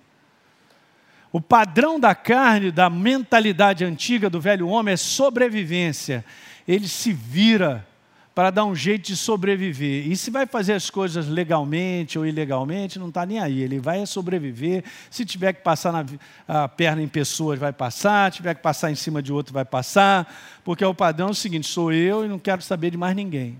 O 1.32 1.40
padrão 1.40 1.98
da 1.98 2.14
carne, 2.14 2.70
da 2.70 2.88
mentalidade 2.88 3.84
antiga 3.84 4.30
do 4.30 4.40
velho 4.40 4.68
homem 4.68 4.94
é 4.94 4.96
sobrevivência. 4.96 6.24
Ele 6.66 6.88
se 6.88 7.12
vira 7.12 7.86
para 8.34 8.50
dar 8.50 8.64
um 8.64 8.74
jeito 8.74 9.06
de 9.06 9.16
sobreviver. 9.16 10.10
E 10.10 10.16
se 10.16 10.30
vai 10.30 10.46
fazer 10.46 10.72
as 10.72 10.88
coisas 10.88 11.28
legalmente 11.28 12.18
ou 12.18 12.26
ilegalmente, 12.26 12.98
não 12.98 13.08
está 13.08 13.26
nem 13.26 13.38
aí. 13.38 13.60
Ele 13.60 13.78
vai 13.78 14.04
sobreviver. 14.06 14.84
Se 15.10 15.24
tiver 15.24 15.52
que 15.52 15.62
passar 15.62 15.92
na, 15.92 16.04
a 16.48 16.68
perna 16.68 17.02
em 17.02 17.08
pessoas, 17.08 17.58
vai 17.58 17.72
passar. 17.72 18.32
Se 18.32 18.36
tiver 18.36 18.54
que 18.54 18.62
passar 18.62 18.90
em 18.90 18.94
cima 18.94 19.22
de 19.22 19.32
outro, 19.32 19.52
vai 19.52 19.64
passar. 19.64 20.32
Porque 20.64 20.84
o 20.84 20.94
padrão 20.94 21.28
é 21.28 21.30
o 21.32 21.34
seguinte: 21.34 21.66
sou 21.66 21.92
eu 21.92 22.24
e 22.24 22.28
não 22.28 22.38
quero 22.38 22.62
saber 22.62 22.90
de 22.90 22.96
mais 22.96 23.14
ninguém. 23.14 23.58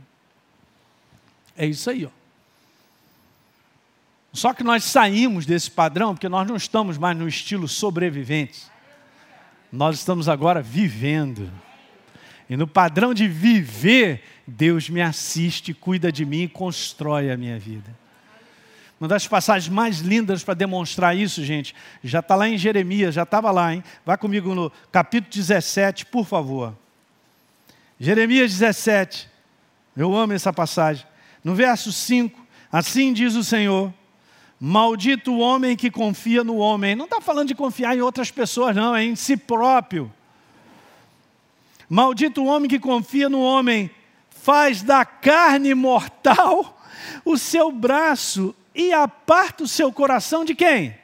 É 1.57 1.66
isso 1.66 1.90
aí, 1.90 2.07
ó. 2.07 2.22
Só 4.32 4.55
que 4.55 4.64
nós 4.64 4.84
saímos 4.84 5.44
desse 5.44 5.70
padrão 5.70 6.14
porque 6.14 6.28
nós 6.28 6.48
não 6.48 6.57
estamos 6.57 6.96
mais 6.96 7.16
no 7.16 7.28
estilo 7.28 7.68
sobrevivente. 7.68 8.62
Nós 9.70 9.98
estamos 9.98 10.26
agora 10.28 10.62
vivendo. 10.62 11.50
E 12.49 12.57
no 12.57 12.66
padrão 12.66 13.14
de 13.14 13.26
viver, 13.28 14.22
Deus 14.47 14.88
me 14.88 15.01
assiste, 15.01 15.72
cuida 15.72 16.11
de 16.11 16.24
mim 16.24 16.43
e 16.43 16.49
constrói 16.49 17.30
a 17.30 17.36
minha 17.36 17.59
vida. 17.59 17.90
Uma 19.01 19.09
das 19.09 19.26
passagens 19.26 19.72
mais 19.72 19.99
lindas 19.99 20.45
para 20.45 20.55
demonstrar 20.55 21.16
isso, 21.16 21.45
gente, 21.45 21.74
já 22.05 22.20
está 22.20 22.36
lá 22.36 22.49
em 22.49 22.57
Jeremias, 22.57 23.14
já 23.14 23.24
estava 23.24 23.51
lá, 23.51 23.74
hein? 23.74 23.82
Vá 24.07 24.16
comigo 24.16 24.55
no 24.55 24.70
capítulo 24.93 25.32
17, 25.32 26.07
por 26.07 26.24
favor. 26.24 26.76
Jeremias 27.99 28.53
17, 28.53 29.28
eu 29.97 30.14
amo 30.16 30.32
essa 30.32 30.53
passagem. 30.53 31.05
No 31.43 31.55
verso 31.55 31.93
5, 31.93 32.40
assim 32.70 33.12
diz 33.12 33.34
o 33.34 33.43
Senhor 33.43 33.93
Maldito 34.64 35.32
o 35.32 35.40
homem 35.40 35.74
que 35.74 35.90
confia 35.90 36.45
no 36.45 36.55
homem. 36.59 36.95
Não 36.95 37.07
está 37.07 37.20
falando 37.20 37.49
de 37.49 37.55
confiar 37.57 37.97
em 37.97 38.01
outras 38.01 38.30
pessoas, 38.30 38.76
não, 38.76 38.95
é 38.95 39.03
em 39.03 39.16
si 39.16 39.36
próprio. 39.36 40.09
Maldito 41.93 42.40
o 42.40 42.47
homem 42.47 42.70
que 42.70 42.78
confia 42.78 43.28
no 43.28 43.43
homem, 43.43 43.90
faz 44.30 44.80
da 44.80 45.05
carne 45.05 45.74
mortal 45.74 46.82
o 47.22 47.36
seu 47.36 47.70
braço 47.70 48.55
e 48.74 48.95
aparta 48.95 49.64
o 49.64 49.68
seu 49.68 49.93
coração 49.93 50.43
de 50.43 50.55
quem? 50.55 50.97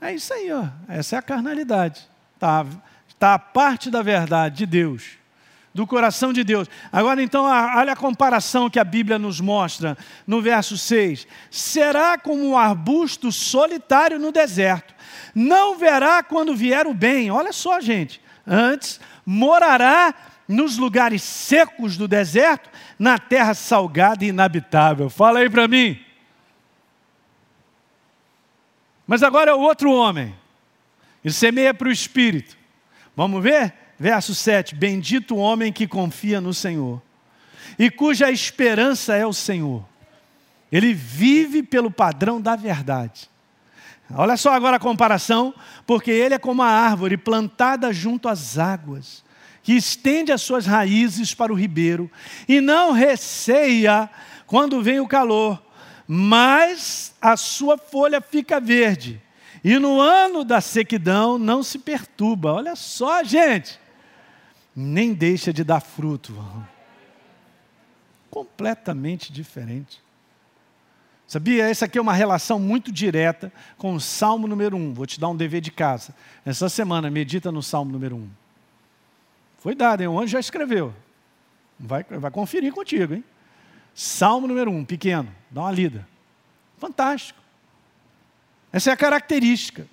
É 0.00 0.12
isso 0.12 0.34
aí, 0.34 0.50
ó. 0.50 0.64
essa 0.88 1.14
é 1.14 1.18
a 1.20 1.22
carnalidade. 1.22 2.00
Está 2.34 2.66
tá 3.16 3.34
a 3.34 3.38
parte 3.38 3.92
da 3.92 4.02
verdade 4.02 4.56
de 4.56 4.66
Deus 4.66 5.04
do 5.72 5.86
coração 5.86 6.32
de 6.32 6.42
Deus. 6.42 6.68
Agora 6.90 7.22
então, 7.22 7.44
olha 7.44 7.92
a 7.92 7.96
comparação 7.96 8.68
que 8.68 8.80
a 8.80 8.84
Bíblia 8.84 9.20
nos 9.20 9.40
mostra 9.40 9.96
no 10.26 10.42
verso 10.42 10.76
6. 10.76 11.28
Será 11.48 12.18
como 12.18 12.44
um 12.44 12.58
arbusto 12.58 13.30
solitário 13.30 14.18
no 14.18 14.32
deserto, 14.32 14.92
não 15.32 15.78
verá 15.78 16.24
quando 16.24 16.56
vier 16.56 16.88
o 16.88 16.92
bem. 16.92 17.30
Olha 17.30 17.52
só, 17.52 17.80
gente. 17.80 18.20
Antes, 18.46 19.00
morará 19.24 20.14
nos 20.48 20.76
lugares 20.76 21.22
secos 21.22 21.96
do 21.96 22.06
deserto, 22.08 22.68
na 22.98 23.18
terra 23.18 23.54
salgada 23.54 24.24
e 24.24 24.28
inabitável. 24.28 25.08
Fala 25.08 25.40
aí 25.40 25.48
para 25.48 25.68
mim. 25.68 26.00
Mas 29.06 29.22
agora 29.22 29.50
é 29.50 29.54
o 29.54 29.60
outro 29.60 29.92
homem. 29.92 30.34
Ele 31.24 31.32
semeia 31.32 31.72
para 31.72 31.88
o 31.88 31.92
espírito. 31.92 32.56
Vamos 33.16 33.42
ver? 33.42 33.72
Verso 33.98 34.34
7: 34.34 34.74
Bendito 34.74 35.34
o 35.34 35.38
homem 35.38 35.72
que 35.72 35.86
confia 35.86 36.40
no 36.40 36.52
Senhor 36.52 37.00
e 37.78 37.90
cuja 37.90 38.30
esperança 38.30 39.14
é 39.14 39.26
o 39.26 39.32
Senhor. 39.32 39.84
Ele 40.70 40.94
vive 40.94 41.62
pelo 41.62 41.90
padrão 41.90 42.40
da 42.40 42.56
verdade. 42.56 43.28
Olha 44.14 44.36
só 44.36 44.52
agora 44.52 44.76
a 44.76 44.80
comparação, 44.80 45.54
porque 45.86 46.10
ele 46.10 46.34
é 46.34 46.38
como 46.38 46.62
a 46.62 46.68
árvore 46.68 47.16
plantada 47.16 47.92
junto 47.92 48.28
às 48.28 48.58
águas, 48.58 49.24
que 49.62 49.72
estende 49.72 50.32
as 50.32 50.42
suas 50.42 50.66
raízes 50.66 51.34
para 51.34 51.52
o 51.52 51.56
ribeiro 51.56 52.10
e 52.48 52.60
não 52.60 52.92
receia 52.92 54.10
quando 54.46 54.82
vem 54.82 55.00
o 55.00 55.08
calor, 55.08 55.62
mas 56.06 57.14
a 57.20 57.36
sua 57.36 57.78
folha 57.78 58.20
fica 58.20 58.60
verde. 58.60 59.20
E 59.64 59.78
no 59.78 60.00
ano 60.00 60.44
da 60.44 60.60
sequidão 60.60 61.38
não 61.38 61.62
se 61.62 61.78
perturba. 61.78 62.52
Olha 62.52 62.74
só, 62.74 63.22
gente 63.22 63.80
nem 64.74 65.12
deixa 65.12 65.52
de 65.52 65.62
dar 65.62 65.80
fruto. 65.80 66.34
Completamente 68.30 69.32
diferente. 69.32 70.01
Sabia? 71.32 71.66
Essa 71.66 71.86
aqui 71.86 71.96
é 71.96 72.00
uma 72.02 72.12
relação 72.12 72.58
muito 72.58 72.92
direta 72.92 73.50
com 73.78 73.94
o 73.94 74.00
Salmo 74.02 74.46
número 74.46 74.76
1. 74.76 74.92
Vou 74.92 75.06
te 75.06 75.18
dar 75.18 75.30
um 75.30 75.34
dever 75.34 75.62
de 75.62 75.70
casa. 75.70 76.14
Essa 76.44 76.68
semana, 76.68 77.10
medita 77.10 77.50
no 77.50 77.62
Salmo 77.62 77.90
número 77.90 78.16
1. 78.16 78.30
Foi 79.56 79.74
dado, 79.74 80.02
hein? 80.02 80.08
O 80.08 80.20
anjo 80.20 80.32
já 80.32 80.38
escreveu. 80.38 80.94
Vai, 81.80 82.04
vai 82.04 82.30
conferir 82.30 82.70
contigo, 82.70 83.14
hein? 83.14 83.24
Salmo 83.94 84.46
número 84.46 84.70
1, 84.70 84.84
pequeno. 84.84 85.34
Dá 85.50 85.62
uma 85.62 85.72
lida. 85.72 86.06
Fantástico. 86.76 87.40
Essa 88.70 88.90
é 88.90 88.92
a 88.92 88.96
característica. 88.98 89.86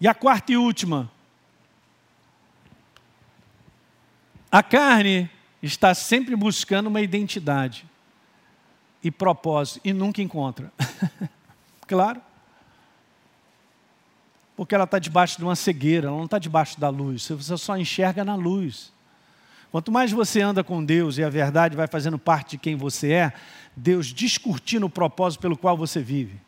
E 0.00 0.06
a 0.06 0.14
quarta 0.14 0.52
e 0.52 0.56
última, 0.56 1.10
A 4.52 4.62
carne 4.62 5.28
está 5.60 5.92
sempre 5.94 6.36
buscando 6.36 6.86
uma 6.86 7.00
identidade 7.00 7.84
e 9.04 9.10
propósito 9.10 9.80
e 9.84 9.92
nunca 9.92 10.22
encontra. 10.22 10.72
claro. 11.86 12.20
Porque 14.56 14.74
ela 14.74 14.84
está 14.84 14.98
debaixo 14.98 15.36
de 15.36 15.44
uma 15.44 15.54
cegueira, 15.54 16.08
ela 16.08 16.16
não 16.16 16.24
está 16.24 16.38
debaixo 16.38 16.80
da 16.80 16.88
luz, 16.88 17.28
você 17.28 17.56
só 17.58 17.76
enxerga 17.76 18.24
na 18.24 18.34
luz. 18.34 18.92
Quanto 19.70 19.92
mais 19.92 20.10
você 20.10 20.40
anda 20.40 20.64
com 20.64 20.82
Deus 20.82 21.18
e 21.18 21.24
a 21.24 21.28
verdade 21.28 21.76
vai 21.76 21.86
fazendo 21.86 22.18
parte 22.18 22.52
de 22.52 22.58
quem 22.58 22.76
você 22.76 23.12
é, 23.12 23.32
Deus 23.76 24.12
descortina 24.12 24.86
o 24.86 24.90
propósito 24.90 25.40
pelo 25.40 25.56
qual 25.56 25.76
você 25.76 26.00
vive. 26.00 26.40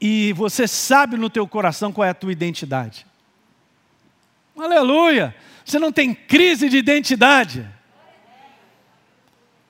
E 0.00 0.32
você 0.34 0.68
sabe 0.68 1.16
no 1.16 1.28
teu 1.28 1.46
coração 1.46 1.92
qual 1.92 2.06
é 2.06 2.10
a 2.10 2.14
tua 2.14 2.32
identidade. 2.32 3.04
Aleluia! 4.56 5.34
Você 5.64 5.78
não 5.78 5.90
tem 5.90 6.14
crise 6.14 6.68
de 6.68 6.76
identidade. 6.76 7.68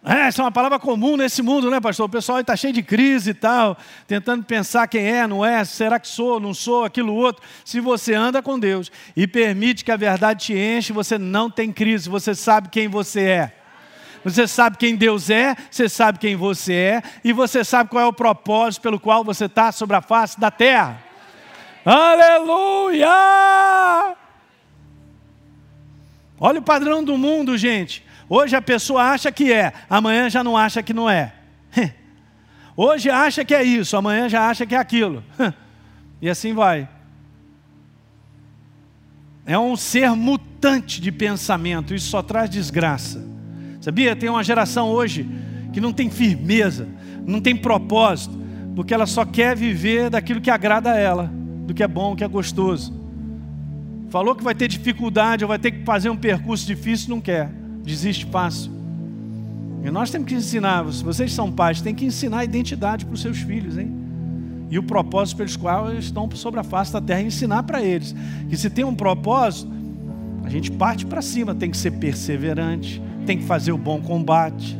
É, 0.08 0.28
essa 0.28 0.40
é 0.40 0.44
uma 0.44 0.52
palavra 0.52 0.78
comum 0.78 1.16
nesse 1.16 1.42
mundo, 1.42 1.68
né, 1.68 1.80
pastor? 1.80 2.06
O 2.06 2.08
pessoal 2.08 2.38
está 2.38 2.54
cheio 2.54 2.72
de 2.72 2.80
crise 2.80 3.30
e 3.30 3.34
tal, 3.34 3.76
tentando 4.06 4.44
pensar 4.44 4.86
quem 4.86 5.04
é, 5.04 5.26
não 5.26 5.44
é, 5.44 5.64
será 5.64 5.98
que 5.98 6.06
sou, 6.06 6.38
não 6.38 6.54
sou, 6.54 6.84
aquilo 6.84 7.12
outro. 7.12 7.42
Se 7.64 7.80
você 7.80 8.14
anda 8.14 8.40
com 8.40 8.56
Deus 8.56 8.88
e 9.16 9.26
permite 9.26 9.84
que 9.84 9.90
a 9.90 9.96
verdade 9.96 10.44
te 10.44 10.54
enche, 10.56 10.92
você 10.92 11.18
não 11.18 11.50
tem 11.50 11.72
crise, 11.72 12.08
você 12.08 12.36
sabe 12.36 12.68
quem 12.68 12.86
você 12.86 13.20
é. 13.22 13.52
Você 14.22 14.46
sabe 14.46 14.76
quem 14.76 14.94
Deus 14.94 15.28
é, 15.28 15.56
você 15.68 15.88
sabe 15.88 16.20
quem 16.20 16.36
você 16.36 16.72
é, 16.72 17.02
e 17.24 17.32
você 17.32 17.64
sabe 17.64 17.90
qual 17.90 18.04
é 18.04 18.06
o 18.06 18.12
propósito 18.12 18.82
pelo 18.82 19.00
qual 19.00 19.24
você 19.24 19.46
está 19.46 19.72
sobre 19.72 19.96
a 19.96 20.00
face 20.00 20.38
da 20.38 20.52
terra. 20.52 21.02
Aleluia! 21.84 23.08
Olha 26.38 26.60
o 26.60 26.62
padrão 26.62 27.02
do 27.02 27.18
mundo, 27.18 27.58
gente. 27.58 28.05
Hoje 28.28 28.56
a 28.56 28.62
pessoa 28.62 29.02
acha 29.02 29.30
que 29.30 29.52
é, 29.52 29.72
amanhã 29.88 30.28
já 30.28 30.42
não 30.42 30.56
acha 30.56 30.82
que 30.82 30.92
não 30.92 31.08
é. 31.08 31.32
Hoje 32.76 33.08
acha 33.08 33.44
que 33.44 33.54
é 33.54 33.62
isso, 33.62 33.96
amanhã 33.96 34.28
já 34.28 34.48
acha 34.48 34.66
que 34.66 34.74
é 34.74 34.78
aquilo. 34.78 35.22
E 36.18 36.30
assim 36.30 36.54
vai. 36.54 36.88
É 39.44 39.58
um 39.58 39.76
ser 39.76 40.10
mutante 40.12 40.98
de 40.98 41.12
pensamento, 41.12 41.94
isso 41.94 42.08
só 42.08 42.22
traz 42.22 42.48
desgraça. 42.48 43.22
Sabia? 43.82 44.16
Tem 44.16 44.30
uma 44.30 44.42
geração 44.42 44.88
hoje 44.88 45.28
que 45.74 45.80
não 45.80 45.92
tem 45.92 46.08
firmeza, 46.08 46.88
não 47.26 47.40
tem 47.40 47.54
propósito, 47.54 48.36
porque 48.74 48.94
ela 48.94 49.06
só 49.06 49.26
quer 49.26 49.54
viver 49.54 50.08
daquilo 50.08 50.40
que 50.40 50.50
agrada 50.50 50.92
a 50.92 50.98
ela, 50.98 51.30
do 51.66 51.74
que 51.74 51.82
é 51.82 51.86
bom, 51.86 52.16
que 52.16 52.24
é 52.24 52.28
gostoso. 52.28 52.98
Falou 54.08 54.34
que 54.34 54.42
vai 54.42 54.54
ter 54.54 54.68
dificuldade, 54.68 55.44
ou 55.44 55.48
vai 55.48 55.58
ter 55.58 55.70
que 55.70 55.84
fazer 55.84 56.08
um 56.08 56.16
percurso 56.16 56.66
difícil, 56.66 57.10
não 57.10 57.20
quer, 57.20 57.50
desiste 57.86 58.26
fácil. 58.26 58.70
E 59.84 59.90
nós 59.90 60.10
temos 60.10 60.26
que 60.28 60.34
ensinar, 60.34 60.82
vocês 60.82 61.32
são 61.32 61.50
pais, 61.50 61.80
tem 61.80 61.94
que 61.94 62.04
ensinar 62.04 62.38
a 62.38 62.44
identidade 62.44 63.06
para 63.06 63.14
os 63.14 63.22
seus 63.22 63.38
filhos, 63.38 63.78
hein? 63.78 63.90
E 64.68 64.78
o 64.78 64.82
propósito 64.82 65.36
pelos 65.36 65.56
quais 65.56 65.90
eles 65.90 66.04
estão 66.06 66.28
sobre 66.34 66.58
a 66.58 66.64
face 66.64 66.92
da 66.92 67.00
terra, 67.00 67.22
ensinar 67.22 67.62
para 67.62 67.80
eles 67.80 68.14
que 68.48 68.56
se 68.56 68.68
tem 68.68 68.84
um 68.84 68.94
propósito, 68.94 69.70
a 70.42 70.48
gente 70.50 70.72
parte 70.72 71.06
para 71.06 71.22
cima, 71.22 71.54
tem 71.54 71.70
que 71.70 71.76
ser 71.76 71.92
perseverante, 71.92 73.00
tem 73.24 73.38
que 73.38 73.44
fazer 73.44 73.70
o 73.70 73.78
bom 73.78 74.00
combate. 74.00 74.76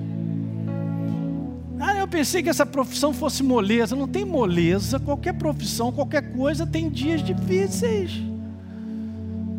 Ah, 1.79 1.97
eu 1.97 2.09
pensei 2.09 2.43
que 2.43 2.49
essa 2.49 2.65
profissão 2.65 3.13
fosse 3.13 3.43
moleza. 3.43 3.95
Não 3.95 4.09
tem 4.09 4.25
moleza, 4.25 4.99
qualquer 4.99 5.35
profissão, 5.35 5.93
qualquer 5.93 6.33
coisa 6.33 6.67
tem 6.67 6.89
dias 6.89 7.23
difíceis. 7.23 8.23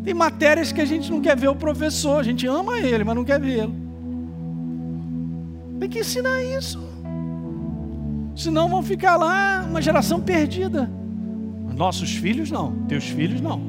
Tem 0.08 0.14
matérias 0.14 0.72
que 0.72 0.80
a 0.80 0.86
gente 0.86 1.10
não 1.10 1.20
quer 1.20 1.36
ver 1.36 1.48
o 1.48 1.54
professor, 1.54 2.18
a 2.18 2.22
gente 2.22 2.46
ama 2.46 2.78
ele, 2.78 3.04
mas 3.04 3.14
não 3.14 3.26
quer 3.26 3.38
vê-lo. 3.38 3.76
Tem 5.78 5.86
que 5.86 5.98
ensinar 5.98 6.42
isso. 6.42 6.82
Senão 8.34 8.70
vão 8.70 8.82
ficar 8.82 9.16
lá 9.16 9.66
uma 9.68 9.82
geração 9.82 10.18
perdida. 10.18 10.90
Nossos 11.76 12.10
filhos 12.10 12.50
não, 12.50 12.72
teus 12.88 13.04
filhos 13.04 13.42
não. 13.42 13.60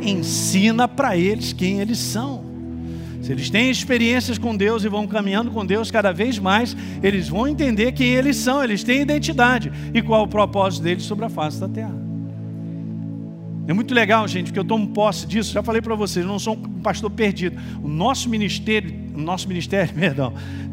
Ensina 0.00 0.86
para 0.86 1.16
eles 1.16 1.52
quem 1.52 1.80
eles 1.80 1.98
são. 1.98 2.44
Se 3.20 3.32
eles 3.32 3.50
têm 3.50 3.68
experiências 3.68 4.38
com 4.38 4.56
Deus 4.56 4.84
e 4.84 4.88
vão 4.88 5.08
caminhando 5.08 5.50
com 5.50 5.66
Deus 5.66 5.90
cada 5.90 6.12
vez 6.12 6.38
mais, 6.38 6.76
eles 7.02 7.28
vão 7.28 7.48
entender 7.48 7.90
quem 7.90 8.14
eles 8.14 8.36
são, 8.36 8.62
eles 8.62 8.84
têm 8.84 9.00
identidade 9.00 9.72
e 9.92 10.00
qual 10.00 10.22
o 10.22 10.28
propósito 10.28 10.84
deles 10.84 11.02
sobre 11.02 11.24
a 11.24 11.28
face 11.28 11.58
da 11.58 11.68
terra. 11.68 12.01
É 13.66 13.72
muito 13.72 13.94
legal, 13.94 14.26
gente, 14.26 14.46
porque 14.46 14.58
eu 14.58 14.64
tomo 14.64 14.88
posse 14.88 15.26
disso. 15.26 15.52
Já 15.52 15.62
falei 15.62 15.80
para 15.80 15.94
vocês, 15.94 16.24
eu 16.24 16.30
não 16.30 16.38
sou 16.38 16.54
um 16.54 16.80
pastor 16.80 17.10
perdido. 17.10 17.60
O 17.82 17.88
nosso 17.88 18.28
ministério, 18.28 18.92
o 19.14 19.20
nosso 19.20 19.46
ministério, 19.46 19.92
perdão, 19.94 20.32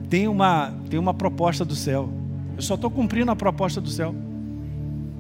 tem 0.10 0.28
uma, 0.28 0.74
tem 0.90 1.00
uma 1.00 1.14
proposta 1.14 1.64
do 1.64 1.76
céu. 1.76 2.10
Eu 2.56 2.62
só 2.62 2.76
estou 2.76 2.90
cumprindo 2.90 3.30
a 3.32 3.36
proposta 3.36 3.80
do 3.80 3.90
céu. 3.90 4.14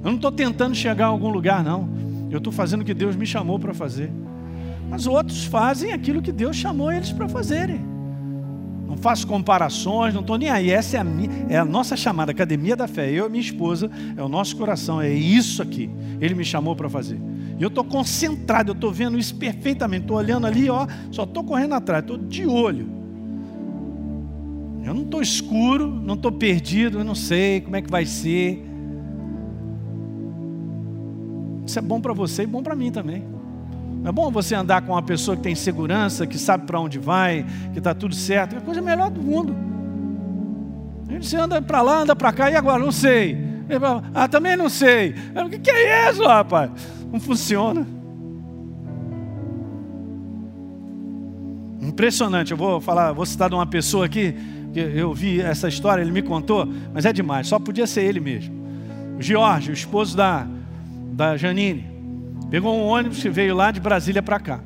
Eu 0.03 0.09
não 0.09 0.15
estou 0.15 0.31
tentando 0.31 0.75
chegar 0.75 1.05
a 1.05 1.09
algum 1.09 1.29
lugar, 1.29 1.63
não. 1.63 1.87
Eu 2.31 2.39
estou 2.39 2.51
fazendo 2.51 2.81
o 2.81 2.85
que 2.85 2.93
Deus 2.93 3.15
me 3.15 3.25
chamou 3.25 3.59
para 3.59 3.73
fazer. 3.73 4.11
Mas 4.89 5.05
outros 5.05 5.45
fazem 5.45 5.93
aquilo 5.93 6.21
que 6.21 6.31
Deus 6.31 6.55
chamou 6.55 6.91
eles 6.91 7.11
para 7.11 7.29
fazerem. 7.29 7.79
Não 8.87 8.97
faço 8.97 9.27
comparações, 9.27 10.15
não 10.15 10.21
estou 10.21 10.37
nem 10.37 10.49
aí. 10.49 10.71
Essa 10.71 10.97
é 10.97 10.99
a, 10.99 11.03
minha, 11.03 11.29
é 11.47 11.57
a 11.57 11.65
nossa 11.65 11.95
chamada, 11.95 12.31
Academia 12.31 12.75
da 12.75 12.87
Fé. 12.87 13.11
Eu 13.11 13.27
e 13.27 13.29
minha 13.29 13.41
esposa, 13.41 13.91
é 14.17 14.23
o 14.23 14.27
nosso 14.27 14.57
coração, 14.57 14.99
é 14.99 15.11
isso 15.11 15.61
aqui. 15.61 15.89
Ele 16.19 16.33
me 16.33 16.43
chamou 16.43 16.75
para 16.75 16.89
fazer. 16.89 17.19
E 17.59 17.63
eu 17.63 17.67
estou 17.67 17.83
concentrado, 17.83 18.71
eu 18.71 18.73
estou 18.73 18.89
vendo 18.89 19.19
isso 19.19 19.35
perfeitamente. 19.35 20.03
Estou 20.03 20.15
olhando 20.15 20.47
ali, 20.47 20.69
ó, 20.69 20.87
só 21.11 21.23
estou 21.23 21.43
correndo 21.43 21.75
atrás, 21.75 22.01
estou 22.01 22.17
de 22.17 22.47
olho. 22.47 22.87
Eu 24.85 24.93
não 24.93 25.03
estou 25.03 25.21
escuro, 25.21 25.87
não 25.87 26.15
estou 26.15 26.31
perdido, 26.31 26.99
eu 26.99 27.03
não 27.03 27.13
sei 27.13 27.59
como 27.59 27.75
é 27.75 27.81
que 27.81 27.91
vai 27.91 28.05
ser. 28.05 28.65
Isso 31.65 31.77
é 31.77 31.81
bom 31.81 31.99
para 31.99 32.13
você 32.13 32.43
e 32.43 32.47
bom 32.47 32.63
para 32.63 32.73
mim 32.75 32.91
também. 32.91 33.23
Não 34.01 34.09
é 34.09 34.11
bom 34.13 34.31
você 34.31 34.55
andar 34.55 34.81
com 34.81 34.93
uma 34.93 35.03
pessoa 35.03 35.35
que 35.35 35.43
tem 35.43 35.53
segurança, 35.53 36.25
que 36.25 36.39
sabe 36.39 36.65
para 36.65 36.79
onde 36.79 36.97
vai, 36.97 37.45
que 37.73 37.79
está 37.79 37.93
tudo 37.93 38.15
certo. 38.15 38.55
É 38.55 38.59
a 38.59 38.61
coisa 38.61 38.81
melhor 38.81 39.11
do 39.11 39.21
mundo. 39.21 39.53
Você 41.21 41.35
anda 41.35 41.61
para 41.61 41.81
lá, 41.81 42.03
anda 42.03 42.15
para 42.15 42.31
cá, 42.31 42.49
e 42.49 42.55
agora? 42.55 42.81
Não 42.81 42.91
sei. 42.93 43.37
Ah, 44.13 44.29
também 44.29 44.55
não 44.55 44.69
sei. 44.69 45.13
O 45.35 45.49
que 45.49 45.69
é 45.69 46.09
isso, 46.09 46.23
rapaz? 46.23 46.71
Não 47.11 47.19
funciona. 47.19 47.87
Impressionante. 51.81 52.51
Eu 52.51 52.57
vou 52.57 52.79
falar, 52.79 53.11
vou 53.13 53.25
citar 53.25 53.49
de 53.49 53.55
uma 53.55 53.65
pessoa 53.65 54.05
aqui 54.05 54.35
eu 54.75 55.13
vi 55.13 55.41
essa 55.41 55.67
história, 55.67 56.01
ele 56.01 56.11
me 56.11 56.21
contou, 56.21 56.67
mas 56.93 57.05
é 57.05 57.13
demais, 57.13 57.47
só 57.47 57.57
podia 57.59 57.87
ser 57.87 58.03
ele 58.03 58.19
mesmo. 58.19 58.53
O 59.17 59.21
Jorge, 59.21 59.71
o 59.71 59.73
esposo 59.73 60.15
da, 60.15 60.47
da 61.11 61.35
Janine, 61.35 61.85
pegou 62.49 62.75
um 62.75 62.85
ônibus 62.85 63.21
que 63.21 63.29
veio 63.29 63.55
lá 63.55 63.71
de 63.71 63.79
Brasília 63.79 64.21
para 64.21 64.39
cá. 64.39 64.59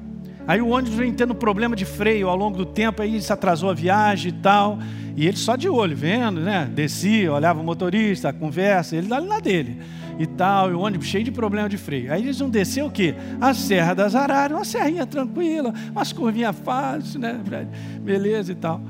Aí 0.47 0.61
o 0.61 0.69
ônibus 0.69 0.97
vem 0.97 1.13
tendo 1.13 1.33
problema 1.33 1.75
de 1.75 1.85
freio 1.85 2.27
ao 2.27 2.35
longo 2.35 2.57
do 2.57 2.65
tempo, 2.65 3.01
aí 3.01 3.21
se 3.21 3.31
atrasou 3.31 3.69
a 3.69 3.73
viagem 3.73 4.29
e 4.29 4.33
tal. 4.33 4.77
E 5.15 5.27
ele 5.27 5.37
só 5.37 5.55
de 5.55 5.69
olho, 5.69 5.95
vendo, 5.95 6.41
né? 6.41 6.69
Descia, 6.73 7.31
olhava 7.31 7.61
o 7.61 7.63
motorista, 7.63 8.29
a 8.29 8.33
conversa, 8.33 8.95
ele 8.95 9.13
ali 9.13 9.27
na 9.27 9.39
dele 9.39 9.79
e 10.19 10.27
tal, 10.27 10.69
e 10.69 10.73
o 10.73 10.79
ônibus 10.79 11.07
cheio 11.07 11.23
de 11.23 11.31
problema 11.31 11.67
de 11.67 11.77
freio. 11.77 12.11
Aí 12.13 12.21
eles 12.21 12.39
vão 12.39 12.49
descer 12.49 12.83
o 12.83 12.89
quê? 12.89 13.15
A 13.41 13.53
Serra 13.53 13.93
das 13.93 14.15
Araras, 14.15 14.57
uma 14.57 14.65
serrinha 14.65 15.05
tranquila, 15.05 15.73
umas 15.91 16.13
curvinhas 16.13 16.55
fáceis, 16.63 17.15
né? 17.15 17.39
Beleza 18.01 18.51
e 18.51 18.55
tal. 18.55 18.81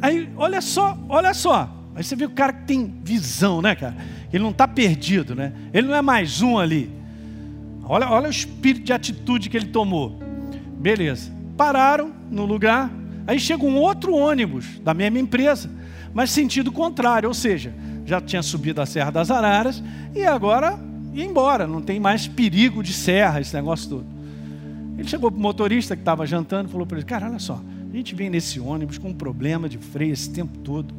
Aí, 0.00 0.28
olha 0.36 0.60
só, 0.60 0.96
olha 1.08 1.34
só. 1.34 1.68
Aí 1.94 2.04
você 2.04 2.14
vê 2.14 2.24
o 2.24 2.30
cara 2.30 2.52
que 2.52 2.64
tem 2.64 2.94
visão, 3.02 3.60
né, 3.60 3.74
cara? 3.74 3.96
Ele 4.32 4.42
não 4.42 4.50
está 4.50 4.66
perdido, 4.66 5.34
né? 5.34 5.52
Ele 5.72 5.88
não 5.88 5.94
é 5.94 6.00
mais 6.00 6.40
um 6.40 6.58
ali. 6.58 6.90
Olha, 7.84 8.08
olha 8.08 8.28
o 8.28 8.30
espírito 8.30 8.84
de 8.84 8.92
atitude 8.92 9.50
que 9.50 9.56
ele 9.56 9.66
tomou. 9.66 10.18
Beleza. 10.80 11.30
Pararam 11.56 12.10
no 12.30 12.46
lugar. 12.46 12.90
Aí 13.26 13.38
chega 13.38 13.64
um 13.64 13.76
outro 13.76 14.14
ônibus 14.14 14.80
da 14.80 14.94
mesma 14.94 15.18
empresa, 15.18 15.70
mas 16.12 16.30
sentido 16.30 16.72
contrário, 16.72 17.28
ou 17.28 17.34
seja, 17.34 17.72
já 18.04 18.20
tinha 18.20 18.42
subido 18.42 18.80
a 18.80 18.86
Serra 18.86 19.10
das 19.10 19.30
Araras 19.30 19.82
e 20.14 20.24
agora 20.24 20.80
ia 21.12 21.24
embora. 21.24 21.66
Não 21.66 21.82
tem 21.82 22.00
mais 22.00 22.26
perigo 22.26 22.82
de 22.82 22.92
serra, 22.92 23.40
esse 23.40 23.54
negócio 23.54 23.90
todo. 23.90 24.06
Ele 24.98 25.06
chegou 25.06 25.30
para 25.30 25.38
o 25.38 25.42
motorista 25.42 25.94
que 25.94 26.02
estava 26.02 26.26
jantando 26.26 26.68
e 26.68 26.72
falou 26.72 26.86
para 26.86 26.96
ele: 26.98 27.06
Cara, 27.06 27.28
olha 27.28 27.38
só, 27.38 27.60
a 27.92 27.96
gente 27.96 28.14
vem 28.14 28.30
nesse 28.30 28.58
ônibus 28.58 28.98
com 28.98 29.10
um 29.10 29.14
problema 29.14 29.68
de 29.68 29.78
freio 29.78 30.12
esse 30.12 30.30
tempo 30.30 30.58
todo. 30.58 30.94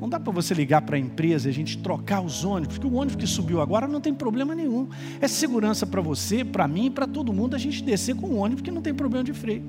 Não 0.00 0.08
dá 0.08 0.18
para 0.18 0.32
você 0.32 0.54
ligar 0.54 0.80
para 0.80 0.96
a 0.96 0.98
empresa 0.98 1.46
e 1.46 1.50
a 1.50 1.52
gente 1.52 1.76
trocar 1.76 2.22
os 2.22 2.42
ônibus, 2.42 2.78
porque 2.78 2.92
o 2.92 2.96
ônibus 2.96 3.16
que 3.16 3.26
subiu 3.26 3.60
agora 3.60 3.86
não 3.86 4.00
tem 4.00 4.14
problema 4.14 4.54
nenhum. 4.54 4.88
É 5.20 5.28
segurança 5.28 5.86
para 5.86 6.00
você, 6.00 6.42
para 6.42 6.66
mim 6.66 6.86
e 6.86 6.90
para 6.90 7.06
todo 7.06 7.32
mundo 7.34 7.54
a 7.54 7.58
gente 7.58 7.82
descer 7.82 8.16
com 8.16 8.28
um 8.28 8.38
ônibus 8.38 8.62
que 8.62 8.70
não 8.70 8.80
tem 8.80 8.94
problema 8.94 9.22
de 9.22 9.34
freio. 9.34 9.62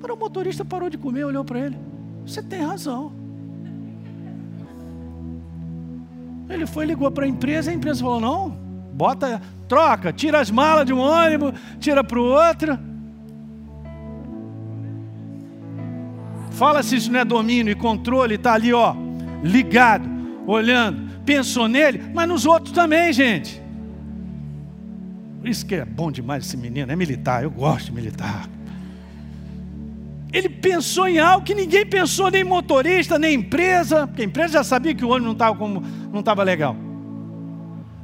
Para 0.00 0.12
o 0.12 0.16
motorista 0.16 0.64
parou 0.64 0.90
de 0.90 0.98
comer, 0.98 1.24
olhou 1.24 1.44
para 1.44 1.60
ele. 1.60 1.78
Você 2.26 2.42
tem 2.42 2.60
razão. 2.60 3.12
Ele 6.48 6.66
foi, 6.66 6.84
ligou 6.84 7.10
para 7.12 7.24
a 7.24 7.28
empresa, 7.28 7.70
a 7.70 7.74
empresa 7.74 8.00
falou: 8.00 8.20
não, 8.20 8.50
bota, 8.92 9.40
troca, 9.68 10.12
tira 10.12 10.40
as 10.40 10.50
malas 10.50 10.86
de 10.86 10.92
um 10.92 10.98
ônibus, 10.98 11.52
tira 11.78 12.02
para 12.02 12.18
o 12.18 12.24
outro. 12.24 12.76
Fala 16.50 16.82
se 16.82 16.96
isso 16.96 17.12
não 17.12 17.20
é 17.20 17.24
domínio 17.24 17.70
e 17.70 17.74
controle, 17.74 18.36
está 18.36 18.54
ali, 18.54 18.72
ó, 18.72 19.05
ligado, 19.42 20.08
olhando, 20.46 21.22
pensou 21.24 21.68
nele, 21.68 22.02
mas 22.14 22.28
nos 22.28 22.46
outros 22.46 22.72
também, 22.72 23.12
gente. 23.12 23.62
Por 25.40 25.48
isso 25.48 25.64
que 25.64 25.74
é 25.74 25.84
bom 25.84 26.10
demais 26.10 26.44
esse 26.44 26.56
menino, 26.56 26.90
é 26.90 26.96
militar, 26.96 27.42
eu 27.42 27.50
gosto 27.50 27.86
de 27.86 27.92
militar. 27.92 28.48
Ele 30.32 30.48
pensou 30.48 31.08
em 31.08 31.18
algo 31.18 31.44
que 31.44 31.54
ninguém 31.54 31.86
pensou, 31.86 32.30
nem 32.30 32.44
motorista, 32.44 33.18
nem 33.18 33.34
empresa, 33.36 34.06
porque 34.06 34.22
a 34.22 34.24
empresa 34.24 34.54
já 34.54 34.64
sabia 34.64 34.94
que 34.94 35.04
o 35.04 35.08
ônibus 35.08 35.26
não 35.26 35.32
estava 35.32 35.56
como 35.56 35.82
não 36.12 36.20
estava 36.20 36.42
legal. 36.42 36.76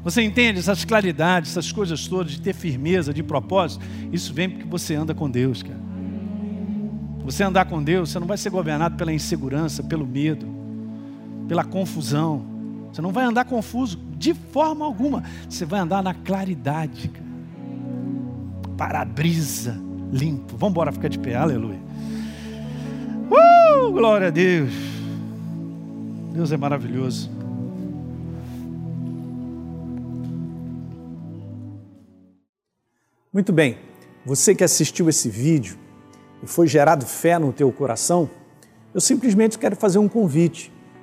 Você 0.04 0.22
entende 0.22 0.58
essas 0.58 0.84
claridades, 0.84 1.50
essas 1.50 1.70
coisas 1.70 2.06
todas, 2.08 2.32
de 2.32 2.40
ter 2.40 2.54
firmeza, 2.54 3.12
de 3.12 3.22
propósito? 3.22 3.84
Isso 4.12 4.32
vem 4.32 4.48
porque 4.48 4.66
você 4.66 4.94
anda 4.94 5.14
com 5.14 5.30
Deus, 5.30 5.62
cara. 5.62 5.80
Você 7.24 7.44
andar 7.44 7.66
com 7.66 7.82
Deus, 7.82 8.10
você 8.10 8.18
não 8.18 8.26
vai 8.26 8.36
ser 8.36 8.50
governado 8.50 8.96
pela 8.96 9.12
insegurança, 9.12 9.82
pelo 9.82 10.06
medo, 10.06 10.46
pela 11.52 11.64
confusão. 11.64 12.42
Você 12.90 13.02
não 13.02 13.12
vai 13.12 13.26
andar 13.26 13.44
confuso 13.44 13.98
de 14.16 14.32
forma 14.32 14.86
alguma. 14.86 15.22
Você 15.46 15.66
vai 15.66 15.80
andar 15.80 16.02
na 16.02 16.14
claridade. 16.14 17.10
Para-brisa 18.74 19.78
limpo. 20.10 20.56
Vamos 20.56 20.70
embora 20.70 20.90
ficar 20.90 21.08
de 21.08 21.18
pé. 21.18 21.34
Aleluia. 21.34 21.78
Uh, 23.28 23.92
glória 23.92 24.28
a 24.28 24.30
Deus. 24.30 24.72
Deus 26.32 26.52
é 26.52 26.56
maravilhoso. 26.56 27.30
Muito 33.30 33.52
bem. 33.52 33.76
Você 34.24 34.54
que 34.54 34.64
assistiu 34.64 35.06
esse 35.10 35.28
vídeo, 35.28 35.76
e 36.42 36.46
foi 36.46 36.66
gerado 36.66 37.04
fé 37.04 37.38
no 37.38 37.52
teu 37.52 37.70
coração, 37.70 38.30
eu 38.94 39.02
simplesmente 39.02 39.58
quero 39.58 39.76
fazer 39.76 39.98
um 39.98 40.08
convite 40.08 40.71